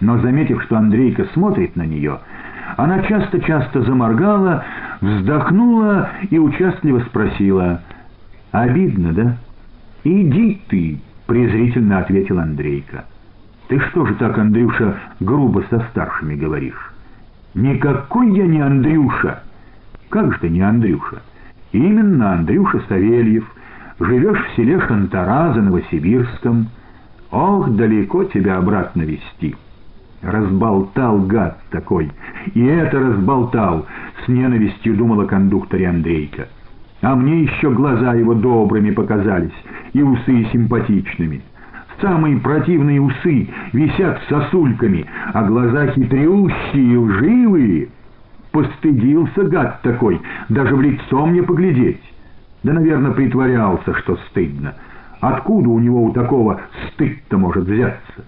Но, 0.00 0.18
заметив, 0.18 0.64
что 0.64 0.76
Андрейка 0.76 1.26
смотрит 1.26 1.76
на 1.76 1.86
нее, 1.86 2.18
она 2.76 3.02
часто-часто 3.02 3.82
заморгала, 3.82 4.64
вздохнула 5.00 6.10
и 6.28 6.40
участливо 6.40 6.98
спросила, 7.02 7.82
«Обидно, 8.50 9.12
да?» 9.12 9.36
«Иди 10.02 10.60
ты»,— 10.66 10.98
презрительно 11.26 11.98
ответил 11.98 12.38
Андрейка. 12.38 13.04
«Ты 13.68 13.80
что 13.80 14.06
же 14.06 14.14
так, 14.14 14.38
Андрюша, 14.38 14.96
грубо 15.20 15.64
со 15.70 15.80
старшими 15.90 16.36
говоришь?» 16.36 16.92
«Никакой 17.54 18.32
я 18.36 18.46
не 18.46 18.60
Андрюша!» 18.60 19.42
«Как 20.08 20.32
же 20.32 20.38
ты 20.40 20.48
не 20.48 20.60
Андрюша?» 20.60 21.22
«Именно 21.72 22.34
Андрюша 22.34 22.80
Савельев. 22.88 23.44
Живешь 23.98 24.38
в 24.38 24.56
селе 24.56 24.80
Шантара 24.80 25.52
за 25.52 25.62
Новосибирском. 25.62 26.68
Ох, 27.30 27.70
далеко 27.70 28.24
тебя 28.24 28.58
обратно 28.58 29.02
вести!» 29.02 29.56
Разболтал 30.22 31.20
гад 31.20 31.58
такой. 31.70 32.10
И 32.54 32.64
это 32.64 33.00
разболтал, 33.00 33.86
с 34.24 34.28
ненавистью 34.28 34.96
думала 34.96 35.26
кондукторе 35.26 35.88
Андрейка. 35.88 36.48
А 37.02 37.14
мне 37.14 37.42
еще 37.42 37.70
глаза 37.70 38.14
его 38.14 38.34
добрыми 38.34 38.90
показались, 38.90 39.52
и 39.92 40.02
усы 40.02 40.48
симпатичными. 40.52 41.42
Самые 42.00 42.38
противные 42.38 43.00
усы 43.00 43.48
висят 43.72 44.20
сосульками, 44.28 45.06
а 45.32 45.44
глаза 45.44 45.88
хитрющие 45.88 46.98
лживые. 46.98 47.88
Постыдился 48.50 49.44
гад 49.44 49.82
такой, 49.82 50.20
даже 50.48 50.74
в 50.74 50.80
лицо 50.80 51.26
мне 51.26 51.42
поглядеть. 51.42 52.02
Да, 52.62 52.72
наверное, 52.72 53.12
притворялся, 53.12 53.94
что 53.94 54.16
стыдно. 54.28 54.74
Откуда 55.20 55.68
у 55.68 55.78
него 55.78 56.04
у 56.04 56.12
такого 56.12 56.60
стыд-то 56.88 57.38
может 57.38 57.64
взяться? 57.64 58.24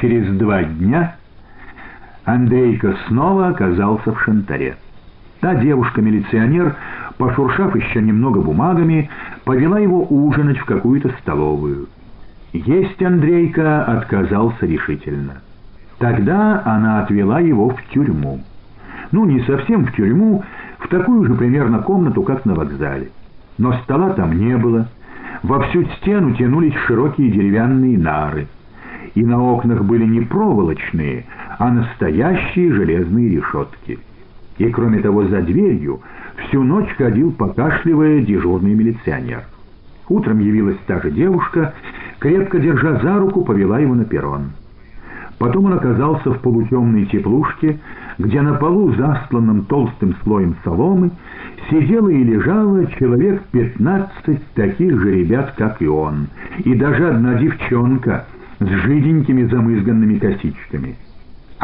Через 0.00 0.26
два 0.36 0.62
дня 0.62 1.16
Андрейка 2.24 2.96
снова 3.06 3.48
оказался 3.48 4.12
в 4.12 4.20
шантаре. 4.22 4.76
Та 5.40 5.54
девушка-милиционер, 5.56 6.74
пошуршав 7.18 7.74
еще 7.76 8.02
немного 8.02 8.40
бумагами, 8.40 9.08
повела 9.44 9.78
его 9.78 10.06
ужинать 10.08 10.58
в 10.58 10.64
какую-то 10.64 11.10
столовую. 11.20 11.88
Есть 12.52 13.02
Андрейка 13.02 13.84
отказался 13.84 14.66
решительно. 14.66 15.42
Тогда 15.98 16.62
она 16.64 17.02
отвела 17.02 17.40
его 17.40 17.70
в 17.70 17.82
тюрьму. 17.92 18.40
Ну, 19.12 19.26
не 19.26 19.40
совсем 19.40 19.86
в 19.86 19.92
тюрьму, 19.92 20.44
в 20.78 20.88
такую 20.88 21.24
же 21.26 21.34
примерно 21.34 21.80
комнату, 21.80 22.22
как 22.22 22.44
на 22.44 22.54
вокзале. 22.54 23.10
Но 23.58 23.72
стола 23.84 24.10
там 24.10 24.36
не 24.38 24.56
было. 24.56 24.88
Во 25.42 25.60
всю 25.60 25.84
стену 25.96 26.34
тянулись 26.34 26.74
широкие 26.86 27.30
деревянные 27.30 27.98
нары. 27.98 28.48
И 29.14 29.24
на 29.24 29.40
окнах 29.42 29.84
были 29.84 30.04
не 30.04 30.20
проволочные, 30.22 31.24
а 31.58 31.70
настоящие 31.70 32.72
железные 32.72 33.28
решетки. 33.28 33.98
И 34.58 34.70
кроме 34.70 35.00
того, 35.00 35.24
за 35.24 35.42
дверью 35.42 36.00
всю 36.36 36.62
ночь 36.62 36.90
ходил, 36.96 37.32
покашливая, 37.32 38.20
дежурный 38.20 38.74
милиционер. 38.74 39.44
Утром 40.08 40.40
явилась 40.40 40.78
та 40.86 41.00
же 41.00 41.10
девушка, 41.10 41.74
крепко 42.18 42.58
держа 42.58 43.00
за 43.00 43.18
руку, 43.18 43.44
повела 43.44 43.78
его 43.78 43.94
на 43.94 44.04
перрон. 44.04 44.52
Потом 45.38 45.66
он 45.66 45.74
оказался 45.74 46.30
в 46.30 46.40
полутемной 46.40 47.06
теплушке, 47.06 47.78
где 48.18 48.40
на 48.40 48.54
полу, 48.54 48.94
застланном 48.94 49.64
толстым 49.64 50.14
слоем 50.22 50.54
соломы, 50.62 51.10
сидело 51.68 52.08
и 52.08 52.22
лежало 52.22 52.86
человек 52.98 53.42
пятнадцать 53.50 54.44
таких 54.54 55.00
же 55.00 55.16
ребят, 55.16 55.54
как 55.56 55.82
и 55.82 55.88
он, 55.88 56.28
и 56.58 56.74
даже 56.74 57.08
одна 57.08 57.34
девчонка 57.34 58.26
с 58.60 58.66
жиденькими 58.66 59.44
замызганными 59.44 60.18
косичками 60.18 60.96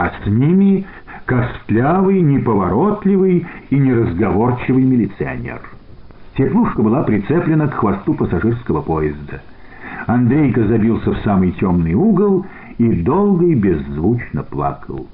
а 0.01 0.11
с 0.23 0.27
ними 0.27 0.87
костлявый, 1.31 2.23
неповоротливый 2.23 3.47
и 3.71 3.77
неразговорчивый 3.77 4.83
милиционер. 4.83 5.61
Теплушка 6.37 6.83
была 6.83 7.05
прицеплена 7.05 7.69
к 7.69 7.75
хвосту 7.75 8.15
пассажирского 8.15 8.81
поезда. 8.81 9.41
Андрейка 10.09 10.65
забился 10.65 11.13
в 11.13 11.19
самый 11.19 11.53
темный 11.53 11.95
угол 11.95 12.47
и 12.79 13.03
долго 13.03 13.47
и 13.47 13.55
беззвучно 13.55 14.43
плакал. 14.43 15.07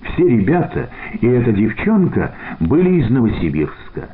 Все 0.00 0.26
ребята 0.26 0.90
и 1.20 1.28
эта 1.28 1.52
девчонка 1.52 2.32
были 2.58 3.00
из 3.00 3.08
Новосибирска. 3.08 4.08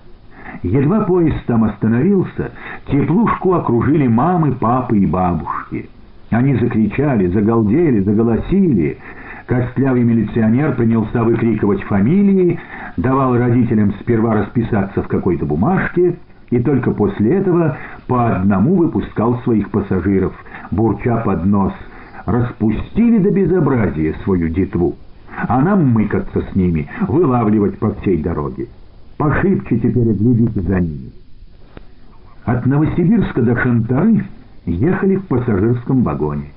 Едва 0.62 1.00
поезд 1.06 1.46
там 1.46 1.64
остановился, 1.64 2.52
теплушку 2.88 3.54
окружили 3.54 4.06
мамы, 4.06 4.52
папы 4.52 4.98
и 4.98 5.06
бабушки. 5.06 5.88
Они 6.28 6.56
закричали, 6.56 7.28
загалдели, 7.28 8.00
заголосили, 8.00 8.98
Костлявый 9.48 10.02
милиционер 10.04 10.74
принялся 10.74 11.24
выкрикивать 11.24 11.82
фамилии, 11.84 12.60
давал 12.98 13.34
родителям 13.34 13.94
сперва 13.98 14.34
расписаться 14.34 15.02
в 15.02 15.08
какой-то 15.08 15.46
бумажке 15.46 16.18
и 16.50 16.60
только 16.60 16.90
после 16.90 17.36
этого 17.36 17.78
по 18.06 18.36
одному 18.36 18.74
выпускал 18.74 19.40
своих 19.44 19.70
пассажиров, 19.70 20.34
бурча 20.70 21.22
под 21.24 21.46
нос. 21.46 21.72
Распустили 22.26 23.16
до 23.20 23.30
безобразия 23.30 24.16
свою 24.22 24.50
детву, 24.50 24.96
а 25.48 25.62
нам 25.62 25.92
мыкаться 25.92 26.42
с 26.42 26.54
ними, 26.54 26.86
вылавливать 27.08 27.78
по 27.78 27.94
всей 27.94 28.22
дороге. 28.22 28.66
Пошибче 29.16 29.78
теперь 29.78 30.12
глядите 30.12 30.60
за 30.60 30.78
ними. 30.78 31.10
От 32.44 32.66
Новосибирска 32.66 33.40
до 33.40 33.56
Шантары 33.56 34.26
ехали 34.66 35.16
в 35.16 35.26
пассажирском 35.26 36.02
вагоне. 36.02 36.50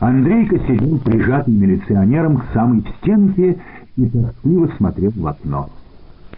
Андрейка 0.00 0.58
сидел 0.60 0.98
прижатый 0.98 1.54
милиционером 1.54 2.38
к 2.38 2.44
самой 2.52 2.84
стенке 2.98 3.58
и 3.96 4.06
тоскливо 4.06 4.68
смотрел 4.76 5.12
в 5.16 5.26
окно. 5.26 5.68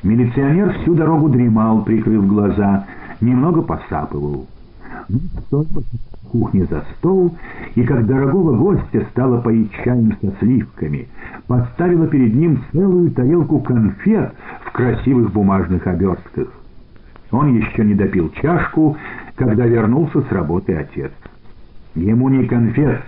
Милиционер 0.03 0.73
всю 0.81 0.95
дорогу 0.95 1.29
дремал, 1.29 1.83
прикрыв 1.83 2.27
глаза, 2.27 2.87
немного 3.21 3.63
посапывал. 3.63 4.47
Ну, 5.09 5.19
столько 5.47 5.83
кухне 6.31 6.65
за 6.65 6.85
стол, 6.97 7.37
и 7.75 7.83
как 7.83 8.07
дорогого 8.07 8.57
гостя 8.57 9.07
стала 9.11 9.41
поить 9.41 9.71
чаем 9.85 10.17
со 10.21 10.33
сливками, 10.39 11.09
поставила 11.47 12.07
перед 12.07 12.35
ним 12.35 12.63
целую 12.73 13.11
тарелку 13.11 13.59
конфет 13.61 14.33
в 14.65 14.73
красивых 14.73 15.33
бумажных 15.33 15.87
обертках. 15.87 16.49
Он 17.33 17.55
еще 17.55 17.85
не 17.85 17.95
допил 17.95 18.31
чашку, 18.41 18.97
когда 19.37 19.67
вернулся 19.67 20.23
с 20.23 20.33
работы 20.33 20.75
отец. 20.75 21.13
Ему 21.95 22.29
не 22.29 22.47
конфет, 22.47 23.03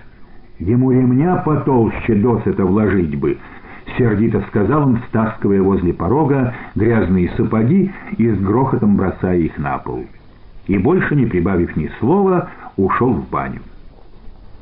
Ему 0.62 0.92
ремня 0.92 1.36
потолще 1.38 2.14
досыта 2.14 2.64
вложить 2.64 3.18
бы,— 3.18 3.36
сердито 3.98 4.42
сказал 4.48 4.84
он, 4.84 5.00
стаскивая 5.08 5.60
возле 5.60 5.92
порога 5.92 6.54
грязные 6.76 7.30
сапоги 7.36 7.90
и 8.16 8.28
с 8.30 8.38
грохотом 8.38 8.96
бросая 8.96 9.38
их 9.38 9.58
на 9.58 9.78
пол. 9.78 10.06
И 10.68 10.78
больше, 10.78 11.16
не 11.16 11.26
прибавив 11.26 11.76
ни 11.76 11.90
слова, 11.98 12.48
ушел 12.76 13.12
в 13.12 13.28
баню. 13.28 13.60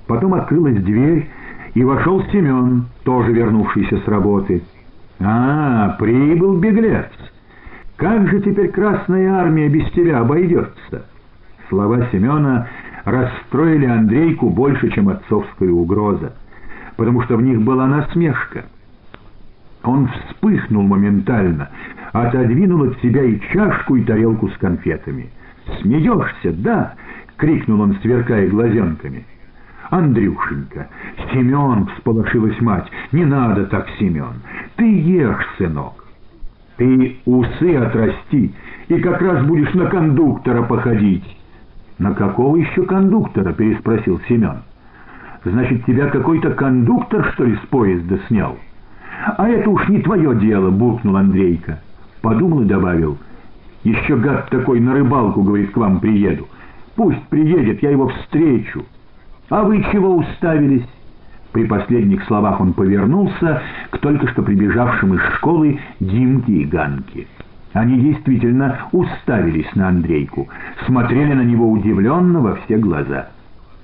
Потом 0.06 0.32
открылась 0.32 0.82
дверь, 0.82 1.28
и 1.74 1.84
вошел 1.84 2.22
Семен, 2.32 2.86
тоже 3.04 3.32
вернувшийся 3.32 3.98
с 3.98 4.08
работы. 4.08 4.62
«А, 5.20 5.96
прибыл 5.98 6.56
беглец! 6.56 7.10
Как 7.96 8.26
же 8.28 8.40
теперь 8.40 8.70
Красная 8.70 9.34
Армия 9.34 9.68
без 9.68 9.90
тебя 9.90 10.20
обойдется?» 10.20 11.04
Слова 11.68 12.06
Семена 12.10 12.68
расстроили 13.04 13.86
Андрейку 13.86 14.50
больше, 14.50 14.90
чем 14.90 15.08
отцовская 15.08 15.70
угроза, 15.70 16.34
потому 16.96 17.22
что 17.22 17.36
в 17.36 17.42
них 17.42 17.60
была 17.62 17.86
насмешка. 17.86 18.64
Он 19.82 20.08
вспыхнул 20.08 20.82
моментально, 20.82 21.70
отодвинул 22.12 22.84
от 22.84 23.00
себя 23.00 23.22
и 23.22 23.40
чашку, 23.52 23.96
и 23.96 24.02
тарелку 24.02 24.48
с 24.48 24.56
конфетами. 24.58 25.30
«Смеешься, 25.80 26.52
да?»— 26.52 26.94
крикнул 27.36 27.80
он, 27.80 27.96
сверкая 28.02 28.48
глазенками. 28.48 29.24
«Андрюшенька, 29.90 30.88
Семен!»— 31.32 31.86
всполошилась 31.94 32.60
мать. 32.60 32.88
«Не 33.12 33.24
надо 33.24 33.66
так, 33.66 33.88
Семен! 33.98 34.42
Ты 34.76 34.84
ешь, 34.84 35.46
сынок! 35.58 36.04
Ты 36.76 37.16
усы 37.24 37.76
отрасти, 37.76 38.54
и 38.88 39.00
как 39.00 39.20
раз 39.20 39.44
будешь 39.46 39.72
на 39.74 39.86
кондуктора 39.86 40.62
походить!» 40.62 41.39
«На 42.00 42.14
какого 42.14 42.56
еще 42.56 42.82
кондуктора?»— 42.84 43.52
переспросил 43.58 44.22
Семен. 44.26 44.62
«Значит, 45.44 45.84
тебя 45.84 46.08
какой-то 46.08 46.52
кондуктор, 46.52 47.30
что 47.34 47.44
ли, 47.44 47.54
с 47.56 47.66
поезда 47.68 48.18
снял?» 48.26 48.56
«А 49.36 49.46
это 49.46 49.68
уж 49.68 49.86
не 49.88 50.00
твое 50.00 50.34
дело»,— 50.36 50.70
буркнул 50.70 51.16
Андрейка. 51.18 51.78
Подумал 52.22 52.62
и 52.62 52.64
добавил. 52.64 53.18
«Еще 53.84 54.16
гад 54.16 54.48
такой 54.48 54.80
на 54.80 54.94
рыбалку, 54.94 55.42
говорит, 55.42 55.72
к 55.72 55.76
вам 55.76 56.00
приеду. 56.00 56.48
Пусть 56.96 57.22
приедет, 57.28 57.82
я 57.82 57.90
его 57.90 58.08
встречу. 58.08 58.82
А 59.50 59.62
вы 59.62 59.84
чего 59.92 60.16
уставились?» 60.16 60.88
При 61.52 61.66
последних 61.66 62.24
словах 62.24 62.62
он 62.62 62.72
повернулся 62.72 63.60
к 63.90 63.98
только 63.98 64.26
что 64.28 64.42
прибежавшим 64.42 65.14
из 65.14 65.20
школы 65.34 65.78
Димке 66.00 66.52
и 66.52 66.64
Ганке. 66.64 67.26
Они 67.72 68.00
действительно 68.00 68.78
уставились 68.92 69.72
на 69.74 69.88
Андрейку, 69.88 70.48
смотрели 70.86 71.34
на 71.34 71.42
него 71.42 71.70
удивленно 71.70 72.40
во 72.40 72.56
все 72.56 72.76
глаза. 72.76 73.28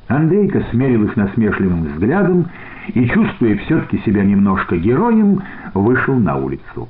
Андрейка 0.09 0.63
смерил 0.71 1.05
их 1.05 1.17
насмешливым 1.17 1.85
взглядом 1.85 2.47
и, 2.89 3.07
чувствуя 3.07 3.57
все-таки 3.59 3.99
себя 3.99 4.25
немножко 4.25 4.77
героем, 4.77 5.43
вышел 5.75 6.17
на 6.17 6.37
улицу. 6.37 6.89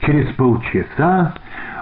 Через 0.00 0.26
полчаса 0.34 1.34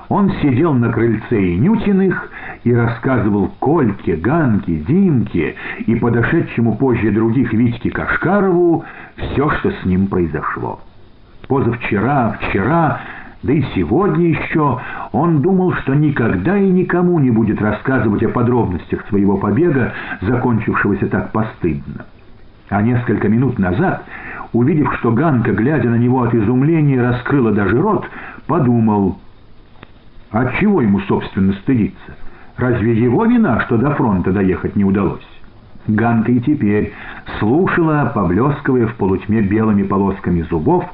он 0.08 0.30
сидел 0.42 0.74
на 0.74 0.92
крыльце 0.92 1.56
Инютиных 1.56 2.30
и 2.64 2.74
рассказывал 2.74 3.50
Кольке, 3.58 4.16
Ганке, 4.16 4.76
Димке 4.76 5.54
и 5.86 5.94
подошедшему 5.94 6.76
позже 6.76 7.10
других 7.10 7.52
Витьке 7.52 7.90
Кашкарову 7.90 8.84
все, 9.16 9.48
что 9.50 9.70
с 9.70 9.84
ним 9.84 10.08
произошло. 10.08 10.80
Позавчера, 11.48 12.36
вчера, 12.40 13.00
да 13.42 13.52
и 13.52 13.62
сегодня 13.74 14.28
еще 14.28 14.80
он 15.10 15.42
думал, 15.42 15.72
что 15.74 15.94
никогда 15.94 16.56
и 16.56 16.68
никому 16.68 17.18
не 17.18 17.30
будет 17.30 17.60
рассказывать 17.60 18.22
о 18.22 18.28
подробностях 18.28 19.04
своего 19.08 19.36
побега, 19.36 19.92
закончившегося 20.20 21.08
так 21.08 21.32
постыдно. 21.32 22.06
А 22.68 22.80
несколько 22.82 23.28
минут 23.28 23.58
назад, 23.58 24.04
увидев, 24.52 24.94
что 24.98 25.10
Ганка, 25.10 25.52
глядя 25.52 25.90
на 25.90 25.96
него 25.96 26.22
от 26.22 26.34
изумления, 26.34 27.02
раскрыла 27.02 27.50
даже 27.50 27.80
рот, 27.80 28.06
подумал, 28.46 29.18
от 30.30 30.54
чего 30.54 30.80
ему, 30.80 31.00
собственно, 31.00 31.52
стыдиться? 31.54 32.16
Разве 32.56 32.94
его 32.94 33.24
вина, 33.24 33.60
что 33.62 33.76
до 33.76 33.90
фронта 33.94 34.30
доехать 34.30 34.76
не 34.76 34.84
удалось? 34.84 35.26
Ганка 35.88 36.30
и 36.30 36.40
теперь 36.40 36.92
слушала, 37.38 38.12
поблескивая 38.14 38.86
в 38.86 38.94
полутьме 38.94 39.42
белыми 39.42 39.82
полосками 39.82 40.42
зубов, 40.42 40.84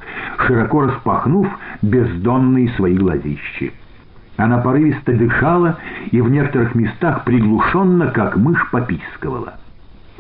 широко 0.47 0.83
распахнув 0.83 1.47
бездонные 1.83 2.71
свои 2.71 2.95
глазищи. 2.97 3.73
Она 4.39 4.59
порывисто 4.59 5.13
дышала 5.13 5.79
и 6.11 6.21
в 6.21 6.31
некоторых 6.31 6.75
местах 6.75 7.25
приглушенно, 7.25 8.07
как 8.07 8.37
мышь, 8.37 8.71
попискивала. 8.71 9.55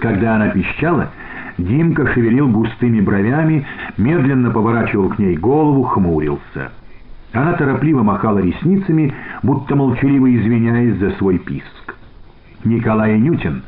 Когда 0.01 0.37
она 0.37 0.49
пищала, 0.49 1.11
Димка 1.57 2.07
шевелил 2.13 2.49
густыми 2.49 3.01
бровями, 3.01 3.67
медленно 3.97 4.51
поворачивал 4.51 5.09
к 5.09 5.19
ней 5.19 5.37
голову, 5.37 5.85
хмурился. 5.85 6.73
Она 7.33 7.55
торопливо 7.55 8.03
махала 8.03 8.39
ресницами, 8.39 9.15
будто 9.43 9.77
молчаливо 9.77 10.35
извиняясь 10.35 10.97
за 10.99 11.11
свой 11.13 11.39
писк. 11.39 11.97
Николай 12.65 13.19
Нютин 13.19 13.63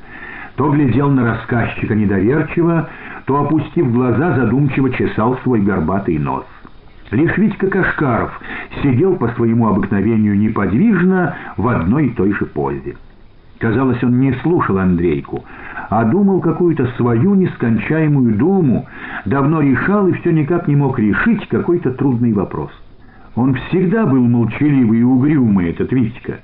то 0.60 0.68
глядел 0.68 1.08
на 1.08 1.24
рассказчика 1.24 1.94
недоверчиво, 1.94 2.86
то, 3.24 3.44
опустив 3.44 3.90
глаза, 3.90 4.36
задумчиво 4.36 4.90
чесал 4.90 5.38
свой 5.38 5.62
горбатый 5.62 6.18
нос. 6.18 6.44
Лишь 7.10 7.34
Витька 7.38 7.68
Кашкаров 7.68 8.38
сидел 8.82 9.16
по 9.16 9.28
своему 9.28 9.68
обыкновению 9.68 10.38
неподвижно 10.38 11.34
в 11.56 11.66
одной 11.66 12.08
и 12.08 12.10
той 12.10 12.34
же 12.34 12.44
позе. 12.44 12.96
Казалось, 13.58 14.04
он 14.04 14.20
не 14.20 14.34
слушал 14.42 14.76
Андрейку, 14.76 15.46
а 15.88 16.04
думал 16.04 16.42
какую-то 16.42 16.88
свою 16.98 17.36
нескончаемую 17.36 18.34
думу, 18.34 18.84
давно 19.24 19.62
решал 19.62 20.08
и 20.08 20.12
все 20.12 20.30
никак 20.30 20.68
не 20.68 20.76
мог 20.76 20.98
решить 20.98 21.48
какой-то 21.48 21.92
трудный 21.92 22.34
вопрос. 22.34 22.70
Он 23.34 23.54
всегда 23.54 24.04
был 24.04 24.24
молчаливый 24.28 24.98
и 24.98 25.04
угрюмый, 25.04 25.70
этот 25.70 25.90
Витька. 25.90 26.40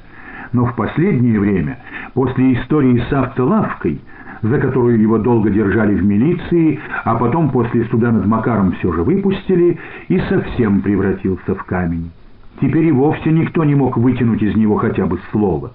Но 0.57 0.65
в 0.65 0.75
последнее 0.75 1.39
время, 1.39 1.81
после 2.15 2.55
истории 2.55 3.05
с 3.11 3.13
автолавкой, 3.13 4.01
за 4.41 4.59
которую 4.59 4.99
его 4.99 5.19
долго 5.19 5.51
держали 5.51 5.95
в 5.95 6.03
милиции, 6.03 6.81
а 7.05 7.15
потом 7.17 7.51
после 7.51 7.85
суда 7.85 8.11
над 8.11 8.25
Макаром 8.25 8.73
все 8.73 8.91
же 8.91 9.03
выпустили, 9.03 9.79
и 10.09 10.19
совсем 10.31 10.81
превратился 10.81 11.55
в 11.55 11.63
камень. 11.65 12.11
Теперь 12.59 12.87
и 12.87 12.93
вовсе 12.93 13.33
никто 13.33 13.65
не 13.65 13.75
мог 13.75 13.99
вытянуть 13.99 14.41
из 14.41 14.57
него 14.57 14.79
хотя 14.79 15.05
бы 15.05 15.21
слова. 15.31 15.73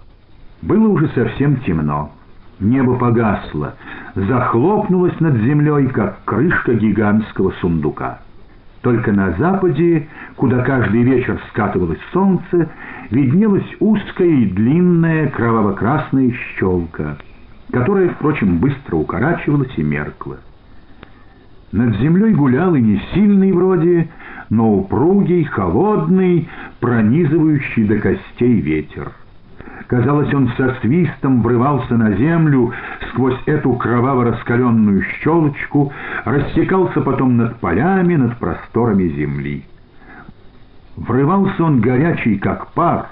Было 0.64 0.88
уже 0.88 1.10
совсем 1.10 1.58
темно. 1.58 2.10
Небо 2.60 2.96
погасло, 2.96 3.76
захлопнулось 4.16 5.20
над 5.20 5.36
землей, 5.44 5.90
как 5.90 6.26
крышка 6.26 6.74
гигантского 6.74 7.52
сундука. 7.62 8.22
Только 8.82 9.12
на 9.12 9.34
западе, 9.34 10.08
куда 10.36 10.64
каждый 10.64 11.04
вечер 11.04 11.40
скатывалось 11.50 12.00
солнце, 12.12 12.70
виднелась 13.12 13.68
узкая 13.80 14.28
и 14.28 14.46
длинная 14.46 15.30
кроваво-красная 15.30 16.34
щелка, 16.58 17.18
которая, 17.72 18.10
впрочем, 18.10 18.58
быстро 18.58 18.96
укорачивалась 18.96 19.78
и 19.78 19.84
меркла. 19.84 20.40
Над 21.72 21.96
землей 21.98 22.34
гулял 22.34 22.74
и 22.76 22.82
не 22.82 23.02
сильный 23.14 23.52
вроде, 23.52 24.10
но 24.50 24.74
упругий, 24.74 25.44
холодный, 25.44 26.50
пронизывающий 26.80 27.86
до 27.86 28.00
костей 28.00 28.60
ветер. 28.60 29.12
Казалось, 29.88 30.34
он 30.34 30.50
со 30.58 30.76
свистом 30.82 31.42
врывался 31.42 31.96
на 31.96 32.14
землю 32.14 32.74
сквозь 33.10 33.38
эту 33.46 33.74
кроваво-раскаленную 33.74 35.04
щелочку, 35.22 35.92
рассекался 36.26 37.02
потом 37.02 37.38
над 37.38 37.58
полями, 37.58 38.16
над 38.16 38.38
просторами 38.38 39.08
земли. 39.10 39.64
Врывался 40.98 41.64
он 41.64 41.82
горячий, 41.82 42.38
как 42.38 42.72
пар, 42.74 43.08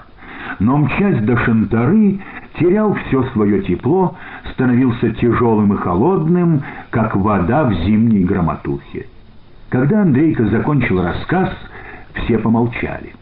но, 0.58 0.78
мчась 0.78 1.22
до 1.22 1.36
Шантары, 1.38 2.20
терял 2.58 2.94
все 2.94 3.24
свое 3.32 3.62
тепло, 3.62 4.16
становился 4.52 5.10
тяжелым 5.10 5.74
и 5.74 5.76
холодным, 5.76 6.62
как 6.90 7.16
вода 7.16 7.64
в 7.64 7.74
зимней 7.74 8.24
громотухе. 8.24 9.06
Когда 9.70 10.02
Андрейка 10.02 10.46
закончил 10.46 11.02
рассказ, 11.02 11.50
все 12.14 12.38
помолчали. 12.38 13.14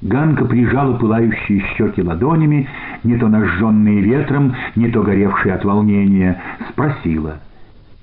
Ганка 0.00 0.44
прижала 0.44 0.96
пылающие 0.96 1.60
щеки 1.74 2.02
ладонями, 2.02 2.68
не 3.02 3.16
то 3.16 3.28
нажженные 3.28 4.00
ветром, 4.00 4.54
не 4.76 4.90
то 4.90 5.02
горевшие 5.02 5.54
от 5.54 5.64
волнения, 5.64 6.40
спросила. 6.70 7.38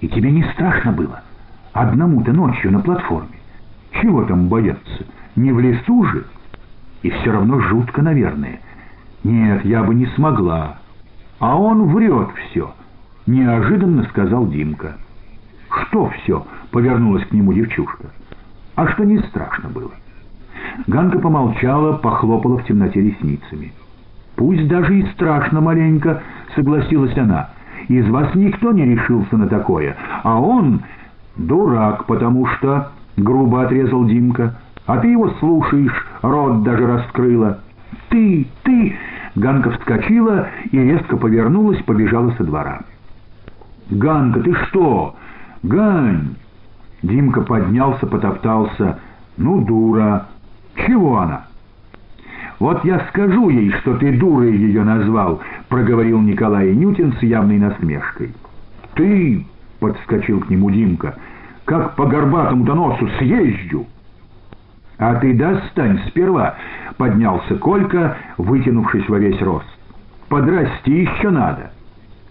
«И 0.01 0.09
тебе 0.09 0.29
не 0.31 0.43
страшно 0.53 0.91
было? 0.91 1.23
Одному-то 1.71 2.33
ночью 2.33 2.71
на 2.71 2.79
платформе? 2.79 3.39
Чего 4.01 4.25
там 4.25 4.49
бояться? 4.49 5.05
Не 5.37 5.53
в 5.53 5.59
лесу 5.59 6.03
же?» 6.05 6.25
«И 7.01 7.09
все 7.09 7.31
равно 7.31 7.61
жутко, 7.61 8.01
наверное. 8.01 8.59
Нет, 9.23 9.63
я 9.63 9.83
бы 9.83 9.95
не 9.95 10.07
смогла. 10.07 10.77
А 11.39 11.57
он 11.57 11.87
врет 11.93 12.29
все»,— 12.49 12.73
неожиданно 13.25 14.03
сказал 14.03 14.47
Димка. 14.47 14.97
«Что 15.69 16.09
все?»— 16.09 16.45
повернулась 16.71 17.25
к 17.25 17.31
нему 17.31 17.53
девчушка. 17.53 18.09
«А 18.75 18.87
что 18.89 19.05
не 19.05 19.19
страшно 19.19 19.69
было?» 19.69 19.91
Ганка 20.88 21.19
помолчала, 21.19 21.93
похлопала 21.93 22.57
в 22.57 22.65
темноте 22.65 23.01
ресницами. 23.01 23.73
«Пусть 24.36 24.67
даже 24.67 24.99
и 24.99 25.05
страшно 25.13 25.61
маленько»,— 25.61 26.21
согласилась 26.55 27.17
она. 27.17 27.49
«Из 27.88 28.07
вас 28.09 28.36
никто 28.36 28.71
не 28.71 28.86
решился 28.86 29.38
на 29.38 29.47
такое, 29.47 29.95
а 30.23 30.39
он 30.39 30.82
дурак, 31.38 32.05
потому 32.05 32.45
что...»— 32.47 32.91
грубо 33.17 33.63
отрезал 33.63 34.05
Димка. 34.05 34.55
«А 34.86 34.97
ты 34.97 35.07
его 35.07 35.30
слушаешь, 35.39 36.05
рот 36.21 36.63
даже 36.63 36.86
раскрыла». 36.86 37.59
«Ты, 38.09 38.47
ты!»— 38.63 38.95
Ганка 39.36 39.71
вскочила 39.71 40.47
и 40.71 40.78
резко 40.78 41.17
повернулась, 41.17 41.82
побежала 41.84 42.32
со 42.32 42.43
двора. 42.43 42.82
«Ганка, 43.89 44.41
ты 44.41 44.53
что? 44.65 45.15
Гань!» 45.63 46.36
Димка 47.01 47.41
поднялся, 47.41 48.05
потоптался. 48.05 48.99
«Ну, 49.38 49.61
дура!» 49.61 50.26
«Чего 50.76 51.19
она?» 51.19 51.45
«Вот 52.59 52.86
я 52.86 52.99
скажу 53.09 53.49
ей, 53.49 53.71
что 53.71 53.97
ты 53.97 54.17
дурой 54.17 54.55
ее 54.55 54.84
назвал»,— 54.84 55.41
проговорил 55.69 56.21
Николай 56.21 56.73
Нютин 56.73 57.13
с 57.13 57.23
явной 57.23 57.57
насмешкой. 57.57 58.34
«Ты»,— 58.93 59.45
подскочил 59.80 60.39
к 60.39 60.49
нему 60.49 60.69
Димка,— 60.69 61.15
«как 61.65 61.95
по 61.95 62.05
горбатому 62.05 62.63
доносу 62.63 63.09
съезжу». 63.17 63.86
«А 64.97 65.15
ты 65.15 65.34
достань 65.34 65.99
сперва»,— 66.07 66.55
поднялся 66.97 67.55
Колька, 67.55 68.15
вытянувшись 68.38 69.09
во 69.09 69.19
весь 69.19 69.41
рост. 69.41 69.67
«Подрасти 70.30 71.01
еще 71.01 71.30
надо». 71.30 71.71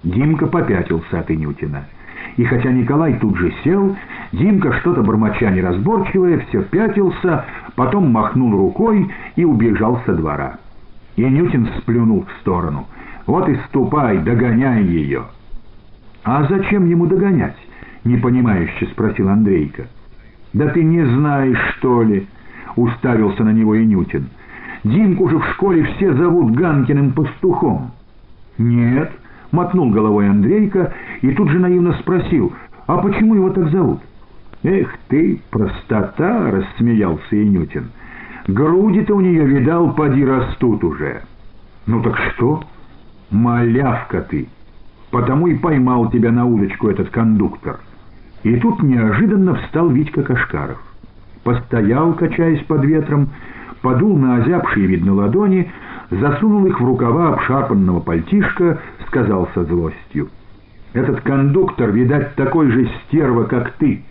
Димка 0.03 0.47
попятился 0.47 1.20
от 1.20 1.30
Инютина. 1.30 1.84
И 2.36 2.45
хотя 2.45 2.70
Николай 2.70 3.14
тут 3.14 3.36
же 3.36 3.53
сел, 3.62 3.97
Димка, 4.32 4.72
что-то 4.80 5.03
бормоча 5.03 5.51
неразборчивое, 5.51 6.45
все 6.49 6.62
пятился, 6.62 7.45
потом 7.77 8.11
махнул 8.11 8.57
рукой 8.57 9.11
и 9.37 9.45
убежал 9.45 10.01
со 10.07 10.14
двора. 10.14 10.59
И 11.16 11.25
Нютин 11.25 11.68
сплюнул 11.79 12.25
в 12.25 12.41
сторону. 12.41 12.87
«Вот 13.27 13.49
и 13.49 13.57
ступай, 13.68 14.18
догоняй 14.18 14.85
ее!» 14.85 15.25
«А 16.25 16.45
зачем 16.45 16.87
ему 16.87 17.07
догонять?»— 17.07 17.57
непонимающе 18.05 18.87
спросил 18.87 19.29
Андрейка. 19.29 19.87
«Да 20.53 20.68
ты 20.68 20.83
не 20.85 21.05
знаешь, 21.05 21.59
что 21.77 22.03
ли?»— 22.03 22.27
уставился 22.77 23.45
на 23.45 23.51
него 23.51 23.75
и 23.75 23.87
Нютин. 23.87 24.29
«Димку 24.85 25.29
же 25.29 25.39
в 25.39 25.47
школе 25.53 25.85
все 25.85 26.14
зовут 26.14 26.53
Ганкиным 26.53 27.12
пастухом». 27.12 27.93
«Нет»,— 28.59 29.11
мотнул 29.53 29.91
головой 29.91 30.29
Андрейка 30.29 30.93
и 31.22 31.31
тут 31.33 31.49
же 31.49 31.59
наивно 31.59 31.95
спросил, 31.95 32.53
«А 32.87 32.99
почему 32.99 33.35
его 33.35 33.51
так 33.51 33.70
зовут?» 33.70 34.01
«Эх 34.64 34.92
ты, 35.08 35.40
простота!»— 35.50 36.50
рассмеялся 36.52 37.40
Инютин. 37.40 37.90
Груди-то 38.46 39.14
у 39.14 39.20
нее, 39.20 39.46
видал, 39.46 39.94
поди 39.94 40.24
растут 40.24 40.84
уже. 40.84 41.22
Ну 41.86 42.02
так 42.02 42.18
что? 42.18 42.62
Малявка 43.30 44.20
ты. 44.20 44.48
Потому 45.10 45.46
и 45.46 45.54
поймал 45.54 46.10
тебя 46.10 46.30
на 46.30 46.44
удочку 46.44 46.88
этот 46.88 47.08
кондуктор. 47.08 47.80
И 48.42 48.56
тут 48.56 48.82
неожиданно 48.82 49.54
встал 49.54 49.88
Витька 49.88 50.22
Кашкаров. 50.22 50.82
Постоял, 51.42 52.12
качаясь 52.14 52.62
под 52.64 52.84
ветром, 52.84 53.30
подул 53.80 54.16
на 54.18 54.36
озябшие, 54.36 54.86
видно, 54.86 55.14
ладони, 55.14 55.70
засунул 56.10 56.66
их 56.66 56.80
в 56.80 56.84
рукава 56.84 57.34
обшарпанного 57.34 58.00
пальтишка, 58.00 58.80
сказал 59.06 59.48
со 59.54 59.64
злостью. 59.64 60.28
«Этот 60.92 61.22
кондуктор, 61.22 61.90
видать, 61.90 62.34
такой 62.34 62.70
же 62.70 62.90
стерва, 63.06 63.44
как 63.44 63.72
ты». 63.78 64.04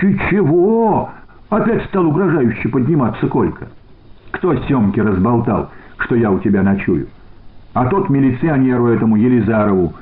«Чего?»— 0.00 1.10
опять 1.50 1.84
стал 1.86 2.06
угрожающе 2.06 2.68
подниматься 2.68 3.26
Колька. 3.26 3.68
«Кто 4.30 4.54
Семке 4.66 5.02
разболтал, 5.02 5.70
что 5.98 6.14
я 6.14 6.30
у 6.30 6.38
тебя 6.38 6.62
ночую? 6.62 7.08
А 7.74 7.86
тот 7.86 8.08
милиционеру 8.08 8.88
этому 8.88 9.16
Елизарову. 9.16 9.94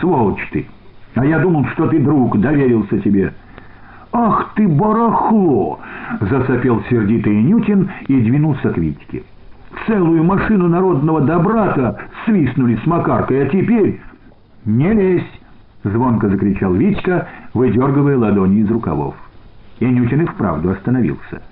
Сволочь 0.00 0.46
ты! 0.52 0.66
А 1.14 1.24
я 1.24 1.38
думал, 1.38 1.66
что 1.68 1.86
ты 1.88 1.98
друг, 1.98 2.38
доверился 2.38 2.98
тебе». 3.00 3.32
«Ах 4.12 4.52
ты, 4.56 4.66
барахло!»— 4.66 5.78
засопел 6.20 6.82
сердитый 6.90 7.42
Нютин 7.42 7.88
и 8.08 8.20
двинулся 8.20 8.70
к 8.70 8.76
Витьке. 8.76 9.22
«Целую 9.86 10.24
машину 10.24 10.68
народного 10.68 11.20
добра-то 11.20 11.96
свистнули 12.24 12.76
с 12.82 12.86
Макаркой, 12.86 13.46
а 13.46 13.46
теперь...» 13.46 14.00
«Не 14.64 14.92
лезь!»— 14.92 15.39
звонко 15.84 16.28
закричал 16.28 16.74
Витька, 16.74 17.28
выдергивая 17.54 18.16
ладони 18.16 18.60
из 18.60 18.70
рукавов. 18.70 19.14
И 19.78 19.86
Нютин 19.86 20.22
и 20.22 20.26
вправду 20.26 20.70
остановился. 20.70 21.42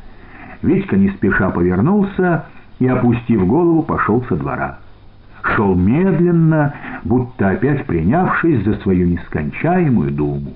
Витька 0.62 0.96
не 0.96 1.10
спеша 1.10 1.50
повернулся 1.50 2.46
и, 2.78 2.86
опустив 2.86 3.46
голову, 3.46 3.82
пошел 3.82 4.24
со 4.28 4.36
двора. 4.36 4.78
Шел 5.42 5.74
медленно, 5.74 6.74
будто 7.04 7.50
опять 7.50 7.86
принявшись 7.86 8.64
за 8.64 8.74
свою 8.74 9.06
нескончаемую 9.06 10.12
думу. 10.12 10.52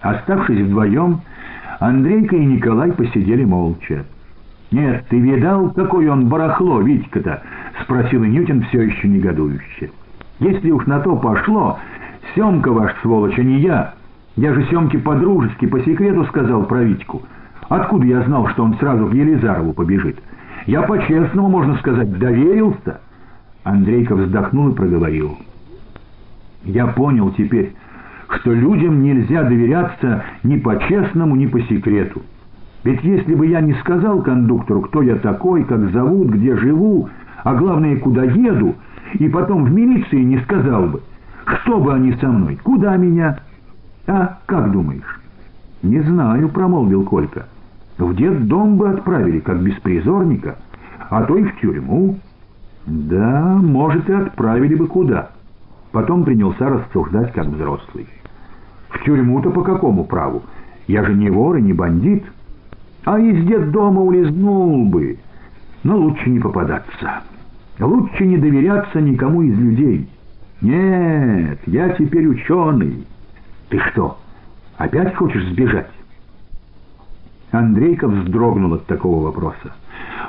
Оставшись 0.00 0.60
вдвоем, 0.60 1.20
Андрейка 1.80 2.36
и 2.36 2.44
Николай 2.44 2.92
посидели 2.92 3.44
молча. 3.44 4.04
«Нет, 4.70 5.04
ты 5.10 5.18
видал, 5.18 5.70
какое 5.70 6.10
он 6.10 6.28
барахло, 6.28 6.80
Витька-то?»— 6.80 7.42
спросил 7.82 8.24
Ньютин 8.24 8.62
все 8.62 8.82
еще 8.82 9.06
негодующе. 9.06 9.90
«Если 10.38 10.70
уж 10.70 10.86
на 10.86 11.00
то 11.00 11.14
пошло, 11.16 11.78
Семка 12.34 12.70
ваш 12.72 12.94
сволочь, 13.02 13.38
а 13.38 13.42
не 13.42 13.60
я. 13.60 13.94
Я 14.36 14.54
же 14.54 14.64
Семке 14.70 14.98
по-дружески, 14.98 15.66
по 15.66 15.80
секрету 15.80 16.24
сказал 16.26 16.64
про 16.64 16.82
Витьку. 16.82 17.22
Откуда 17.68 18.06
я 18.06 18.22
знал, 18.22 18.48
что 18.48 18.64
он 18.64 18.74
сразу 18.78 19.06
к 19.06 19.14
Елизарову 19.14 19.72
побежит? 19.72 20.18
Я 20.66 20.82
по-честному, 20.82 21.48
можно 21.48 21.76
сказать, 21.78 22.18
доверился». 22.18 23.00
Андрейка 23.64 24.14
вздохнул 24.14 24.70
и 24.70 24.74
проговорил. 24.74 25.38
«Я 26.64 26.86
понял 26.88 27.30
теперь, 27.32 27.74
что 28.28 28.52
людям 28.52 29.02
нельзя 29.02 29.42
доверяться 29.42 30.24
ни 30.42 30.56
по-честному, 30.56 31.36
ни 31.36 31.46
по 31.46 31.60
секрету. 31.62 32.22
Ведь 32.84 33.02
если 33.04 33.34
бы 33.34 33.46
я 33.46 33.60
не 33.60 33.74
сказал 33.74 34.22
кондуктору, 34.22 34.82
кто 34.82 35.02
я 35.02 35.16
такой, 35.16 35.64
как 35.64 35.90
зовут, 35.90 36.30
где 36.30 36.56
живу, 36.56 37.08
а 37.44 37.54
главное, 37.54 37.96
куда 37.96 38.24
еду, 38.24 38.74
и 39.14 39.28
потом 39.28 39.64
в 39.64 39.72
милиции 39.72 40.22
не 40.22 40.38
сказал 40.40 40.86
бы, 40.86 41.02
что 41.46 41.78
бы 41.78 41.94
они 41.94 42.12
со 42.14 42.28
мной, 42.28 42.58
куда 42.62 42.96
меня? 42.96 43.38
А, 44.06 44.38
как 44.46 44.70
думаешь? 44.72 45.20
Не 45.82 46.00
знаю, 46.00 46.48
промолвил 46.48 47.04
Колька. 47.04 47.46
В 47.98 48.14
детдом 48.14 48.76
бы 48.76 48.90
отправили, 48.90 49.40
как 49.40 49.60
беспризорника, 49.60 50.56
а 51.10 51.22
то 51.24 51.36
и 51.36 51.44
в 51.44 51.60
тюрьму. 51.60 52.18
Да, 52.86 53.58
может, 53.62 54.08
и 54.08 54.12
отправили 54.12 54.74
бы 54.74 54.86
куда. 54.86 55.30
Потом 55.92 56.24
принялся 56.24 56.68
рассуждать, 56.68 57.32
как 57.32 57.46
взрослый. 57.46 58.08
В 58.88 59.04
тюрьму-то 59.04 59.50
по 59.50 59.62
какому 59.62 60.04
праву? 60.04 60.42
Я 60.86 61.04
же 61.04 61.14
не 61.14 61.30
вор 61.30 61.56
и 61.56 61.62
не 61.62 61.72
бандит. 61.72 62.24
А 63.04 63.18
из 63.18 63.44
детдома 63.46 64.00
улизнул 64.00 64.86
бы. 64.86 65.18
Но 65.82 65.96
лучше 65.96 66.30
не 66.30 66.38
попадаться. 66.38 67.22
Лучше 67.78 68.26
не 68.26 68.36
доверяться 68.36 69.00
никому 69.00 69.42
из 69.42 69.58
людей. 69.58 70.08
Нет, 70.62 71.58
я 71.66 71.88
теперь 71.90 72.28
ученый. 72.28 73.04
Ты 73.68 73.80
что, 73.90 74.18
опять 74.76 75.14
хочешь 75.16 75.44
сбежать? 75.48 75.90
Андрейка 77.50 78.06
вздрогнул 78.06 78.74
от 78.74 78.86
такого 78.86 79.24
вопроса. 79.24 79.74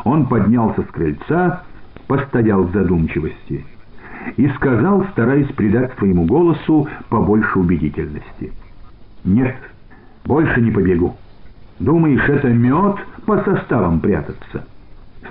Он 0.04 0.26
поднялся 0.26 0.82
с 0.82 0.88
крыльца, 0.88 1.64
постоял 2.08 2.64
в 2.64 2.74
задумчивости 2.74 3.64
и 4.36 4.48
сказал, 4.50 5.06
стараясь 5.12 5.52
придать 5.54 5.94
своему 6.00 6.26
голосу 6.26 6.88
побольше 7.10 7.60
убедительности. 7.60 8.52
«Нет, 9.24 9.56
больше 10.26 10.62
не 10.62 10.72
побегу. 10.72 11.16
Думаешь, 11.80 12.28
это 12.28 12.50
мед 12.50 12.96
по 13.26 13.38
составам 13.44 14.00
прятаться? 14.00 14.66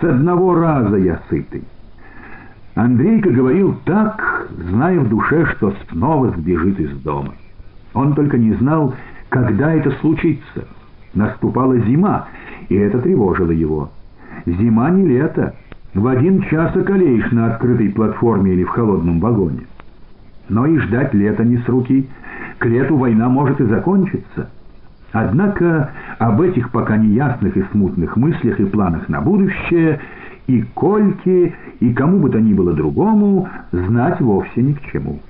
С 0.01 0.05
одного 0.05 0.55
раза 0.55 0.97
я 0.97 1.21
сытый». 1.29 1.65
Андрейка 2.75 3.31
говорил 3.31 3.77
так, 3.85 4.49
зная 4.57 4.99
в 4.99 5.09
душе, 5.09 5.45
что 5.57 5.75
снова 5.91 6.31
сбежит 6.31 6.81
из 6.81 6.91
дома. 7.03 7.35
Он 7.93 8.15
только 8.15 8.39
не 8.39 8.55
знал, 8.55 8.95
когда 9.29 9.75
это 9.75 9.91
случится. 10.01 10.67
Наступала 11.15 11.79
зима, 11.79 12.29
и 12.71 12.75
это 12.75 12.99
тревожило 13.01 13.51
его. 13.51 13.91
Зима 14.47 14.89
не 14.91 15.07
лето, 15.07 15.55
в 15.93 16.07
один 16.07 16.43
час 16.43 16.75
околеешь 16.75 17.31
на 17.33 17.53
открытой 17.53 17.91
платформе 17.91 18.55
или 18.55 18.65
в 18.65 18.71
холодном 18.71 19.21
вагоне. 19.21 19.67
Но 20.49 20.67
и 20.67 20.79
ждать 20.79 21.13
лета 21.13 21.45
не 21.45 21.59
с 21.59 21.69
руки. 21.69 22.09
К 22.59 22.65
лету 22.65 22.97
война 22.97 23.29
может 23.29 23.61
и 23.61 23.65
закончиться. 23.65 24.49
Однако 25.13 25.91
об 26.19 26.41
этих 26.41 26.71
пока 26.71 26.97
неясных 26.97 27.55
и 27.59 27.63
смутных 27.73 28.17
мыслях 28.17 28.59
и 28.59 28.65
планах 28.65 29.11
на 29.11 29.21
будущее 29.21 30.01
и 30.47 30.63
Кольке, 30.75 31.55
и 31.81 31.93
кому 31.93 32.21
бы 32.21 32.31
то 32.31 32.41
ни 32.41 32.53
было 32.53 32.73
другому 32.73 33.49
знать 33.71 34.21
вовсе 34.21 34.63
ни 34.63 34.73
к 34.73 34.81
чему. 34.93 35.21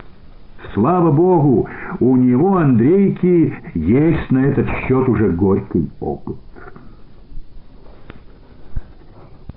Слава 0.75 1.11
Богу, 1.11 1.69
у 2.01 2.17
него, 2.17 2.57
Андрейки, 2.57 3.55
есть 3.75 4.31
на 4.31 4.39
этот 4.39 4.69
счет 4.69 5.09
уже 5.09 5.31
горький 5.31 5.91
опыт. 6.01 6.37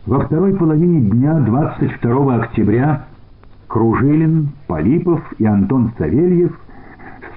Во 0.05 0.19
второй 0.19 0.55
половине 0.55 1.09
дня 1.09 1.39
22 1.39 2.35
октября 2.35 3.05
Кружилин, 3.67 4.49
Полипов 4.67 5.21
и 5.39 5.45
Антон 5.45 5.93
Савельев 5.97 6.51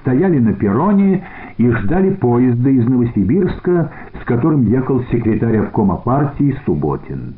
стояли 0.01 0.39
на 0.39 0.53
перроне 0.53 1.25
и 1.57 1.69
ждали 1.69 2.11
поезда 2.11 2.69
из 2.69 2.87
Новосибирска, 2.87 3.91
с 4.21 4.25
которым 4.25 4.67
ехал 4.67 5.03
секретарь 5.05 5.57
обкома 5.57 5.97
партии 5.97 6.55
Субботин. 6.65 7.35